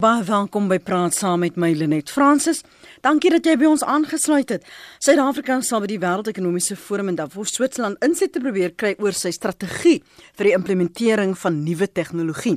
Baie 0.00 0.22
welkom 0.24 0.64
by 0.70 0.78
Praat 0.80 1.12
saam 1.12 1.42
met 1.44 1.58
my 1.60 1.74
Lenet 1.76 2.08
Fransis. 2.08 2.62
Dankie 3.04 3.28
dat 3.34 3.44
jy 3.44 3.52
by 3.60 3.66
ons 3.68 3.82
aangesluit 3.84 4.48
het. 4.48 4.64
Suid-Afrika 4.96 5.58
sal 5.60 5.82
by 5.84 5.90
die 5.90 5.98
Wêreldekonomiese 6.00 6.72
Forum 6.80 7.10
in 7.12 7.18
Davos, 7.18 7.52
Switserland, 7.52 8.00
insette 8.00 8.38
te 8.38 8.40
probeer 8.40 8.72
kry 8.80 8.94
oor 8.96 9.12
sy 9.12 9.28
strategie 9.36 9.98
vir 10.38 10.48
die 10.48 10.56
implementering 10.56 11.36
van 11.42 11.60
nuwe 11.66 11.90
tegnologie. 11.92 12.56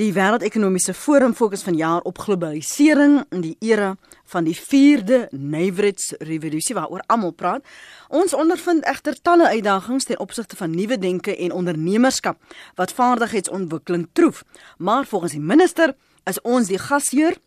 Die 0.00 0.08
Wêreldekonomiese 0.16 0.96
Forum 0.96 1.36
fokus 1.36 1.66
vanjaar 1.68 2.00
op 2.08 2.22
globalisering 2.24 3.26
in 3.28 3.44
die 3.44 3.56
era 3.60 3.92
van 4.32 4.48
die 4.48 4.56
4de 4.56 5.26
nywerheidsrevolusie 5.36 6.80
waaroor 6.80 7.04
almal 7.12 7.36
praat. 7.36 7.66
Ons 8.08 8.32
ondervind 8.32 8.88
egter 8.88 9.20
talle 9.20 9.52
uitdagings 9.52 10.08
ten 10.08 10.24
opsigte 10.24 10.56
van 10.56 10.72
nuwe 10.72 10.96
denke 10.96 11.36
en 11.36 11.52
ondernemerskap 11.52 12.40
wat 12.80 12.96
vaardigheidsontwikkeling 12.96 14.08
troef. 14.16 14.46
Maar 14.78 15.04
volgens 15.04 15.36
die 15.36 15.44
minister 15.44 15.92
is 16.28 16.40
ons 16.42 16.68
die 16.68 16.78
gasheer 16.80 17.38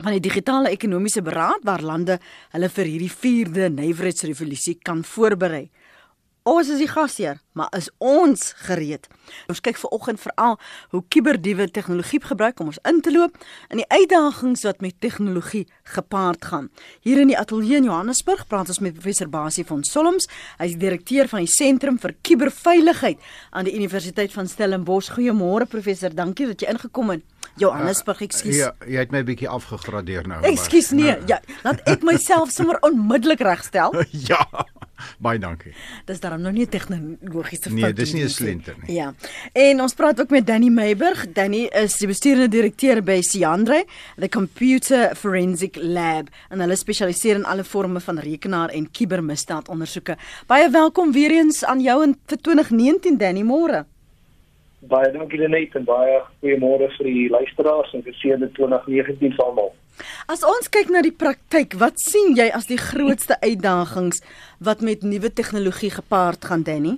van 0.00 0.14
die 0.16 0.22
digitale 0.22 0.72
ekonomiese 0.74 1.22
beraad 1.22 1.62
waar 1.62 1.82
lande 1.82 2.18
hulle 2.54 2.68
vir 2.76 2.90
hierdie 2.90 3.12
4de 3.12 3.70
nywerheidsrevolusie 3.76 4.78
kan 4.82 5.04
voorberei. 5.06 5.68
Ons 6.44 6.68
is 6.68 6.76
die 6.82 6.90
gasheer, 6.90 7.38
maar 7.56 7.70
is 7.72 7.86
ons 8.04 8.50
gereed? 8.66 9.06
Ons 9.48 9.62
kyk 9.64 9.78
ver 9.80 9.94
oggend 9.96 10.20
veral 10.20 10.58
hoe 10.92 11.00
kuberdiewe 11.08 11.70
tegnologie 11.72 12.20
gebruik 12.20 12.60
om 12.60 12.68
ons 12.68 12.80
in 12.84 12.98
te 13.00 13.14
loop 13.14 13.38
in 13.72 13.80
die 13.80 13.86
uitdagings 13.88 14.66
wat 14.68 14.84
met 14.84 14.98
tegnologie 15.00 15.62
gepaard 15.94 16.44
gaan. 16.44 16.68
Hier 17.00 17.22
in 17.22 17.32
die 17.32 17.38
ateljee 17.40 17.80
in 17.80 17.88
Johannesburg 17.88 18.44
praat 18.50 18.68
ons 18.68 18.82
met 18.84 18.92
professor 18.92 19.32
Basie 19.32 19.64
van 19.64 19.86
Solms. 19.88 20.28
Hy 20.60 20.68
is 20.68 20.76
direkteur 20.76 21.32
van 21.32 21.46
die 21.46 21.54
Sentrum 21.54 21.96
vir 22.02 22.12
Kuberveiligheid 22.20 23.24
aan 23.56 23.64
die 23.64 23.78
Universiteit 23.80 24.36
van 24.36 24.44
Stellenbosch. 24.44 25.14
Goeiemôre 25.16 25.64
professor, 25.64 26.12
dankie 26.12 26.50
dat 26.52 26.60
jy 26.60 26.76
ingekom 26.76 27.16
het. 27.16 27.24
Johannesburg, 27.56 28.20
uh, 28.20 28.26
ekskuus. 28.26 28.56
Ja, 28.56 28.72
jy 28.86 28.98
het 28.98 29.10
my 29.10 29.22
'n 29.22 29.24
bietjie 29.24 29.48
afgegradeer 29.48 30.26
nou. 30.26 30.42
Ekskuus 30.42 30.90
nee, 30.90 31.04
nou. 31.04 31.22
ja, 31.26 31.40
laat 31.62 31.80
ek 31.88 32.02
myself 32.02 32.50
sommer 32.58 32.78
onmiddellik 32.80 33.40
regstel. 33.40 33.94
ja. 34.30 34.46
Baie 35.18 35.38
dankie. 35.38 35.72
Dis 36.06 36.20
daarom 36.20 36.40
nog 36.40 36.52
nie 36.52 36.66
tegnologiese 36.70 37.68
fout 37.68 37.74
nie. 37.74 37.82
Nee, 37.82 37.92
dis 37.92 38.12
nie 38.12 38.24
'n 38.24 38.28
slenter 38.28 38.74
nie. 38.82 38.94
Ja. 38.94 39.14
En 39.52 39.80
ons 39.80 39.94
praat 39.94 40.20
ook 40.20 40.30
met 40.30 40.46
Danny 40.46 40.68
Meiburg. 40.68 41.26
Danny 41.32 41.64
is 41.72 41.98
die 41.98 42.06
bestuurende 42.06 42.48
direkteur 42.48 43.02
by 43.02 43.20
Siandre, 43.20 43.84
the 44.18 44.28
Computer 44.28 45.14
Forensic 45.16 45.76
Lab, 45.76 46.28
en 46.48 46.60
hulle 46.60 46.76
spesialiseer 46.76 47.34
in 47.34 47.44
alle 47.44 47.64
forme 47.64 48.00
van 48.00 48.18
rekenaar 48.18 48.68
en 48.68 48.90
kubermisdaadondersoeke. 48.90 50.16
Baie 50.46 50.70
welkom 50.70 51.12
weer 51.12 51.30
eens 51.30 51.64
aan 51.64 51.80
jou 51.80 52.02
in 52.02 52.16
vir 52.26 52.38
2019 52.38 53.18
Danny 53.18 53.42
Moore. 53.42 53.86
Baie 54.88 55.12
dankie 55.12 55.38
Lenet 55.40 55.74
en 55.78 55.86
baie 55.88 56.18
goeiemôre 56.42 56.90
vir 56.98 57.08
die 57.08 57.28
luisteraars 57.32 57.94
en 57.96 58.04
vir 58.04 58.16
seënde 58.20 58.50
2019 58.58 59.32
vir 59.36 59.44
almal. 59.44 59.72
As 60.28 60.42
ons 60.44 60.68
kyk 60.72 60.90
na 60.90 61.02
die 61.06 61.14
praktyk, 61.14 61.76
wat 61.80 62.00
sien 62.02 62.34
jy 62.36 62.48
as 62.52 62.66
die 62.68 62.80
grootste 62.80 63.38
uitdagings 63.40 64.22
wat 64.58 64.82
met 64.82 65.04
nuwe 65.06 65.30
tegnologie 65.30 65.92
gepaard 65.94 66.44
gaan, 66.44 66.64
Danny? 66.66 66.96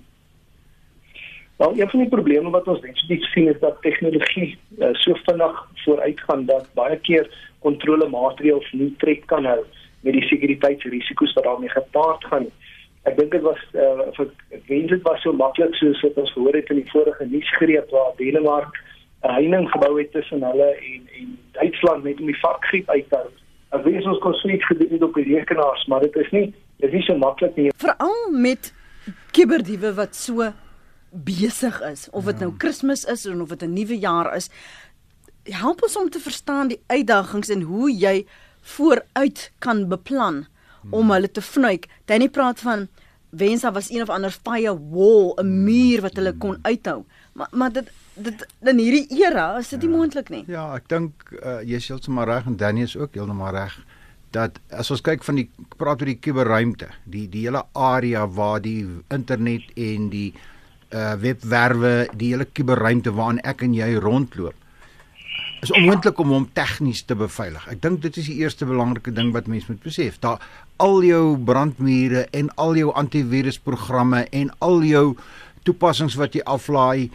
Wel, 1.61 1.79
een 1.81 1.91
van 1.91 2.01
die 2.01 2.13
probleme 2.13 2.51
wat 2.53 2.67
ons 2.69 2.83
definitief 2.85 3.25
sien 3.33 3.49
is 3.53 3.61
dat 3.61 3.81
tegnologie 3.85 4.51
uh, 4.79 4.93
so 5.01 5.17
vinnig 5.29 5.63
vooruitgaan 5.85 6.45
dat 6.51 6.69
baie 6.77 6.99
keer 7.09 7.31
kontrolemaatreëls 7.65 8.73
nie 8.77 8.93
tred 9.01 9.25
kan 9.31 9.49
hou 9.49 9.63
met 10.05 10.15
die 10.17 10.27
sekuriteitsrisiko's 10.29 11.33
wat 11.39 11.49
daarmee 11.49 11.73
gepaard 11.73 12.25
gaan 12.31 12.49
nie 12.49 12.66
ek 13.07 13.17
dink 13.19 13.31
dit 13.37 13.43
was 13.47 13.61
uh, 13.79 14.11
vir 14.17 14.31
wens 14.69 14.91
dit 14.91 15.03
was 15.07 15.23
so 15.23 15.33
maklik 15.33 15.75
soos 15.79 16.03
wat 16.03 16.19
ons 16.23 16.33
gehoor 16.35 16.59
het 16.59 16.71
in 16.75 16.81
die 16.83 16.91
vorige 16.91 17.27
nuusgreep 17.31 17.91
waar 17.95 18.15
Denemark 18.19 18.75
'n 19.23 19.35
heining 19.39 19.69
gebou 19.71 19.99
het 19.99 20.13
tussen 20.13 20.43
hulle 20.43 20.71
en 20.75 21.03
en 21.19 21.39
Duitsland 21.53 22.05
net 22.05 22.21
om 22.21 22.27
die 22.27 22.41
varkgriep 22.41 22.89
uit 22.91 23.09
te 23.11 23.17
hou. 23.17 23.31
Ek 23.77 23.85
weet 23.85 24.07
ons 24.07 24.19
kon 24.23 24.35
sweet 24.35 24.65
gedoen 24.65 24.93
het 24.93 25.03
op 25.03 25.15
die 25.15 25.27
rekenaars, 25.35 25.87
maar 25.87 26.01
dit 26.01 26.17
is 26.17 26.31
nie 26.31 26.47
dit 26.77 26.89
is 26.89 26.93
nie 26.93 27.03
so 27.03 27.17
maklik 27.17 27.57
nie. 27.57 27.71
Veral 27.77 28.31
met 28.33 28.73
kiberdiewe 29.33 29.95
wat 29.95 30.15
so 30.15 30.53
besig 31.11 31.81
is 31.91 32.09
of 32.11 32.25
dit 32.25 32.43
nou 32.43 32.51
ja. 32.51 32.57
Kersfees 32.59 33.05
is 33.05 33.27
of 33.27 33.49
dit 33.49 33.63
'n 33.63 33.73
nuwe 33.73 33.99
jaar 33.99 34.35
is. 34.37 34.51
Help 35.45 35.83
ons 35.83 35.97
om 35.97 36.11
te 36.11 36.19
verstaan 36.19 36.69
die 36.69 36.83
uitdagings 36.87 37.49
en 37.49 37.63
hoe 37.63 37.91
jy 37.91 38.27
vooruit 38.61 39.53
kan 39.59 39.89
beplan 39.89 40.47
om 40.91 41.11
hulle 41.11 41.31
te 41.31 41.43
vnuik. 41.43 41.89
Danny 42.05 42.29
praat 42.29 42.61
van 42.61 42.89
wens 43.37 43.61
daar 43.61 43.73
was 43.73 43.91
een 43.91 44.03
of 44.03 44.09
ander 44.09 44.31
firewall, 44.31 45.35
'n 45.37 45.65
muur 45.65 46.01
wat 46.01 46.17
hulle 46.17 46.33
kon 46.33 46.59
uithou. 46.63 47.05
Maar 47.33 47.49
maar 47.51 47.73
dit 47.73 47.91
dit 48.15 48.47
in 48.61 48.79
hierdie 48.79 49.07
era 49.25 49.59
is 49.59 49.69
dit 49.69 49.81
nie 49.81 49.91
ja. 49.91 49.97
moontlik 49.97 50.29
nie. 50.29 50.45
Ja, 50.47 50.75
ek 50.75 50.89
dink 50.89 51.13
uh, 51.45 51.61
jy 51.61 51.77
is 51.77 51.89
heeltemal 51.89 52.25
reg 52.25 52.47
en 52.47 52.57
Danny 52.57 52.83
is 52.83 52.97
ook 52.97 53.15
heeltemal 53.15 53.53
reg 53.53 53.85
dat 54.31 54.59
as 54.71 54.91
ons 54.91 55.01
kyk 55.01 55.25
van 55.25 55.35
die 55.35 55.51
praat 55.77 56.01
oor 56.01 56.07
die 56.07 56.21
kuberruimte, 56.21 56.89
die 57.05 57.29
die 57.29 57.47
hele 57.47 57.63
area 57.73 58.27
waar 58.27 58.61
die 58.61 58.87
internet 59.09 59.63
en 59.77 60.09
die 60.09 60.35
uh 60.95 61.15
webwerwe, 61.19 62.09
die 62.15 62.31
hele 62.33 62.45
kuberruimte 62.45 63.13
waarin 63.13 63.41
ek 63.45 63.63
en 63.63 63.75
jy 63.75 63.97
rondloop 63.99 64.55
is 65.65 65.73
onmoontlik 65.73 66.19
om 66.19 66.33
hom 66.35 66.49
tegnies 66.53 67.03
te 67.09 67.17
beveilig. 67.19 67.67
Ek 67.73 67.81
dink 67.83 68.03
dit 68.05 68.17
is 68.21 68.29
die 68.31 68.39
eerste 68.43 68.69
belangrike 68.69 69.13
ding 69.15 69.33
wat 69.35 69.49
mens 69.51 69.69
moet 69.71 69.83
besef. 69.83 70.19
Daar 70.21 70.43
al 70.83 71.03
jou 71.07 71.37
brandmure 71.39 72.27
en 72.37 72.51
al 72.61 72.77
jou 72.77 72.93
antivirusprogramme 72.93 74.27
en 74.31 74.51
al 74.59 74.83
jou 74.87 75.07
toepassings 75.67 76.19
wat 76.21 76.37
jy 76.37 76.45
aflaai 76.45 77.11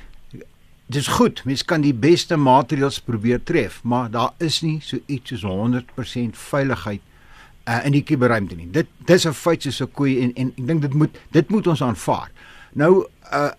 dis 0.92 1.08
goed. 1.08 1.44
Mens 1.48 1.64
kan 1.64 1.86
die 1.86 1.96
beste 1.96 2.36
maatreëls 2.36 3.00
probeer 3.06 3.40
tref, 3.48 3.80
maar 3.84 4.10
daar 4.12 4.34
is 4.44 4.60
nie 4.66 4.80
so 4.84 5.00
iets 5.06 5.32
soos 5.32 5.46
100% 5.48 6.36
veiligheid 6.50 7.02
uh, 7.68 7.80
in 7.86 7.96
die 7.96 8.04
kuberruimte 8.04 8.58
nie. 8.60 8.68
Dit 8.72 8.90
dis 9.08 9.26
'n 9.26 9.34
feit 9.34 9.64
soos 9.64 9.82
'n 9.82 9.92
koei 9.92 10.20
en 10.24 10.34
en 10.36 10.54
ek 10.58 10.68
dink 10.68 10.82
dit 10.82 10.94
moet 10.94 11.18
dit 11.32 11.50
moet 11.50 11.68
ons 11.68 11.82
aanvaar. 11.82 12.32
Nou 12.74 13.06
uh 13.32 13.52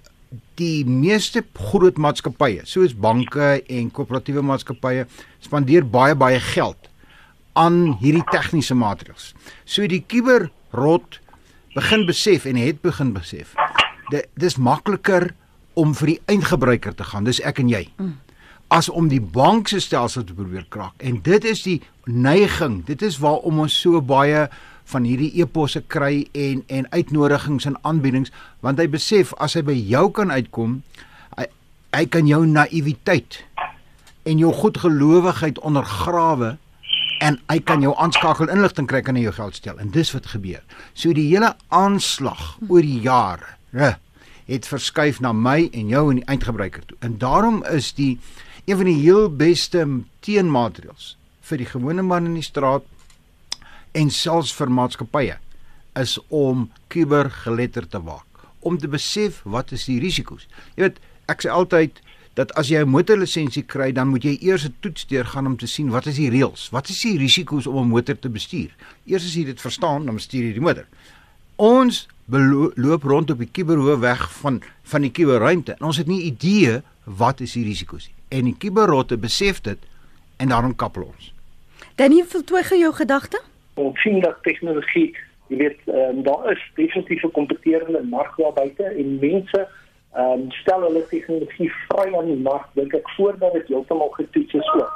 die 0.61 0.85
meeste 0.87 1.43
groot 1.71 1.99
maatskappye, 2.01 2.63
soos 2.69 2.95
banke 2.95 3.59
en 3.61 3.91
koöperatiewe 3.95 4.45
maatskappye, 4.47 5.07
spandeer 5.43 5.87
baie 5.89 6.17
baie 6.19 6.41
geld 6.53 6.89
aan 7.59 7.99
hierdie 8.01 8.25
tegniese 8.33 8.75
maatreëls. 8.79 9.33
So 9.69 9.87
die 9.89 10.03
kuberrot 10.09 11.21
begin 11.77 12.07
besef 12.09 12.47
en 12.49 12.61
het 12.61 12.81
begin 12.85 13.13
besef. 13.17 13.55
Dit 14.13 14.29
dis 14.41 14.57
makliker 14.57 15.31
om 15.79 15.95
vir 15.97 16.15
die 16.15 16.21
eindgebruiker 16.33 16.95
te 16.97 17.05
gaan, 17.05 17.25
dis 17.29 17.41
ek 17.41 17.63
en 17.63 17.71
jy. 17.73 17.87
As 18.73 18.89
om 18.89 19.09
die 19.09 19.21
bank 19.21 19.69
se 19.69 19.81
stelsel 19.85 20.25
te 20.25 20.37
probeer 20.37 20.65
kraak. 20.73 20.95
En 21.01 21.21
dit 21.25 21.45
is 21.45 21.63
die 21.63 21.81
neiging. 22.07 22.85
Dit 22.89 23.03
is 23.03 23.19
waarom 23.21 23.61
ons 23.67 23.75
so 23.81 24.01
baie 24.01 24.49
van 24.93 25.07
hierdie 25.09 25.33
eposse 25.41 25.83
kry 25.93 26.27
en 26.37 26.63
en 26.69 26.89
uitnodigings 26.93 27.69
en 27.71 27.79
aanbiedings 27.89 28.33
want 28.61 28.81
hy 28.81 28.89
besef 28.93 29.33
as 29.43 29.57
hy 29.59 29.65
by 29.67 29.77
jou 29.77 30.09
kan 30.15 30.31
uitkom 30.31 30.81
hy, 31.39 31.49
hy 31.97 32.05
kan 32.13 32.29
jou 32.29 32.45
naïwiteit 32.47 33.43
en 34.29 34.39
jou 34.39 34.53
goedgelowigheid 34.55 35.59
ondergrawe 35.67 36.57
en 37.23 37.39
hy 37.51 37.59
kan 37.63 37.83
jou 37.85 37.93
aanskakel 38.03 38.51
inligting 38.51 38.89
kry 38.91 39.03
kan 39.05 39.19
hy 39.19 39.27
jou 39.27 39.35
geld 39.37 39.59
steel. 39.59 39.79
En 39.79 39.93
dis 39.95 40.11
wat 40.15 40.27
gebeur. 40.33 40.63
So 40.95 41.15
die 41.15 41.29
hele 41.31 41.53
aanslag 41.71 42.57
oor 42.69 42.83
die 42.83 43.01
jare 43.05 43.59
het 44.51 44.67
verskuif 44.69 45.21
na 45.23 45.33
my 45.33 45.69
en 45.71 45.91
jou 45.93 46.09
en 46.11 46.19
die 46.19 46.29
eindgebruiker 46.31 46.83
toe. 46.87 46.99
En 47.01 47.19
daarom 47.23 47.63
is 47.71 47.93
die 47.95 48.17
een 48.67 48.79
van 48.79 48.91
die 48.91 48.99
heel 48.99 49.29
beste 49.31 49.85
teenmaatreëls 50.27 51.15
vir 51.47 51.63
die 51.63 51.71
gewone 51.71 52.03
man 52.07 52.27
in 52.31 52.37
die 52.39 52.47
straat 52.47 52.87
en 53.93 54.11
selfs 54.11 54.53
vir 54.53 54.71
maatskappye 54.71 55.39
is 56.01 56.19
om 56.29 56.71
kubergeletterd 56.89 57.91
te 57.91 58.01
waak 58.03 58.33
om 58.63 58.79
te 58.79 58.89
besef 58.89 59.41
wat 59.45 59.73
is 59.75 59.85
die 59.91 59.99
risiko's. 60.03 60.47
Jy 60.77 60.87
weet, 60.87 60.99
ek 61.31 61.45
sê 61.45 61.51
altyd 61.51 61.99
dat 62.39 62.53
as 62.57 62.71
jy 62.71 62.81
'n 62.81 62.89
motorlisensie 62.89 63.63
kry, 63.63 63.93
dan 63.93 64.09
moet 64.09 64.25
jy 64.25 64.39
eers 64.41 64.65
'n 64.65 64.75
toets 64.81 65.07
deurgaan 65.07 65.47
om 65.47 65.57
te 65.57 65.67
sien 65.67 65.91
wat 65.91 66.07
is 66.07 66.17
die 66.17 66.31
reëls, 66.31 66.71
wat 66.71 66.89
is 66.89 67.01
die 67.01 67.19
risiko's 67.19 67.67
om 67.67 67.77
'n 67.77 67.89
motor 67.89 68.19
te 68.19 68.29
bestuur. 68.29 68.71
Eers 69.07 69.25
as 69.25 69.35
jy 69.35 69.45
dit 69.45 69.61
verstaan, 69.61 70.07
dan 70.07 70.15
bestuur 70.15 70.45
jy 70.45 70.53
die 70.53 70.61
motor. 70.61 70.87
Ons 71.57 72.09
loop 72.75 73.03
rond 73.03 73.31
op 73.31 73.39
die 73.39 73.51
kuberhoë 73.53 73.99
weg 73.99 74.33
van 74.41 74.63
van 74.83 75.01
die 75.01 75.11
kuberruimte 75.11 75.73
en 75.73 75.87
ons 75.87 75.97
het 75.97 76.07
nie 76.07 76.23
idee 76.23 76.83
wat 77.05 77.41
is 77.41 77.53
die 77.53 77.65
risiko's 77.65 78.07
nie. 78.07 78.39
En 78.39 78.45
die 78.45 78.57
kuberrotte 78.59 79.17
besef 79.17 79.61
dit 79.61 79.79
en 80.37 80.49
daarom 80.49 80.77
kappel 80.77 81.03
ons. 81.03 81.33
Dan 81.97 82.13
jy 82.13 82.25
voltooi 82.25 82.63
jou 82.79 82.95
gedagte? 82.95 83.43
Ons 83.75 84.01
sien 84.01 84.21
dat 84.21 84.43
tegnologie, 84.43 85.17
jy 85.49 85.57
weet, 85.57 85.79
um, 85.87 86.23
daar 86.23 86.51
is 86.53 86.63
definitief 86.75 87.23
'n 87.25 87.31
kompeterende 87.31 88.03
mark 88.03 88.37
daar 88.37 88.53
buite 88.53 88.85
en 88.85 89.19
mense 89.21 89.69
ehm 90.13 90.41
um, 90.41 90.51
stel 90.51 90.83
hulle 90.83 91.07
tegnologie 91.09 91.73
vry 91.89 92.15
aan 92.17 92.27
die 92.27 92.43
mark 92.45 92.67
dink 92.77 92.95
ek 92.95 93.11
voordat 93.17 93.53
dit 93.53 93.69
heeltemal 93.69 94.11
getoets 94.13 94.55
is 94.55 94.73
ook. 94.75 94.93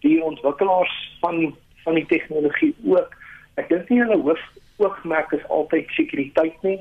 Die 0.00 0.22
ontwikkelaars 0.24 0.94
van 1.20 1.56
van 1.84 1.94
die 1.94 2.06
tegnologie 2.06 2.74
ook. 2.84 3.12
Ek 3.54 3.68
dink 3.68 3.88
nie 3.88 4.00
hulle 4.00 4.16
hoof 4.16 4.40
oogmerk 4.76 5.32
is 5.32 5.44
altyd 5.48 5.90
sekuriteit 5.96 6.62
nie. 6.62 6.78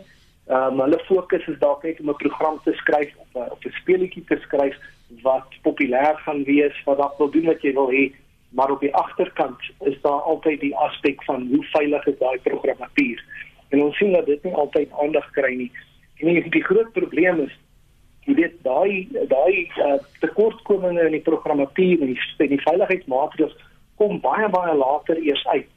Ehm 0.47 0.79
um, 0.79 0.79
hulle 0.85 0.99
fokus 1.09 1.47
is 1.47 1.59
dalk 1.59 1.83
net 1.83 1.99
om 1.99 2.09
'n 2.09 2.21
program 2.23 2.59
te 2.63 2.73
skryf 2.73 3.11
of 3.17 3.51
of 3.51 3.65
'n 3.65 3.75
speletjie 3.81 4.23
te 4.31 4.37
skryf 4.47 4.75
wat 5.23 5.59
populêr 5.67 6.15
gaan 6.23 6.43
wees, 6.43 6.83
wat 6.85 6.97
dalk 6.97 7.17
wil 7.17 7.31
doen 7.31 7.51
wat 7.51 7.61
jy 7.61 7.73
wil 7.73 7.91
hê 7.91 8.11
maar 8.49 8.71
op 8.71 8.79
die 8.79 8.95
agterkant 8.95 9.59
is 9.79 10.01
daar 10.01 10.21
altyd 10.21 10.59
die 10.59 10.75
aspek 10.75 11.23
van 11.23 11.47
hoe 11.47 11.63
veilig 11.63 12.05
is 12.05 12.17
daai 12.19 12.39
programmatuur. 12.43 13.23
En 13.69 13.81
ons 13.83 13.97
sien 13.97 14.11
dat 14.11 14.25
dit 14.25 14.43
nie 14.43 14.53
altyd 14.53 14.91
aandag 15.01 15.31
kry 15.31 15.53
nie. 15.55 15.71
En 16.17 16.27
die, 16.27 16.49
die 16.49 16.63
groot 16.63 16.91
probleem 16.91 17.41
is 17.47 17.55
jy 18.27 18.35
weet 18.35 18.55
daai 18.63 19.07
daai 19.31 19.71
uh, 19.79 19.97
tekortkominge 20.19 21.05
in 21.07 21.15
die 21.15 21.23
programmatuur 21.23 22.01
en 22.01 22.13
die, 22.13 22.47
die 22.51 22.63
veiligheidsmaatreëls 22.63 23.55
kom 23.99 24.19
baie 24.23 24.49
baie 24.51 24.75
later 24.75 25.19
eers 25.23 25.45
uit. 25.47 25.69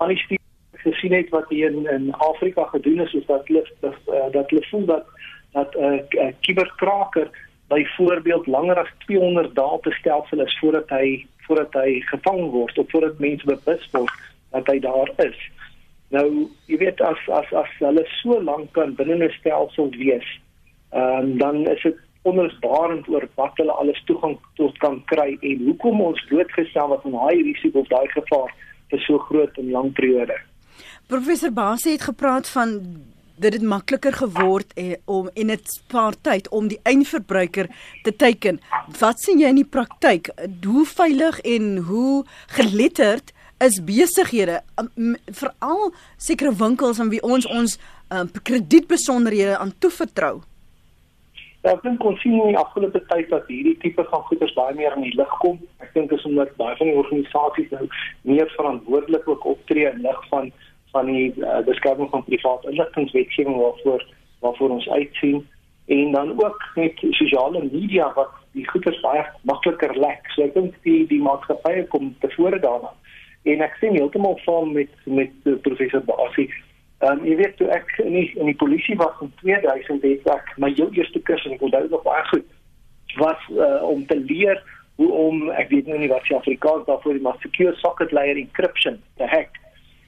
Van 0.00 0.10
die 0.10 0.18
studies 0.18 0.82
gesien 0.82 1.14
het 1.14 1.30
wat 1.30 1.48
hier 1.48 1.70
in, 1.70 1.86
in 1.86 2.10
Afrika 2.12 2.64
gedoen 2.72 3.04
is 3.04 3.14
is 3.14 3.26
dat 3.26 3.46
hulle 3.46 3.62
dat, 3.80 3.98
uh, 4.10 4.26
dat 4.34 4.50
hulle 4.50 4.66
voel 4.70 4.84
dat 4.90 5.06
dat 5.52 5.74
'n 5.74 5.84
uh, 5.84 6.24
uh, 6.24 6.32
kiberkraker 6.40 7.30
byvoorbeeld 7.68 8.46
langer 8.46 8.78
as 8.78 8.92
200 9.06 9.54
dae 9.54 9.78
te 9.80 9.90
stelsel 9.90 10.40
is 10.40 10.58
voordat 10.58 10.88
hy 10.88 11.26
voordat 11.46 11.72
hy 11.72 12.00
gevang 12.10 12.50
word 12.50 12.78
of 12.78 12.90
voordat 12.90 13.18
mense 13.18 13.46
bewus 13.46 13.88
word 13.92 14.10
dat 14.52 14.66
hy 14.66 14.78
daar 14.84 15.10
is. 15.24 15.38
Nou, 16.12 16.26
jy 16.68 16.78
weet 16.82 17.00
as 17.00 17.20
as 17.32 17.52
as 17.56 17.76
hulle 17.80 18.04
so 18.20 18.40
lank 18.44 18.72
kan 18.76 18.94
binne 18.96 19.16
'n 19.16 19.36
stelsel 19.40 19.90
wees, 19.96 20.28
ehm 20.92 21.18
um, 21.18 21.38
dan 21.38 21.66
is 21.66 21.82
dit 21.82 21.98
onmisbaarend 22.22 23.08
oor 23.08 23.26
wat 23.34 23.56
hulle 23.58 23.72
alles 23.72 24.02
toegang 24.06 24.36
tot 24.54 24.78
kan 24.78 25.00
kry 25.10 25.36
en 25.40 25.64
hoekom 25.66 26.00
ons 26.00 26.24
blootgestel 26.28 26.88
word 26.88 27.04
aan 27.04 27.18
daai 27.18 27.42
risiko 27.42 27.80
of 27.80 27.88
daai 27.88 28.08
gevaar 28.14 28.52
vir 28.90 29.00
so 29.06 29.18
groot 29.18 29.58
en 29.58 29.70
lang 29.70 29.92
periode. 29.92 30.36
Professor 31.06 31.52
Basie 31.52 31.92
het 31.96 32.02
gepraat 32.02 32.48
van 32.48 32.78
dit 33.36 33.52
het 33.52 33.62
makliker 33.62 34.12
geword 34.12 34.72
eh, 34.76 34.94
om 35.04 35.28
en 35.34 35.52
dit 35.52 35.72
spaar 35.72 36.14
tyd 36.20 36.48
om 36.48 36.68
die 36.68 36.80
eindverbruiker 36.82 37.68
te 38.02 38.16
teiken. 38.16 38.60
Wat 38.98 39.20
sien 39.20 39.40
jy 39.40 39.52
in 39.52 39.62
die 39.62 39.68
praktyk? 39.68 40.32
Hoe 40.64 40.86
veilig 40.86 41.40
en 41.40 41.76
hoe 41.88 42.24
geletterd 42.58 43.32
is 43.62 43.78
besighede 43.84 44.60
veral 45.30 45.92
sekere 46.16 46.54
winkels 46.58 47.00
aan 47.00 47.12
wie 47.12 47.22
ons 47.22 47.46
ons 47.46 47.78
um, 48.10 48.30
kredietbesonderhede 48.42 49.58
aan 49.58 49.74
toevertrou? 49.78 50.40
Ja, 51.62 51.76
ek 51.76 51.84
dink 51.84 52.02
ons 52.02 52.18
sien 52.24 52.34
in 52.40 52.56
die 52.56 52.58
afgelope 52.58 52.98
tyd 53.06 53.28
dat 53.30 53.46
hierdie 53.46 53.76
tipe 53.84 54.02
van 54.10 54.24
goederes 54.26 54.54
baie 54.56 54.74
meer 54.74 54.96
in 54.98 55.04
die 55.06 55.14
lig 55.14 55.34
kom. 55.44 55.60
Ek 55.84 55.92
dink 55.94 56.10
is 56.10 56.24
omdat 56.26 56.56
baie 56.58 56.74
van 56.80 56.90
die 56.90 56.98
organisasies 56.98 57.70
nou 57.70 57.86
meer 58.26 58.50
verantwoordelik 58.56 59.28
optree 59.30 59.86
in 59.92 60.02
lig 60.02 60.24
van 60.32 60.50
van 60.92 61.06
die 61.10 61.32
uh, 61.36 61.60
beskerming 61.66 62.10
van 62.10 62.24
privaat 62.24 62.64
inligtingwetgewing 62.70 63.56
waarvoor 63.56 64.06
waarvoor 64.40 64.70
ons 64.70 64.88
uitsien 64.88 65.46
en 65.86 66.12
dan 66.12 66.32
ook 66.44 66.62
met 66.74 67.04
sosiale 67.10 67.62
media 67.72 68.12
wat 68.14 68.30
die 68.52 68.68
goederes 68.68 69.00
baie 69.00 69.22
makliker 69.42 69.94
lek. 69.98 70.26
So 70.34 70.42
ek 70.42 70.54
dink 70.54 70.74
die 70.86 71.06
die 71.06 71.22
maatskappye 71.22 71.86
kom 71.94 72.14
tevore 72.24 72.58
daarna. 72.60 72.90
En 73.42 73.62
ek 73.64 73.78
sien 73.80 73.96
heeltemal 73.98 74.38
van 74.44 74.72
met 74.72 74.92
met 75.04 75.62
professor 75.62 76.04
Basie 76.06 76.50
Ehm 77.02 77.18
um, 77.18 77.24
jy 77.26 77.34
weet 77.34 77.56
toe 77.58 77.66
ek 77.74 77.88
in 77.98 78.12
die, 78.14 78.28
in 78.38 78.46
die 78.46 78.58
polisie 78.58 78.94
was 78.94 79.16
in 79.24 79.32
2000 79.40 80.04
het 80.06 80.28
ek 80.30 80.50
my 80.62 80.68
heel 80.70 80.92
eerste 80.94 81.18
kurs 81.26 81.42
en 81.48 81.56
ek 81.56 81.64
onthou 81.66 81.80
nog 81.90 82.04
baie 82.06 82.22
goed 82.28 82.52
was 83.18 83.48
uh, 83.50 83.80
om 83.82 84.04
te 84.06 84.18
leer 84.20 84.60
hoe 85.00 85.08
om 85.24 85.48
ek 85.50 85.72
weet 85.72 85.90
nou 85.90 85.98
nie 85.98 86.10
wat 86.12 86.28
se 86.28 86.36
Afrikaans 86.36 86.86
daarvoor 86.86 87.18
die 87.18 87.24
maar 87.24 87.40
secure 87.42 87.74
socket 87.80 88.14
layer 88.14 88.38
encryption 88.38 89.00
te 89.18 89.26
hack. 89.26 89.58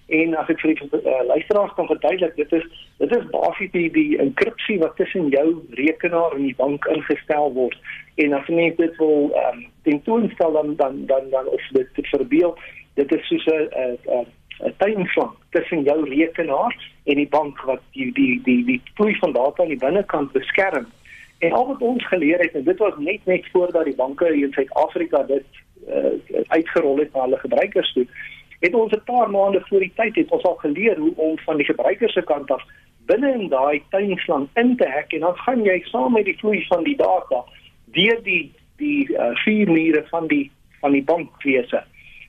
En 0.07 0.35
as 0.37 0.49
ek 0.53 0.61
vir 0.61 0.75
die 0.75 0.89
uh, 1.01 1.21
luisteraars 1.31 1.73
kan 1.79 1.87
verduidelik, 1.89 2.37
dit 2.37 2.53
is 2.53 2.65
dit 2.99 3.13
is 3.17 3.25
basies 3.33 3.71
die 3.73 3.89
die 3.91 4.19
enkripsie 4.21 4.79
wat 4.83 4.97
tussen 5.01 5.31
jou 5.33 5.47
rekenaar 5.81 6.37
en 6.37 6.45
die 6.45 6.57
bank 6.59 6.85
ingestel 6.93 7.53
word. 7.57 7.79
En 8.21 8.37
as 8.37 8.51
jy 8.53 8.69
dit 8.77 8.97
wil 9.01 9.31
ehm 9.33 9.63
um, 9.63 9.67
tentoonstel 9.89 10.53
dan 10.53 10.77
dan 10.77 11.07
dan 11.07 11.31
dan 11.31 11.49
of 11.49 11.69
dit 11.73 11.89
te 11.97 12.05
verbeel, 12.13 12.53
dit 13.01 13.13
is 13.17 13.29
soos 13.29 13.47
'n 13.47 13.69
'n 13.73 14.27
'n 14.61 14.75
tuinslang 14.77 15.33
tussen 15.51 15.83
jou 15.83 15.99
rekenaar 16.09 16.77
en 17.05 17.17
die 17.17 17.29
bank 17.29 17.61
wat 17.63 17.83
die 17.93 18.13
die 18.13 18.41
die 18.45 18.65
die 18.65 18.81
vloei 18.95 19.17
van 19.19 19.33
data 19.33 19.63
aan 19.63 19.73
die 19.73 19.85
binnekant 19.87 20.33
beskerm. 20.33 20.87
En 21.39 21.53
al 21.53 21.67
wat 21.67 21.81
ons 21.81 22.07
geleer 22.07 22.39
het 22.39 22.53
en 22.53 22.65
dit 22.65 22.79
was 22.79 22.95
net 22.99 23.25
net 23.25 23.49
voordat 23.53 23.85
die 23.85 23.97
banke 23.97 24.29
in 24.33 24.53
Suid-Afrika 24.53 25.23
dit 25.23 25.45
uh, 25.89 26.45
uitgerol 26.49 26.99
het 26.99 27.13
na 27.13 27.21
hulle 27.21 27.39
gebruikers 27.39 27.93
toe, 27.93 28.07
het 28.61 28.75
ons 28.75 28.93
'n 28.93 29.05
paar 29.05 29.31
maande 29.31 29.63
voor 29.69 29.81
die 29.81 29.93
tyd 29.95 30.15
het 30.15 30.31
ons 30.31 30.43
al 30.43 30.55
geleer 30.55 30.99
hoe 30.99 31.13
om 31.17 31.39
van 31.39 31.57
die 31.57 31.67
gebruikers 31.67 32.13
se 32.13 32.23
kant 32.23 32.51
af 32.51 32.63
binne 33.07 33.33
in 33.33 33.49
daai 33.49 33.83
tuinslang 33.91 34.49
in 34.55 34.77
te 34.77 34.89
hek 34.89 35.13
en 35.13 35.21
dan 35.21 35.37
gaan 35.37 35.65
jy 35.65 35.81
saam 35.85 36.13
met 36.13 36.25
die 36.25 36.39
vloei 36.39 36.67
van 36.67 36.85
die 36.85 36.97
data 36.97 37.45
deur 37.85 38.23
die 38.23 38.53
die 38.77 39.09
uh, 39.13 39.31
vier 39.45 39.71
mure 39.71 40.05
van 40.11 40.27
die 40.27 40.51
van 40.81 40.93
die 40.93 41.05
bankwese 41.05 41.85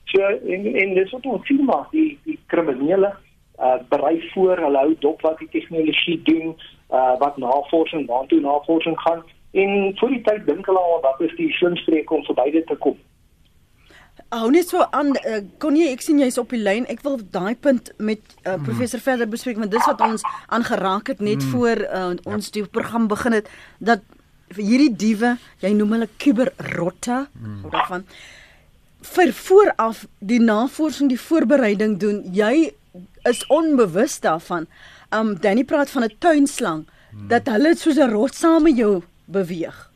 So 0.05 0.21
en 0.21 0.75
en 0.75 0.93
dis 0.93 1.11
wat 1.11 1.25
ons 1.25 1.47
sien 1.47 1.63
maar 1.65 1.87
die 1.91 2.17
die 2.23 2.37
kriminele 2.51 3.11
uh 3.59 3.77
berei 3.89 4.19
voor 4.33 4.57
hulle 4.57 4.77
hou 4.77 4.95
dop 4.99 5.21
wat 5.21 5.39
die 5.39 5.49
tegnologie 5.49 6.19
doen 6.29 6.53
uh 6.91 7.15
wat 7.19 7.37
navorsing 7.37 8.05
waartoe 8.07 8.39
navorsing 8.39 8.99
gaan 9.01 9.23
en 9.51 9.95
vir 9.99 10.13
die 10.13 10.21
tyd 10.27 10.45
dink 10.47 10.69
hulle 10.69 10.83
al 10.91 11.01
wat 11.07 11.21
is 11.27 11.35
die 11.39 11.51
slimste 11.57 12.03
om 12.05 12.23
verby 12.29 12.51
dit 12.51 12.67
te 12.67 12.75
kom. 12.75 12.97
Hou 14.29 14.49
net 14.51 14.69
so 14.69 14.85
aan 14.91 15.13
uh, 15.15 15.41
kon 15.61 15.75
jy 15.77 15.91
ek 15.93 16.01
sien 16.01 16.19
jy's 16.19 16.37
op 16.41 16.49
die 16.49 16.61
lyn. 16.61 16.87
Ek 16.91 17.03
wil 17.05 17.19
daai 17.31 17.55
punt 17.55 17.91
met 17.97 18.21
uh, 18.43 18.57
professor 18.63 18.99
mm. 18.99 19.05
verder 19.05 19.29
bespreek 19.29 19.57
want 19.57 19.71
dis 19.71 19.85
wat 19.85 20.01
ons 20.01 20.25
aangeraak 20.47 21.07
het 21.13 21.19
net 21.19 21.43
mm. 21.43 21.51
voor 21.53 21.85
uh, 21.85 22.13
ons 22.25 22.49
ja. 22.49 22.55
die 22.59 22.65
program 22.65 23.07
begin 23.07 23.37
het 23.37 23.49
dat 23.79 24.01
hierdie 24.55 24.93
diewe, 24.93 25.37
jy 25.59 25.71
noem 25.73 25.95
hulle 25.97 26.09
kuberrotte 26.21 27.25
mm. 27.33 27.61
of 27.65 27.71
daarvan 27.71 28.05
vir 29.05 29.31
vooraf 29.33 30.05
die 30.19 30.39
navorsing, 30.41 31.09
die 31.11 31.19
voorbereiding 31.19 31.97
doen. 32.01 32.21
Jy 32.33 32.71
is 33.29 33.43
onbewus 33.53 34.19
daarvan. 34.23 34.67
Um 35.13 35.35
Danny 35.41 35.63
praat 35.63 35.89
van 35.89 36.03
'n 36.03 36.15
tuinslang 36.19 36.85
hmm. 37.11 37.27
dat 37.27 37.47
hulle 37.47 37.75
soos 37.75 37.97
'n 37.97 38.09
rot 38.09 38.35
saam 38.35 38.63
met 38.63 38.77
jou 38.77 39.03
beweeg. 39.25 39.91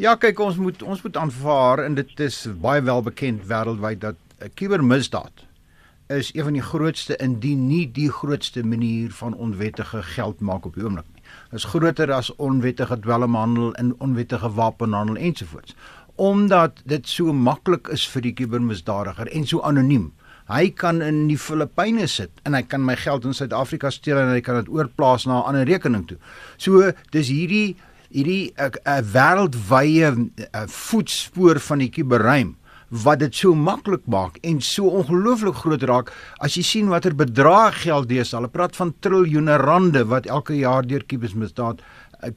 Ja, 0.00 0.14
kyk 0.16 0.38
ons 0.40 0.56
moet 0.56 0.80
ons 0.80 1.02
moet 1.04 1.16
aanvaar 1.20 1.82
en 1.84 1.92
dit 1.98 2.20
is 2.24 2.36
baie 2.62 2.80
wel 2.80 3.02
bekend 3.04 3.42
wêreldwyd 3.50 3.98
dat 4.00 4.16
'n 4.40 4.48
kubermisdaad 4.56 5.42
is 6.08 6.30
een 6.34 6.44
van 6.44 6.52
die 6.56 6.62
grootste 6.62 7.16
indien 7.16 7.66
nie 7.66 7.84
die 7.92 8.08
grootste 8.08 8.64
manier 8.64 9.10
van 9.10 9.34
onwettige 9.34 10.02
geld 10.02 10.40
maak 10.40 10.64
op 10.64 10.74
die 10.74 10.84
oomblik 10.84 11.04
nie. 11.14 11.22
Dit 11.50 11.58
is 11.58 11.64
groter 11.64 12.12
as 12.12 12.34
onwettige 12.36 12.98
dwelmhandel 13.00 13.74
en 13.74 13.94
onwettige 14.00 14.50
wapenhandel 14.50 15.16
ensovoorts 15.16 15.76
omdat 16.14 16.82
dit 16.84 17.08
so 17.08 17.32
maklik 17.32 17.88
is 17.88 18.08
vir 18.08 18.22
die 18.22 18.32
kubermisdadiger 18.32 19.28
en 19.28 19.46
so 19.46 19.60
anoniem. 19.60 20.12
Hy 20.48 20.70
kan 20.70 21.02
in 21.02 21.26
die 21.28 21.38
Filippyne 21.38 22.06
sit 22.06 22.30
en 22.42 22.54
hy 22.54 22.62
kan 22.62 22.84
my 22.84 22.96
geld 22.96 23.24
in 23.24 23.34
Suid-Afrika 23.34 23.90
steel 23.90 24.16
en 24.16 24.32
hy 24.32 24.40
kan 24.40 24.54
dit 24.54 24.68
oorplaas 24.68 25.26
na 25.26 25.40
'n 25.40 25.46
ander 25.46 25.64
rekening 25.64 26.06
toe. 26.06 26.18
So 26.56 26.92
dis 27.10 27.28
hierdie 27.28 27.76
hierdie 28.10 28.52
'n 28.56 28.64
uh, 28.66 28.70
uh, 28.84 29.02
wêreldwye 29.14 30.08
uh, 30.10 30.64
voetspoor 30.66 31.60
van 31.60 31.78
die 31.78 31.90
kuberruim 31.90 32.56
wat 32.90 33.20
dit 33.22 33.34
so 33.34 33.54
maklik 33.54 34.02
maak 34.10 34.38
en 34.42 34.58
so 34.60 34.90
ongelooflik 34.98 35.54
groot 35.62 35.82
raak 35.86 36.10
as 36.42 36.56
jy 36.58 36.62
sien 36.66 36.88
watter 36.90 37.14
bedrag 37.14 37.84
geld 37.84 38.08
deesdae. 38.10 38.40
Hulle 38.40 38.50
praat 38.50 38.74
van 38.76 38.94
triljoene 39.00 39.56
rande 39.62 40.02
wat 40.10 40.26
elke 40.26 40.58
jaar 40.58 40.86
deur 40.86 41.06
kubermisdaad 41.06 41.84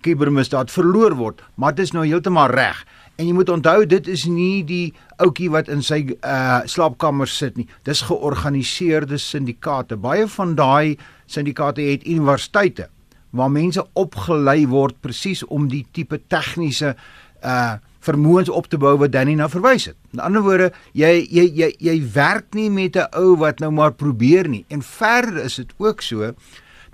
kubermisdaad 0.05 0.71
verloor 0.71 1.17
word, 1.19 1.41
maar 1.59 1.73
dit 1.75 1.83
is 1.83 1.91
nou 1.91 2.05
heeltemal 2.05 2.53
reg. 2.53 2.85
En 3.19 3.27
jy 3.27 3.33
moet 3.35 3.49
onthou 3.49 3.83
dit 3.85 4.07
is 4.07 4.23
nie 4.29 4.63
die 4.63 4.93
ouetjie 5.17 5.49
wat 5.51 5.67
in 5.73 5.83
sy 5.83 6.15
uh 6.21 6.61
slaapkamer 6.69 7.27
sit 7.27 7.57
nie. 7.57 7.67
Dis 7.83 8.05
georganiseerde 8.07 9.17
syndikaate. 9.19 9.97
Baie 9.97 10.29
van 10.37 10.55
daai 10.55 10.97
syndikaate 11.25 11.81
het 11.81 12.07
universiteite 12.07 12.92
waar 13.33 13.51
mense 13.51 13.81
opgelei 13.97 14.67
word 14.69 14.99
presies 15.01 15.41
om 15.45 15.67
die 15.71 15.85
tipe 15.91 16.21
tegniese 16.31 16.95
uh 17.41 17.73
vermoëns 18.03 18.49
op 18.51 18.65
te 18.67 18.75
bou 18.75 18.97
wat 18.99 19.13
Danny 19.13 19.31
nou 19.39 19.45
verwys 19.47 19.85
het. 19.87 19.95
In 20.11 20.19
ander 20.19 20.43
woorde, 20.43 20.65
jy 20.91 21.21
jy 21.23 21.45
jy 21.55 21.69
jy 21.79 21.93
werk 22.11 22.51
nie 22.51 22.69
met 22.69 22.97
'n 22.99 23.07
ou 23.15 23.37
wat 23.39 23.59
nou 23.59 23.71
maar 23.71 23.93
probeer 23.93 24.49
nie. 24.49 24.65
En 24.67 24.81
verder 24.81 25.43
is 25.43 25.55
dit 25.55 25.71
ook 25.77 26.01
so 26.01 26.33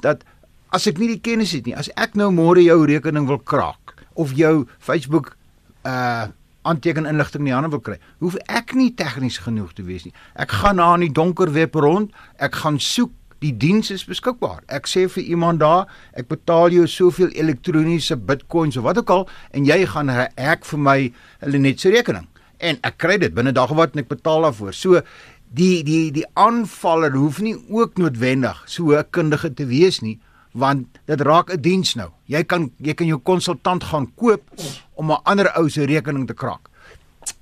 dat 0.01 0.23
as 0.69 0.87
ek 0.87 0.97
nie 0.97 1.07
die 1.07 1.19
kennis 1.19 1.51
het 1.51 1.65
nie, 1.65 1.75
as 1.75 1.89
ek 1.97 2.13
nou 2.13 2.31
môre 2.31 2.61
jou 2.61 2.85
rekening 2.85 3.25
wil 3.27 3.39
kraak 3.39 3.95
of 4.13 4.33
jou 4.33 4.67
Facebook 4.79 5.35
uh 5.83 6.27
aanteken 6.61 7.05
inligting 7.05 7.39
in 7.39 7.45
die 7.45 7.53
hande 7.53 7.69
wil 7.69 7.79
kry, 7.79 7.97
hoef 8.19 8.35
ek 8.51 8.73
nie 8.75 8.91
tegnies 8.93 9.37
genoeg 9.37 9.73
te 9.73 9.83
wees 9.83 10.03
nie. 10.05 10.13
Ek 10.35 10.51
gaan 10.51 10.75
na 10.75 10.93
in 10.93 11.07
die 11.07 11.13
donker 11.15 11.51
web 11.55 11.73
rond, 11.75 12.11
ek 12.37 12.53
gaan 12.61 12.79
soek 12.79 13.11
Die 13.39 13.53
diens 13.55 13.91
is 13.91 14.03
beskikbaar. 14.03 14.63
Ek 14.67 14.87
sê 14.87 15.05
vir 15.07 15.23
iemand 15.23 15.61
daar, 15.63 15.87
ek 16.13 16.27
betaal 16.27 16.73
jou 16.75 16.87
soveel 16.87 17.31
elektroniese 17.31 18.17
bitcoins 18.17 18.77
of 18.77 18.83
wat 18.83 18.99
ook 18.99 19.09
al 19.15 19.27
en 19.55 19.65
jy 19.65 19.85
gaan 19.87 20.11
hek 20.11 20.65
vir 20.67 20.79
my 20.79 20.97
hulle 21.45 21.61
net 21.63 21.79
se 21.79 21.91
rekening. 21.93 22.27
En 22.59 22.79
ek 22.83 22.97
kry 22.99 23.17
dit 23.17 23.33
binne 23.33 23.55
dag 23.55 23.71
wat 23.71 23.95
en 23.95 24.03
ek 24.03 24.11
betaal 24.11 24.43
daarvoor. 24.49 24.75
So 24.75 25.01
die 25.55 25.83
die 25.87 26.09
die 26.13 26.25
aanvaller 26.37 27.15
hoef 27.15 27.39
nie 27.41 27.55
ook 27.69 27.97
noodwendig 27.97 28.59
so 28.67 28.91
'n 28.91 29.07
kundige 29.09 29.53
te 29.53 29.65
wees 29.65 30.01
nie 30.01 30.19
want 30.53 30.99
dit 31.05 31.21
raak 31.21 31.49
'n 31.49 31.61
diens 31.61 31.95
nou. 31.95 32.11
Jy 32.25 32.43
kan 32.43 32.71
jy 32.77 32.93
kan 32.93 33.07
jou 33.07 33.19
konsultant 33.19 33.83
gaan 33.83 34.11
koop 34.15 34.41
om 34.95 35.11
'n 35.11 35.21
ander 35.23 35.51
ou 35.57 35.69
se 35.69 35.85
rekening 35.85 36.27
te 36.27 36.33
kraak. 36.33 36.69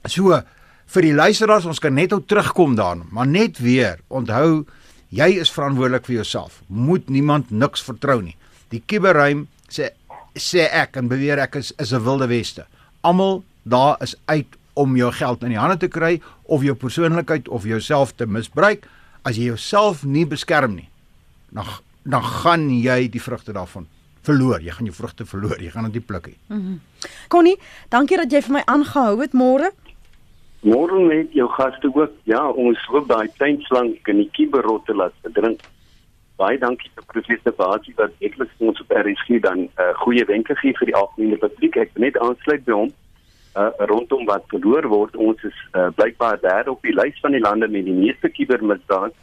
So 0.05 0.41
vir 0.85 1.01
die 1.01 1.13
luisteraars, 1.13 1.65
ons 1.65 1.79
kan 1.79 1.93
net 1.93 2.13
ou 2.13 2.21
terugkom 2.21 2.75
daarna, 2.75 3.03
maar 3.11 3.27
net 3.27 3.57
weer 3.57 3.99
onthou 4.07 4.65
jy 5.09 5.29
is 5.41 5.51
verantwoordelik 5.51 6.05
vir 6.05 6.15
jouself. 6.21 6.61
Moet 6.67 7.09
niemand 7.09 7.51
niks 7.51 7.83
vertrou 7.83 8.21
nie. 8.21 8.35
Die 8.69 8.83
kuberruim 8.85 9.47
sê 9.69 9.91
sê 10.37 10.67
ek 10.69 10.97
en 10.99 11.07
beweer 11.09 11.39
ek 11.39 11.55
is 11.55 11.73
is 11.79 11.93
'n 11.93 12.03
wilde 12.03 12.27
weste. 12.27 12.65
Almal 13.01 13.43
daar 13.63 13.97
is 14.01 14.15
uit 14.25 14.47
om 14.73 14.95
jou 14.95 15.11
geld 15.11 15.43
in 15.43 15.49
die 15.49 15.59
hande 15.59 15.77
te 15.77 15.87
kry 15.87 16.21
of 16.43 16.63
jou 16.63 16.75
persoonlikheid 16.75 17.47
of 17.47 17.63
jouself 17.63 18.15
te 18.15 18.25
misbruik. 18.25 18.87
As 19.23 19.35
jy 19.35 19.43
jouself 19.43 20.03
nie 20.03 20.25
beskerm 20.25 20.75
nie, 20.75 20.89
dan 21.51 21.65
dan 22.03 22.23
gaan 22.23 22.69
jy 22.69 23.09
die 23.11 23.21
vrugte 23.21 23.51
daarvan 23.51 23.87
verloor. 24.21 24.61
Jy 24.61 24.71
gaan 24.71 24.85
jou 24.85 24.95
vrugte 24.95 25.25
verloor. 25.25 25.59
Jy 25.61 25.71
gaan 25.71 25.83
dit 25.89 25.99
nie 25.99 26.07
pluk 26.07 26.27
nie. 26.27 26.37
Mm 26.47 26.61
-hmm. 26.61 26.79
Connie, 27.27 27.57
dankie 27.89 28.17
dat 28.17 28.31
jy 28.31 28.41
vir 28.41 28.53
my 28.53 28.63
aangehou 28.65 29.21
het 29.21 29.33
môre. 29.33 29.71
Môre 30.67 30.99
net 30.99 31.31
jou 31.31 31.47
gaste 31.55 31.87
ook. 31.93 32.13
Ja, 32.27 32.41
ons 32.49 32.79
hoop 32.91 33.07
daai 33.07 33.29
tuinslang 33.39 33.93
kan 34.03 34.17
die 34.19 34.29
kiberotte 34.35 34.95
laat 34.97 35.27
drink. 35.37 35.61
Baie 36.37 36.57
dankie 36.59 36.89
vir 36.93 37.05
professor 37.13 37.53
Basie 37.55 37.93
wat 37.97 38.15
eklik 38.19 38.51
ons 38.59 38.81
op 38.83 38.91
RSG 38.91 39.39
dan 39.45 39.59
'n 39.63 39.69
uh, 39.79 39.93
goeie 40.03 40.25
wenke 40.25 40.55
gee 40.59 40.75
vir 40.79 40.89
die 40.91 40.95
algemene 40.95 41.37
publiek. 41.37 41.77
Ek 41.77 41.93
wil 41.93 42.05
net 42.05 42.19
aansluit 42.19 42.65
by 42.65 42.73
hom 42.73 42.91
uh, 43.55 43.71
rondom 43.91 44.25
wat 44.25 44.43
verloor 44.51 44.87
word. 44.91 45.15
Ons 45.15 45.43
is 45.43 45.57
uh, 45.71 45.87
blykbaar 45.95 46.39
daar 46.41 46.67
op 46.67 46.81
die 46.81 46.93
lys 46.93 47.19
van 47.21 47.31
die 47.31 47.45
lande 47.47 47.67
met 47.67 47.85
die 47.85 47.95
meeste 48.03 48.29
kibermisdaad 48.29 49.15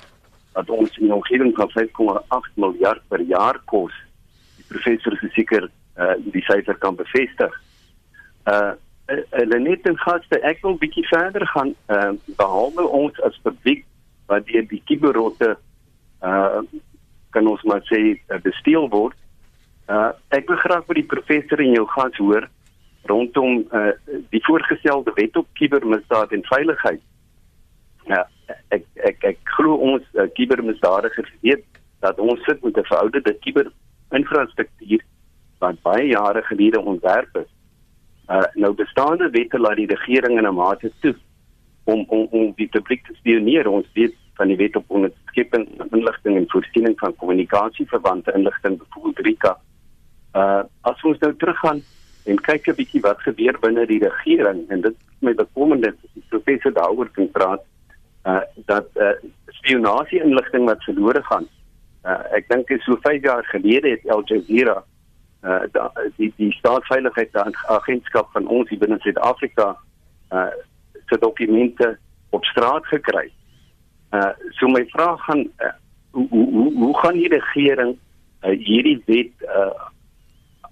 wat 0.54 0.70
ons 0.70 0.96
in 0.98 1.06
'n 1.06 1.18
omgewing 1.20 1.52
van 1.56 1.70
5,8 1.70 2.56
miljard 2.56 3.02
per 3.08 3.20
jaar 3.20 3.60
kos. 3.64 3.92
Die 4.56 4.66
professor 4.68 5.12
is 5.12 5.34
seker 5.34 5.68
uh, 5.98 6.14
die 6.18 6.44
syfer 6.48 6.78
kan 6.78 6.96
bevestig. 6.96 7.52
Uh 8.48 8.72
hulle 9.06 9.58
net 9.60 9.86
en 9.86 9.98
gaste 10.00 10.38
ek 10.48 10.62
wil 10.64 10.78
bietjie 10.80 11.04
verder 11.08 11.44
gaan 11.52 11.74
uh, 11.92 12.12
behalwe 12.38 12.86
ons 12.88 13.20
as 13.28 13.36
publiek 13.44 13.84
wat 14.32 14.46
deur 14.48 14.66
die 14.70 14.82
kiberrotte 14.88 15.54
uh 16.24 16.62
kan 17.34 17.48
ons 17.50 17.62
maar 17.66 17.82
sê 17.90 17.98
uh, 18.14 18.38
besteel 18.42 18.86
word. 18.88 19.16
Uh 19.90 20.12
ek 20.36 20.48
wil 20.48 20.60
graag 20.62 20.86
by 20.88 20.94
die 21.00 21.10
professor 21.10 21.60
en 21.60 21.74
jou 21.74 21.86
gas 21.96 22.16
hoor 22.22 22.46
rondom 23.10 23.64
uh 23.74 23.92
die 24.32 24.42
voorgestelde 24.46 25.12
wet 25.18 25.36
op 25.36 25.50
kibermisdaad 25.60 26.32
en 26.32 26.46
veiligheid. 26.48 27.02
Ja, 28.08 28.22
ek 28.72 28.86
ek 29.10 29.24
ek 29.34 29.54
glo 29.56 29.76
ons 29.92 30.06
uh, 30.14 30.28
kibermisdadigers 30.38 31.32
weet 31.42 31.66
dat 32.04 32.18
ons 32.20 32.40
sit 32.48 32.62
met 32.64 32.78
'n 32.78 32.88
verouderde 32.88 33.36
kiberinfrastruktuur 33.44 35.04
wat 35.58 35.82
baie 35.82 36.06
jare 36.06 36.42
gelede 36.42 36.80
ontwerp 36.80 37.36
is. 37.36 37.50
Uh 38.28 38.42
nou 38.54 38.72
bestaande 38.72 39.30
wette 39.30 39.58
laat 39.58 39.76
die 39.76 39.86
regering 39.86 40.38
in 40.38 40.46
'n 40.46 40.54
mate 40.54 40.92
toe 41.00 41.14
om 41.84 42.04
om 42.08 42.28
om 42.30 42.52
die 42.56 42.68
publiek 42.68 43.06
te 43.06 43.14
spioneer. 43.14 43.68
Ons 43.68 43.86
weet 43.92 44.14
van 44.34 44.48
die 44.48 44.56
wet 44.56 44.76
op 44.76 44.84
onderskepping 44.88 45.68
inligting 45.90 46.36
en 46.36 46.48
voorsiening 46.48 46.98
van 46.98 47.16
kommunikasieverwante 47.16 48.32
inligting 48.32 48.78
byvoorbeeld 48.78 49.26
RICA. 49.26 49.58
Uh 50.34 50.62
as 50.80 51.02
ons 51.02 51.18
nou 51.18 51.34
teruggaan 51.36 51.82
en 52.24 52.40
kyk 52.40 52.68
'n 52.68 52.74
bietjie 52.74 53.00
wat 53.00 53.20
gebeur 53.20 53.58
binne 53.60 53.86
die 53.86 54.00
regering 54.08 54.70
en 54.70 54.80
dit 54.80 54.92
is 54.92 55.20
my 55.20 55.34
bekommerd 55.34 55.82
dat 55.82 55.94
die 56.14 56.24
professor 56.28 56.72
daaroor 56.72 57.08
kan 57.10 57.30
praat 57.30 57.62
uh 58.24 58.40
dat 58.66 58.88
uh 58.96 59.12
spionasie 59.48 60.22
inligting 60.22 60.64
wat 60.64 60.84
verlore 60.84 61.22
gaan. 61.22 61.46
Uh 62.04 62.22
ek 62.32 62.48
dink 62.48 62.70
is 62.70 62.84
so 62.84 62.96
5 62.96 63.22
jaar 63.22 63.44
gelede 63.44 63.88
het 63.88 64.10
Al 64.10 64.24
Jazeera 64.24 64.84
uh 65.44 65.88
die 66.16 66.32
die 66.36 66.52
staatsveiligheidsagentskap 66.52 68.30
van 68.32 68.46
ons 68.48 68.68
hier 68.68 68.80
binne 68.80 68.98
Suid-Afrika 69.04 69.74
uh 70.32 70.50
se 71.08 71.18
dokumente 71.20 71.98
op 72.30 72.44
straat 72.44 72.86
gekry. 72.86 73.30
Uh 74.12 74.32
so 74.58 74.68
my 74.68 74.84
vraag 74.88 75.20
gaan 75.24 75.44
uh, 75.60 75.74
hoe, 76.10 76.28
hoe 76.30 76.72
hoe 76.74 76.98
gaan 76.98 77.18
die 77.20 77.28
regering 77.28 77.96
uh, 78.42 78.56
hierdie 78.58 79.02
wet 79.06 79.48
uh 79.48 79.90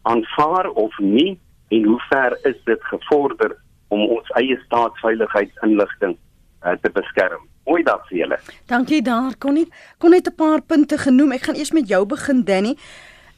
aanvaar 0.03 0.71
of 0.71 0.99
nie 0.99 1.39
en 1.69 1.85
hoe 1.85 2.01
ver 2.09 2.39
is 2.43 2.59
dit 2.65 2.85
gevorder 2.85 3.57
om 3.89 4.01
ons 4.09 4.29
eie 4.41 4.57
staatsveiligheidsinligting 4.65 6.17
uh, 6.65 6.73
te 6.81 6.91
beskerm? 6.91 7.45
Mooi 7.69 7.83
dag 7.87 8.03
vir 8.09 8.19
julle. 8.19 8.39
Dankie 8.67 9.03
daar. 9.03 9.37
Kon 9.39 9.55
nie 9.55 9.69
kon 9.99 10.11
net 10.11 10.27
'n 10.27 10.35
paar 10.35 10.63
punte 10.63 10.99
genoem. 10.99 11.33
Ek 11.33 11.43
gaan 11.43 11.55
eers 11.55 11.73
met 11.73 11.89
jou 11.89 12.07
begin 12.07 12.45
Danny. 12.45 12.77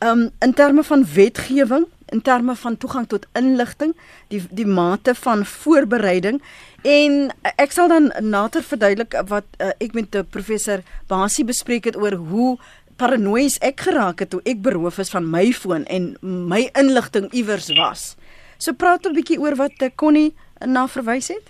Um 0.05 0.31
in 0.41 0.53
terme 0.53 0.83
van 0.83 1.05
wetgewing, 1.15 1.87
in 2.09 2.23
terme 2.23 2.55
van 2.55 2.77
toegang 2.77 3.07
tot 3.09 3.27
inligting, 3.33 3.95
die 4.29 4.43
die 4.51 4.67
mate 4.67 5.15
van 5.15 5.45
voorbereiding 5.49 6.43
en 6.85 7.31
ek 7.57 7.73
sal 7.73 7.89
dan 7.89 8.11
nader 8.21 8.63
verduidelik 8.63 9.17
wat 9.31 9.47
uh, 9.57 9.71
ek 9.81 9.95
met 9.97 10.17
'n 10.17 10.27
professor 10.29 10.83
Basie 11.09 11.45
bespreek 11.45 11.85
het 11.85 11.97
oor 11.97 12.13
hoe 12.13 12.59
paranoïes 12.97 13.57
ek 13.59 13.81
geraak 13.81 14.19
het 14.21 14.31
toe 14.31 14.43
ek 14.45 14.61
beroof 14.61 14.99
is 14.99 15.11
van 15.11 15.31
my 15.31 15.53
foon 15.53 15.85
en 15.85 16.17
my 16.21 16.69
inligting 16.75 17.33
iewers 17.33 17.73
was. 17.73 18.17
So 18.59 18.73
praat 18.73 19.07
'n 19.07 19.17
bietjie 19.17 19.41
oor 19.41 19.57
wat 19.57 19.73
Connie 19.97 20.35
na 20.67 20.87
verwys 20.87 21.29
het. 21.29 21.49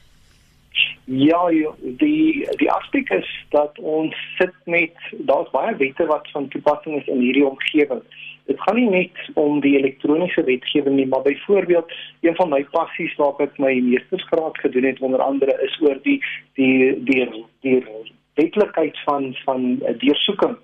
Ja, 1.05 1.49
die 1.99 2.47
die 2.57 2.71
aspek 2.71 3.11
is 3.11 3.29
dat 3.51 3.79
ons 3.79 4.15
sit 4.39 4.55
met 4.65 4.95
daar's 5.27 5.51
baie 5.51 5.77
wette 5.77 6.07
wat 6.07 6.31
van 6.31 6.49
toepassing 6.49 7.01
is 7.01 7.07
in 7.07 7.21
hierdie 7.21 7.47
omgewing 7.47 8.03
dit 8.45 8.61
gaan 8.61 8.77
nie 8.77 8.91
net 8.91 9.21
om 9.41 9.61
die 9.65 9.77
elektroniese 9.79 10.45
wetgewing 10.45 10.97
nie, 10.97 11.07
maar 11.07 11.23
byvoorbeeld 11.23 11.93
een 12.21 12.37
van 12.37 12.49
my 12.49 12.65
passies 12.77 13.15
waar 13.17 13.41
ek 13.47 13.59
my 13.59 13.73
meestersgraad 13.81 14.59
gedoen 14.59 14.85
het 14.91 15.01
onder 15.01 15.23
andere 15.25 15.57
is 15.65 15.81
oor 15.81 15.99
die 16.03 16.21
die 16.61 16.93
die 17.09 17.25
die 17.61 17.81
wetlikheid 18.35 18.99
van 19.05 19.35
van 19.45 19.83
deursoeking 19.99 20.57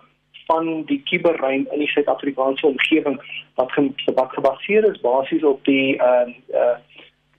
van 0.51 0.85
die 0.85 1.03
kuberruim 1.07 1.67
in 1.73 1.79
die 1.79 1.89
Suid-Afrikaanse 1.95 2.67
omgewing 2.67 3.21
wat 3.55 3.73
wat 4.15 4.33
gebaseer 4.33 4.91
is 4.91 5.01
basies 5.01 5.45
op 5.45 5.65
die 5.65 5.97
uh 5.97 6.27
uh, 6.63 6.77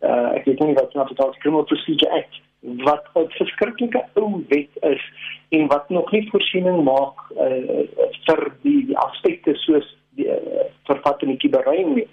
uh 0.02 0.30
ek 0.38 0.46
weet 0.46 0.64
nie 0.64 0.78
wat 0.80 0.94
nou 0.94 1.08
tot 1.14 1.38
criminal 1.44 1.68
procedure 1.70 2.12
act 2.18 2.42
wat 2.62 3.06
'n 3.14 3.30
verskriklike 3.38 4.06
ou 4.14 4.44
wet 4.48 4.74
is 4.94 5.04
en 5.50 5.68
wat 5.68 5.90
nog 5.90 6.12
nie 6.12 6.30
voorsiening 6.30 6.84
maak 6.84 7.18
uh, 7.38 7.86
vir 8.26 8.42
die, 8.62 8.86
die 8.86 8.98
aspekte 8.98 9.56
soos 9.56 9.98
die 10.16 10.28
uh, 10.28 10.68
vervat 10.90 11.22
in 11.22 11.34
die 11.34 11.38
kiberuim 11.38 11.94
nie. 11.96 12.08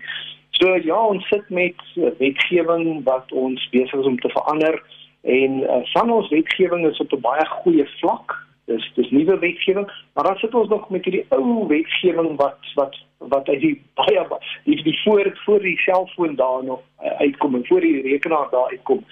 So 0.59 0.75
ja, 0.75 0.99
ons 1.07 1.27
sit 1.29 1.49
met 1.55 1.83
wetgewing 2.19 3.05
wat 3.07 3.33
ons 3.33 3.69
besig 3.71 4.01
is 4.01 4.07
om 4.11 4.19
te 4.19 4.31
verander 4.35 4.83
en 5.23 5.61
uh, 5.63 5.81
van 5.93 6.11
ons 6.11 6.29
wetgewing 6.29 6.87
is 6.87 6.99
op 6.99 7.13
'n 7.13 7.21
baie 7.21 7.47
goeie 7.47 7.87
vlak. 8.01 8.47
Dis 8.65 8.91
dis 8.95 9.11
nuwe 9.11 9.39
wetgewing, 9.39 9.91
maar 10.13 10.25
dan 10.25 10.37
sit 10.37 10.55
ons 10.55 10.69
nog 10.69 10.91
met 10.91 11.05
hierdie 11.05 11.27
ou 11.29 11.67
wetgewing 11.67 12.37
wat 12.37 12.59
wat 12.75 12.97
wat 13.19 13.49
uit 13.49 13.61
die 13.61 13.83
baie 14.01 14.27
die, 14.65 14.83
die 14.83 15.01
voor 15.05 15.39
voor 15.45 15.61
die 15.61 15.79
selfoon 15.79 16.35
daar 16.35 16.65
nog 16.65 16.81
uh, 17.03 17.11
uitkom 17.21 17.55
en 17.55 17.67
voor 17.67 17.81
die 17.81 18.03
rekenaar 18.03 18.49
daar 18.51 18.69
uitkom. 18.71 19.05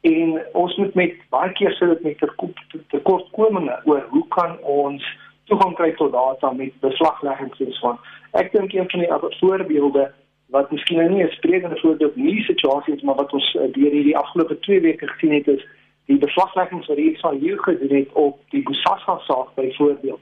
En 0.00 0.42
ons 0.52 0.76
moet 0.76 0.94
met 0.94 1.14
baie 1.28 1.52
keer 1.52 1.72
sit 1.72 1.88
dit 1.88 2.02
met 2.02 2.18
tekortkominge 2.88 3.80
oor 3.84 4.06
hoe 4.10 4.28
kan 4.28 4.58
ons 4.60 5.04
toegang 5.44 5.74
kry 5.74 5.92
tot 5.92 6.12
data 6.12 6.52
met 6.52 6.80
beslagleggings 6.80 7.60
en 7.60 7.72
so 7.72 7.88
aan. 7.88 7.98
Ek 8.32 8.52
dink 8.52 8.72
een 8.72 8.90
van 8.90 9.00
die 9.00 9.38
voorbeelde 9.40 10.10
wat 10.54 10.70
miskien 10.70 10.98
nou 10.98 11.08
nie 11.10 11.24
'n 11.24 11.30
sprekende 11.30 11.80
voorbeeld 11.80 12.16
nie 12.16 12.42
situasie 12.42 12.94
is, 12.94 13.02
maar 13.02 13.14
wat 13.14 13.32
ons 13.32 13.54
uh, 13.54 13.72
deur 13.72 13.90
hierdie 13.90 14.16
afgelope 14.16 14.58
2 14.58 14.80
weke 14.80 15.06
gesien 15.06 15.32
het 15.32 15.48
is 15.48 15.66
die 16.06 16.18
beslagleggings 16.18 16.86
wat 16.86 16.96
hier 16.96 17.18
van 17.18 17.38
jou 17.38 17.58
gedoen 17.58 17.96
het 17.96 18.12
op 18.12 18.40
die 18.50 18.62
Kusasa 18.62 19.18
saak 19.18 19.54
byvoorbeeld. 19.54 20.20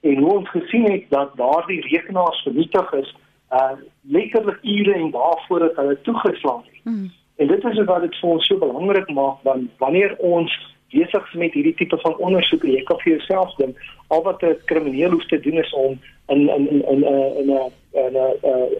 En 0.00 0.16
hoe 0.16 0.36
ons 0.36 0.50
gesien 0.50 0.90
het 0.90 1.04
dat 1.08 1.36
daardie 1.36 1.80
rekenaars 1.80 2.42
vernietig 2.42 2.92
is, 2.92 3.16
uh 3.52 3.72
letterlik 4.02 4.58
ure 4.62 4.94
en 4.94 5.10
dae 5.10 5.36
voordat 5.46 5.76
hulle 5.76 6.00
toegeslaan 6.00 6.62
het. 6.64 6.80
Hmm. 6.82 7.10
En 7.36 7.46
dit 7.46 7.64
is 7.64 7.84
wat 7.84 8.00
dit 8.00 8.16
vir 8.20 8.30
ons 8.30 8.46
so 8.46 8.58
belangrik 8.58 9.08
maak 9.08 9.42
want 9.42 9.70
wanneer 9.78 10.16
ons 10.18 10.76
besig 10.92 11.26
is 11.28 11.34
met 11.34 11.52
hierdie 11.52 11.74
tipe 11.74 11.98
van 12.00 12.16
ondersoek, 12.16 12.62
jy 12.62 12.82
kan 12.88 13.00
vir 13.02 13.12
jouself 13.16 13.54
dink, 13.56 13.76
al 14.08 14.22
wat 14.22 14.42
'n 14.42 14.56
krimineel 14.64 15.10
hoef 15.10 15.26
te 15.26 15.40
doen 15.40 15.58
is 15.58 15.72
om 15.72 15.98
in 16.28 16.48
in 16.48 16.68
in 16.68 17.00
'n 17.00 17.04
in 17.40 17.50
'n 17.50 17.72
in 17.92 18.16
'n 18.16 18.36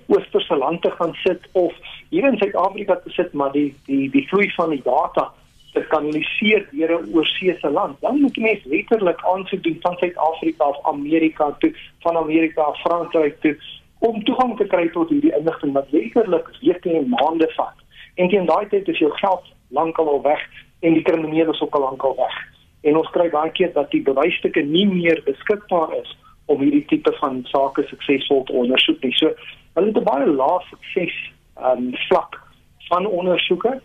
oosterse 0.06 0.56
land 0.56 0.82
te 0.82 0.90
gaan 0.90 1.14
sit 1.14 1.40
of 1.52 1.72
hier 2.10 2.24
in 2.24 2.38
Suid-Afrika 2.38 2.96
te 2.96 3.10
sit, 3.10 3.32
maar 3.32 3.52
die 3.52 3.74
die 3.86 4.10
die 4.10 4.28
vloei 4.28 4.50
van 4.56 4.70
die 4.70 4.82
data 4.82 5.32
te 5.72 5.80
kanaliseer 5.80 6.68
deur 6.70 7.00
'n 7.00 7.14
oorseese 7.14 7.70
land. 7.70 8.00
Dan 8.00 8.20
moet 8.20 8.36
jy 8.36 8.42
net 8.42 8.64
letterlik 8.64 9.24
aansoek 9.24 9.62
doen 9.62 9.78
van 9.80 9.96
Suid-Afrika 9.96 10.68
of 10.68 10.86
Amerika 10.86 11.56
toe, 11.58 11.74
van 11.98 12.16
Amerika 12.16 12.62
af 12.62 12.80
Frankryk 12.80 13.40
toe 13.40 13.56
om 13.98 14.24
toegang 14.24 14.56
te 14.56 14.66
kry 14.66 14.88
tot 14.88 15.08
hierdie 15.08 15.36
inligting 15.36 15.72
wat 15.72 15.90
letterlik 15.90 16.48
weke 16.60 16.92
en 16.92 17.08
maande 17.08 17.52
vat. 17.56 17.74
En 18.14 18.28
teen 18.28 18.46
daai 18.46 18.68
tyd 18.68 18.88
is 18.88 18.98
jou 18.98 19.10
geld 19.10 19.44
lankal 19.68 20.08
al 20.08 20.22
weg 20.22 20.40
en 20.80 20.94
die 20.94 21.02
kriminele 21.02 21.52
is 21.52 21.61
ook 21.61 21.75
al 21.75 21.80
lankal 21.80 22.16
weg. 22.16 22.37
En 22.80 22.97
ons 22.97 23.11
kry 23.11 23.28
baie 23.30 23.50
keer 23.50 23.73
dat 23.73 23.90
die 23.90 24.02
bewysstukke 24.02 24.62
nie 24.62 24.87
meer 24.87 25.23
beskikbaar 25.25 25.94
is 25.99 26.16
om 26.47 26.61
hierdie 26.61 26.85
tipe 26.88 27.12
van 27.20 27.42
sake 27.50 27.85
suksesvol 27.88 28.44
te 28.44 28.52
ondersoek 28.52 29.02
nie. 29.02 29.12
So 29.12 29.32
hulle 29.75 29.87
het 29.87 29.97
'n 29.97 30.04
baie 30.04 30.26
lae 30.26 30.61
sukses 30.70 31.16
um 31.56 31.90
vlak 32.08 32.40
van 32.88 33.06
ondersoeke 33.06 33.80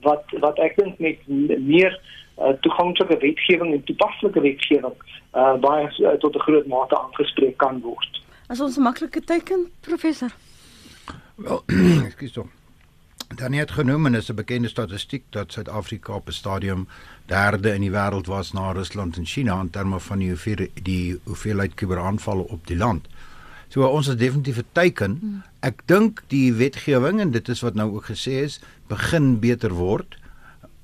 wat 0.00 0.24
wat 0.40 0.58
ek 0.58 0.76
dink 0.76 0.98
met 0.98 1.18
meer 1.58 2.00
uh, 2.38 2.52
toeganklike 2.60 3.16
wetgewing 3.16 3.72
en 3.74 3.84
toepaslike 3.84 4.40
wetgewing 4.40 4.96
uh, 5.34 5.56
baie 5.60 5.90
uh, 5.98 6.14
tot 6.18 6.34
'n 6.34 6.46
groot 6.46 6.66
mate 6.66 6.98
aangespreek 6.98 7.56
kan 7.56 7.80
word. 7.80 8.22
As 8.48 8.60
ons 8.60 8.76
'n 8.76 8.82
maklike 8.82 9.20
teken 9.20 9.70
professor. 9.80 10.30
Wel, 11.36 11.62
ekskuus 12.08 12.32
tog. 12.32 12.59
Dan 13.34 13.52
het 13.52 13.70
genoem 13.70 14.06
en 14.06 14.14
is 14.14 14.28
'n 14.30 14.34
bekende 14.34 14.68
statistiek 14.68 15.24
dat 15.28 15.52
Suid-Afrika 15.52 16.12
op 16.12 16.28
'n 16.28 16.32
stadium 16.32 16.88
derde 17.26 17.74
in 17.74 17.80
die 17.80 17.90
wêreld 17.90 18.26
was 18.26 18.52
na 18.52 18.72
Rusland 18.72 19.16
en 19.16 19.26
China 19.26 19.60
in 19.60 19.70
terme 19.70 20.00
van 20.00 20.18
die 20.18 20.28
hoeveelheid 20.28 20.70
die 20.82 21.20
hoeveelheid 21.24 21.74
kuberaanvalle 21.74 22.48
op 22.48 22.66
die 22.66 22.76
land. 22.76 23.06
So 23.68 23.86
ons 23.86 24.08
is 24.08 24.16
definitief 24.16 24.56
'n 24.56 24.64
teiken. 24.72 25.18
Hmm. 25.20 25.42
Ek 25.60 25.82
dink 25.84 26.22
die 26.26 26.52
wetgewing 26.52 27.20
en 27.20 27.30
dit 27.30 27.48
is 27.48 27.60
wat 27.60 27.74
nou 27.74 27.94
ook 27.94 28.04
gesê 28.04 28.42
is, 28.42 28.60
begin 28.86 29.38
beter 29.38 29.72
word. 29.72 30.18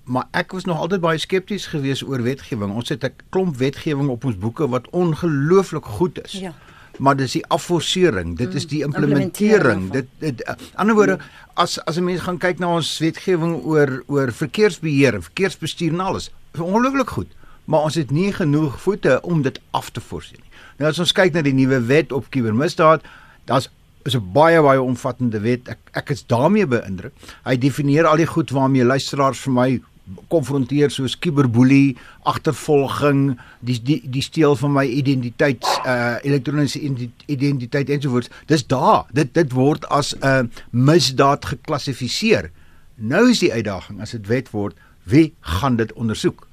Maar 0.03 0.29
ek 0.31 0.53
was 0.53 0.65
nog 0.65 0.79
altyd 0.79 1.00
baie 1.00 1.19
skepties 1.19 1.67
geweest 1.67 2.03
oor 2.03 2.23
wetgewing. 2.23 2.75
Ons 2.75 2.88
het 2.88 3.05
'n 3.05 3.12
klomp 3.29 3.57
wetgewing 3.57 4.09
op 4.09 4.25
ons 4.25 4.38
boeke 4.38 4.69
wat 4.69 4.91
ongelooflik 4.91 5.85
goed 5.85 6.25
is. 6.25 6.33
Ja 6.33 6.55
maar 6.99 7.17
dis 7.17 7.33
die 7.33 7.45
afforsering, 7.53 8.37
dit 8.37 8.55
is 8.55 8.67
die 8.67 8.83
mm, 8.85 8.95
implementering. 8.95 9.91
Dit 9.93 10.09
dit 10.19 10.43
uh, 10.47 10.55
ander 10.75 10.95
woorde 10.95 11.19
as 11.55 11.79
as 11.85 11.97
'n 11.97 12.05
mens 12.05 12.21
gaan 12.21 12.38
kyk 12.38 12.59
na 12.59 12.75
ons 12.75 12.99
wetgewing 12.99 13.62
oor 13.65 14.03
oor 14.07 14.33
verkeersbeheer 14.33 15.15
en 15.15 15.23
verkeersbestuur 15.23 15.93
en 15.93 16.00
alles, 16.00 16.31
is 16.55 16.61
ongelooflik 16.61 17.11
goed, 17.11 17.31
maar 17.65 17.81
ons 17.81 17.95
het 17.95 18.11
nie 18.11 18.33
genoeg 18.33 18.81
voete 18.81 19.21
om 19.23 19.43
dit 19.43 19.61
af 19.71 19.91
te 19.91 20.00
forceer 20.00 20.38
nie. 20.41 20.53
Nou 20.79 20.91
as 20.91 20.99
ons 20.99 21.12
kyk 21.12 21.33
na 21.33 21.43
die 21.43 21.55
nuwe 21.57 21.81
wet 21.88 22.12
op 22.12 22.31
kubermisdaad, 22.31 23.03
daar's 23.45 23.71
is 24.07 24.15
'n 24.15 24.33
baie 24.33 24.62
baie 24.62 24.83
omvattende 24.83 25.41
wet. 25.41 25.69
Ek 25.69 25.79
ek 25.93 26.11
is 26.11 26.26
daarmee 26.26 26.67
beïndruk. 26.67 27.12
Hy 27.45 27.57
definieer 27.59 28.07
al 28.07 28.17
die 28.17 28.26
goed 28.26 28.50
waarmee 28.50 28.85
luisteraars 28.85 29.38
vir 29.38 29.53
my 29.53 29.83
konfronteer 30.29 30.91
soos 30.91 31.17
kiberboelie, 31.19 31.97
agtervolging, 32.23 33.39
die 33.61 33.79
die 33.83 34.01
die 34.11 34.23
steel 34.23 34.57
van 34.57 34.73
my 34.73 34.85
identiteit, 34.87 35.67
uh 35.87 36.17
elektroniese 36.23 36.81
identiteit 37.27 37.91
ensovoorts. 37.91 38.31
Dis 38.47 38.67
daar. 38.67 39.07
Dit 39.13 39.35
dit 39.35 39.53
word 39.53 39.87
as 39.89 40.15
'n 40.15 40.27
uh, 40.27 40.43
misdaad 40.71 41.45
geklassifiseer. 41.45 42.51
Nou 42.95 43.31
is 43.31 43.39
die 43.39 43.53
uitdaging 43.53 44.01
as 44.01 44.11
dit 44.11 44.27
wet 44.27 44.51
word, 44.51 44.77
wie 45.03 45.35
gaan 45.41 45.77
dit 45.77 45.93
ondersoek? 45.93 46.47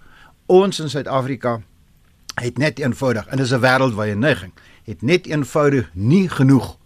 Ons 0.46 0.80
in 0.80 0.90
Suid-Afrika 0.90 1.62
het 2.42 2.58
net 2.58 2.80
eenvoudig 2.80 3.28
en 3.28 3.38
dis 3.38 3.54
'n 3.54 3.60
wêreldwye 3.60 4.16
neiging, 4.16 4.52
het 4.84 5.02
net 5.02 5.26
eenvoudig 5.26 5.90
nie 5.94 6.30
genoeg 6.30 6.78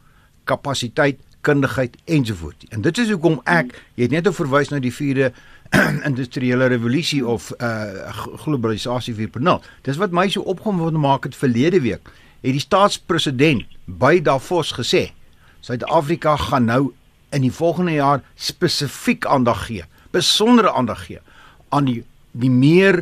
kapasiteit 0.44 1.20
kundigheid 1.42 1.98
ensovoorts. 2.06 2.66
En 2.70 2.82
dit 2.82 2.98
is 2.98 3.10
hoekom 3.10 3.40
ek, 3.44 3.72
jy 3.96 4.08
het 4.08 4.12
net 4.12 4.28
verwys 4.36 4.70
na 4.70 4.80
die 4.84 4.94
vierde 4.94 5.32
industriële 6.10 6.66
revolusie 6.66 7.26
of 7.28 7.52
uh 7.62 8.14
globalisasie 8.44 9.16
4.0. 9.16 9.60
Dis 9.82 9.98
wat 9.98 10.12
my 10.16 10.28
so 10.30 10.42
opgewonde 10.42 11.00
maak 11.00 11.24
het 11.24 11.36
verlede 11.36 11.82
week. 11.82 12.12
Het 12.42 12.56
die 12.56 12.64
staatspresident 12.64 13.66
by 13.86 14.20
Davos 14.22 14.74
gesê 14.78 15.10
Suid-Afrika 15.66 16.36
gaan 16.38 16.68
nou 16.70 16.82
in 17.36 17.44
die 17.44 17.52
volgende 17.52 17.98
jaar 17.98 18.22
spesifiek 18.36 19.26
aandag 19.26 19.66
gee, 19.68 19.84
besondere 20.12 20.72
aandag 20.72 21.06
gee 21.06 21.20
aan 21.70 21.90
die 21.90 22.04
die 22.38 22.52
meer 22.52 23.02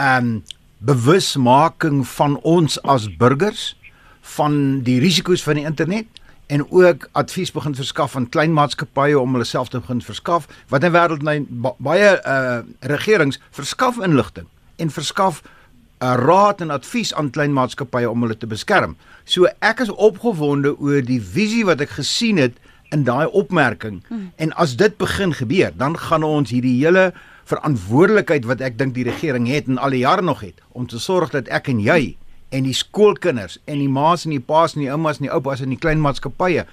um 0.00 0.42
bewusmaking 0.82 2.02
van 2.08 2.40
ons 2.42 2.80
as 2.82 3.06
burgers 3.16 3.76
van 4.36 4.82
die 4.82 4.98
risiko's 5.00 5.44
van 5.46 5.60
die 5.60 5.66
internet 5.68 6.21
en 6.52 6.66
ook 6.68 7.08
advies 7.16 7.52
begin 7.54 7.74
verskaf 7.74 8.16
aan 8.16 8.28
klein 8.28 8.52
maatskappye 8.52 9.16
om 9.20 9.36
hulle 9.36 9.48
self 9.48 9.70
te 9.72 9.80
begin 9.80 10.02
verskaf 10.04 10.48
wat 10.68 10.84
in 10.84 10.92
wêreld 10.92 11.24
nou 11.24 11.38
baie 11.80 12.12
uh 12.34 12.60
regerings 12.92 13.40
verskaf 13.56 14.00
inligting 14.04 14.48
en 14.76 14.92
verskaf 14.92 15.42
uh, 16.02 16.14
raad 16.18 16.60
en 16.60 16.74
advies 16.74 17.14
aan 17.14 17.30
klein 17.30 17.54
maatskappye 17.56 18.10
om 18.10 18.24
hulle 18.26 18.36
te 18.36 18.50
beskerm. 18.50 18.96
So 19.24 19.48
ek 19.62 19.84
is 19.84 19.92
opgewonde 19.92 20.74
oor 20.78 21.02
die 21.06 21.20
visie 21.22 21.64
wat 21.68 21.82
ek 21.84 21.96
gesien 22.00 22.40
het 22.42 22.58
in 22.92 23.06
daai 23.08 23.26
opmerking 23.26 24.02
hmm. 24.08 24.32
en 24.36 24.52
as 24.60 24.76
dit 24.76 24.96
begin 25.00 25.32
gebeur, 25.32 25.72
dan 25.76 25.96
gaan 25.98 26.26
ons 26.26 26.52
hierdie 26.52 26.76
hele 26.82 27.12
verantwoordelikheid 27.48 28.44
wat 28.48 28.60
ek 28.64 28.76
dink 28.80 28.96
die 28.96 29.06
regering 29.08 29.48
het 29.50 29.70
en 29.70 29.80
al 29.80 29.94
die 29.94 30.04
jare 30.04 30.24
nog 30.24 30.42
het 30.44 30.60
om 30.76 30.86
te 30.86 31.00
sorg 31.02 31.32
dat 31.32 31.48
ek 31.48 31.72
en 31.72 31.80
jy 31.82 32.14
en 32.52 32.68
die 32.68 32.76
skoolkinders 32.76 33.58
en 33.64 33.80
die 33.80 33.88
ma's 33.88 34.26
en 34.28 34.36
die 34.36 34.44
pa's 34.52 34.76
en 34.76 34.84
die 34.84 34.92
oumas 34.92 35.20
en 35.20 35.28
die 35.28 35.34
oupas 35.34 35.64
en 35.64 35.72
die 35.72 35.80
klein 35.80 36.00
maatskappye 36.04 36.66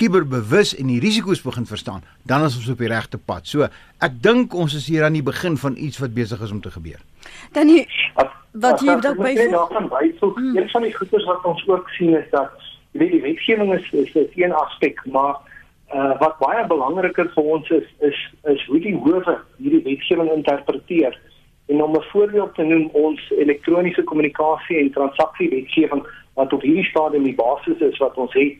kiberbewus 0.00 0.72
en 0.80 0.88
die 0.88 1.00
risiko's 1.02 1.42
begin 1.44 1.66
verstaan, 1.68 2.02
dan 2.28 2.44
is 2.46 2.56
ons 2.56 2.68
op 2.72 2.80
die 2.80 2.90
regte 2.90 3.18
pad. 3.20 3.46
So, 3.48 3.68
ek 4.02 4.18
dink 4.24 4.54
ons 4.56 4.74
is 4.78 4.88
hier 4.88 5.04
aan 5.06 5.16
die 5.18 5.24
begin 5.24 5.58
van 5.60 5.76
iets 5.76 6.00
wat 6.02 6.14
besig 6.16 6.40
is 6.42 6.54
om 6.54 6.62
te 6.64 6.72
gebeur. 6.72 7.00
Dan 7.56 7.70
jy 7.70 7.84
wat 8.62 8.82
jy 8.84 8.96
dalk 9.00 9.20
by 9.20 9.32
van 9.48 9.88
byvoeg, 9.88 10.36
hmm. 10.36 10.56
een 10.56 10.68
van 10.72 10.84
die 10.84 10.92
goeders 10.96 11.28
wat 11.28 11.44
ons 11.48 11.62
ook 11.68 11.88
sien 11.96 12.16
is 12.18 12.28
dat 12.32 12.52
jy 12.92 13.00
weet 13.00 13.14
die 13.16 13.22
wetgewing 13.24 13.72
is 13.76 13.86
is 13.92 14.14
'n 14.14 14.28
een 14.36 14.52
aspek, 14.52 15.00
maar 15.06 15.36
uh, 15.94 16.18
wat 16.20 16.38
baie 16.40 16.66
belangriker 16.66 17.30
vir 17.34 17.44
ons 17.44 17.70
is 17.70 17.88
is 18.00 18.18
is 18.44 18.64
hoe 18.66 18.80
die 18.80 18.96
howe 18.96 19.38
hierdie 19.56 19.84
wetgewing 19.84 20.30
interpreteer. 20.32 21.16
En 21.66 21.82
om 21.82 21.96
'n 21.96 22.02
voorbeeld 22.02 22.54
te 22.54 22.62
noem, 22.62 22.88
ons 22.92 23.30
elektroniese 23.30 24.02
kommunikasie 24.02 24.78
en 24.78 24.90
transaksiewetgewing 24.90 26.06
wat 26.34 26.52
op 26.52 26.62
hierdie 26.62 26.84
stadium 26.84 27.22
die 27.22 27.34
basis 27.34 27.78
is 27.78 27.98
wat 27.98 28.16
ons 28.16 28.32
het, 28.32 28.58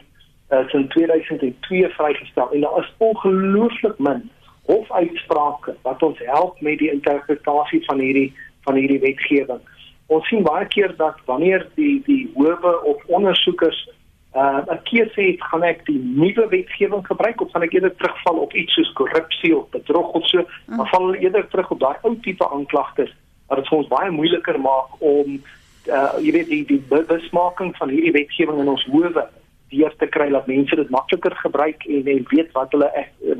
is 0.48 0.72
in 0.72 0.88
2002 0.88 1.88
vrygestel 1.88 2.52
en 2.52 2.60
daar 2.60 2.78
is 2.78 2.94
ongelooflik 2.96 3.98
min 3.98 4.30
hofuitsprake 4.66 5.74
wat 5.82 6.02
ons 6.02 6.18
help 6.18 6.60
met 6.60 6.78
die 6.78 6.90
interpretasie 6.92 7.84
van 7.84 7.98
hierdie 7.98 8.32
van 8.62 8.74
hierdie 8.74 9.00
wetgewing. 9.00 9.60
Ons 10.06 10.28
sien 10.28 10.42
baie 10.42 10.66
keer 10.66 10.94
dat 10.96 11.16
wanneer 11.24 11.66
die 11.74 12.02
die 12.06 12.30
howe 12.34 12.82
of 12.84 13.04
ondersoekers 13.06 13.88
uh 14.34 14.60
'n 14.66 14.80
keuse 14.82 15.20
het, 15.20 15.42
gaan 15.42 15.62
ek 15.62 15.84
die 15.86 15.98
nuwe 15.98 16.48
wetgewing 16.48 17.06
gebruik 17.06 17.40
of 17.40 17.50
gaan 17.50 17.62
ek 17.62 17.72
eerder 17.72 17.96
terugval 17.96 18.36
op 18.36 18.54
iets 18.54 18.74
soos 18.74 18.92
korrupsie 18.92 19.56
of 19.56 19.68
bedrog 19.70 20.08
of 20.12 20.26
so, 20.26 20.38
mm. 20.40 20.76
maar 20.76 20.88
val 20.88 21.14
eerder 21.14 21.48
terug 21.48 21.70
op 21.70 21.80
daai 21.80 21.96
ou 22.02 22.16
tipe 22.20 22.48
aanklagtes 22.48 23.12
wat 23.48 23.58
dit 23.58 23.68
vir 23.68 23.78
ons 23.78 23.88
baie 23.88 24.10
moeiliker 24.10 24.60
maak 24.60 24.96
om 24.98 25.42
uh 25.90 26.14
jy 26.22 26.32
weet 26.32 26.48
die 26.48 26.64
die 26.64 26.82
bewusmaking 26.88 27.76
van 27.76 27.88
hierdie 27.88 28.12
wetgewing 28.12 28.60
in 28.60 28.68
ons 28.68 28.84
howe 28.84 29.28
weer 29.72 29.94
te 29.98 30.06
kry 30.06 30.28
dat 30.30 30.46
mense 30.46 30.76
dit 30.76 30.90
makliker 30.90 31.34
gebruik 31.44 31.84
en 31.84 32.10
en 32.14 32.26
weet 32.30 32.52
wat 32.56 32.74
hulle 32.76 32.90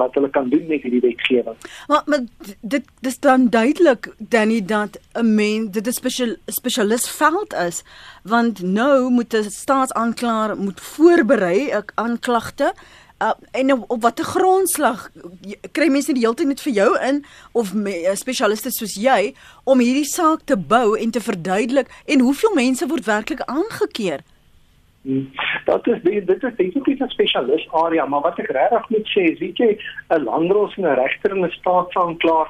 wat 0.00 0.14
hulle 0.14 0.30
kan 0.30 0.48
doen 0.48 0.66
met 0.68 0.82
hierdie 0.82 1.04
wetgewing. 1.04 1.56
Maar 1.86 2.02
maar 2.06 2.24
dit 2.60 2.88
dis 3.00 3.18
dan 3.18 3.48
duidelik 3.48 4.10
Danny 4.18 4.64
dat 4.64 4.98
'n 5.14 5.34
mens 5.34 5.70
dit 5.70 5.86
'n 5.86 5.92
spesial 5.92 6.36
spesialis 6.46 7.10
veld 7.10 7.52
is 7.68 7.84
want 8.22 8.62
nou 8.62 9.10
moet 9.10 9.34
'n 9.34 9.50
staatsaanklaer 9.50 10.56
moet 10.56 10.80
voorberei 10.80 11.70
'n 11.70 11.84
aanklagte 11.94 12.72
uh, 13.22 13.30
en 13.50 13.72
op, 13.72 13.90
op 13.90 14.02
watter 14.02 14.24
grondslag 14.24 15.10
kry 15.72 15.88
mense 15.88 16.12
die 16.12 16.24
hele 16.24 16.34
tyd 16.38 16.50
net 16.52 16.64
vir 16.64 16.72
jou 16.72 16.90
in 17.08 17.22
of 17.52 17.72
uh, 17.74 18.14
spesialiste 18.18 18.72
soos 18.74 18.94
jy 18.98 19.34
om 19.64 19.82
hierdie 19.82 20.08
saak 20.08 20.46
te 20.50 20.56
bou 20.56 20.98
en 20.98 21.10
te 21.10 21.22
verduidelik 21.22 21.90
en 22.06 22.26
hoeveel 22.26 22.54
mense 22.58 22.86
word 22.86 23.08
werklik 23.08 23.44
aangekeer? 23.46 24.24
Hmm. 25.02 25.30
Dat 25.64 25.86
is 25.86 26.02
dit 26.02 26.26
dit 26.26 26.42
is 26.42 26.56
definitief 26.56 26.98
'n 26.98 27.08
spesialis 27.08 27.68
area, 27.70 28.06
maar 28.06 28.20
wat 28.20 28.38
ek 28.38 28.50
regtig 28.50 28.88
moet 28.88 29.08
sê, 29.08 29.22
is 29.32 29.38
weet 29.38 29.56
jy, 29.56 29.78
'n 30.08 30.22
landros 30.22 30.76
en 30.76 30.84
'n 30.84 30.94
regter 30.94 31.30
en 31.30 31.44
'n 31.44 31.50
staatsaanklaer 31.50 32.48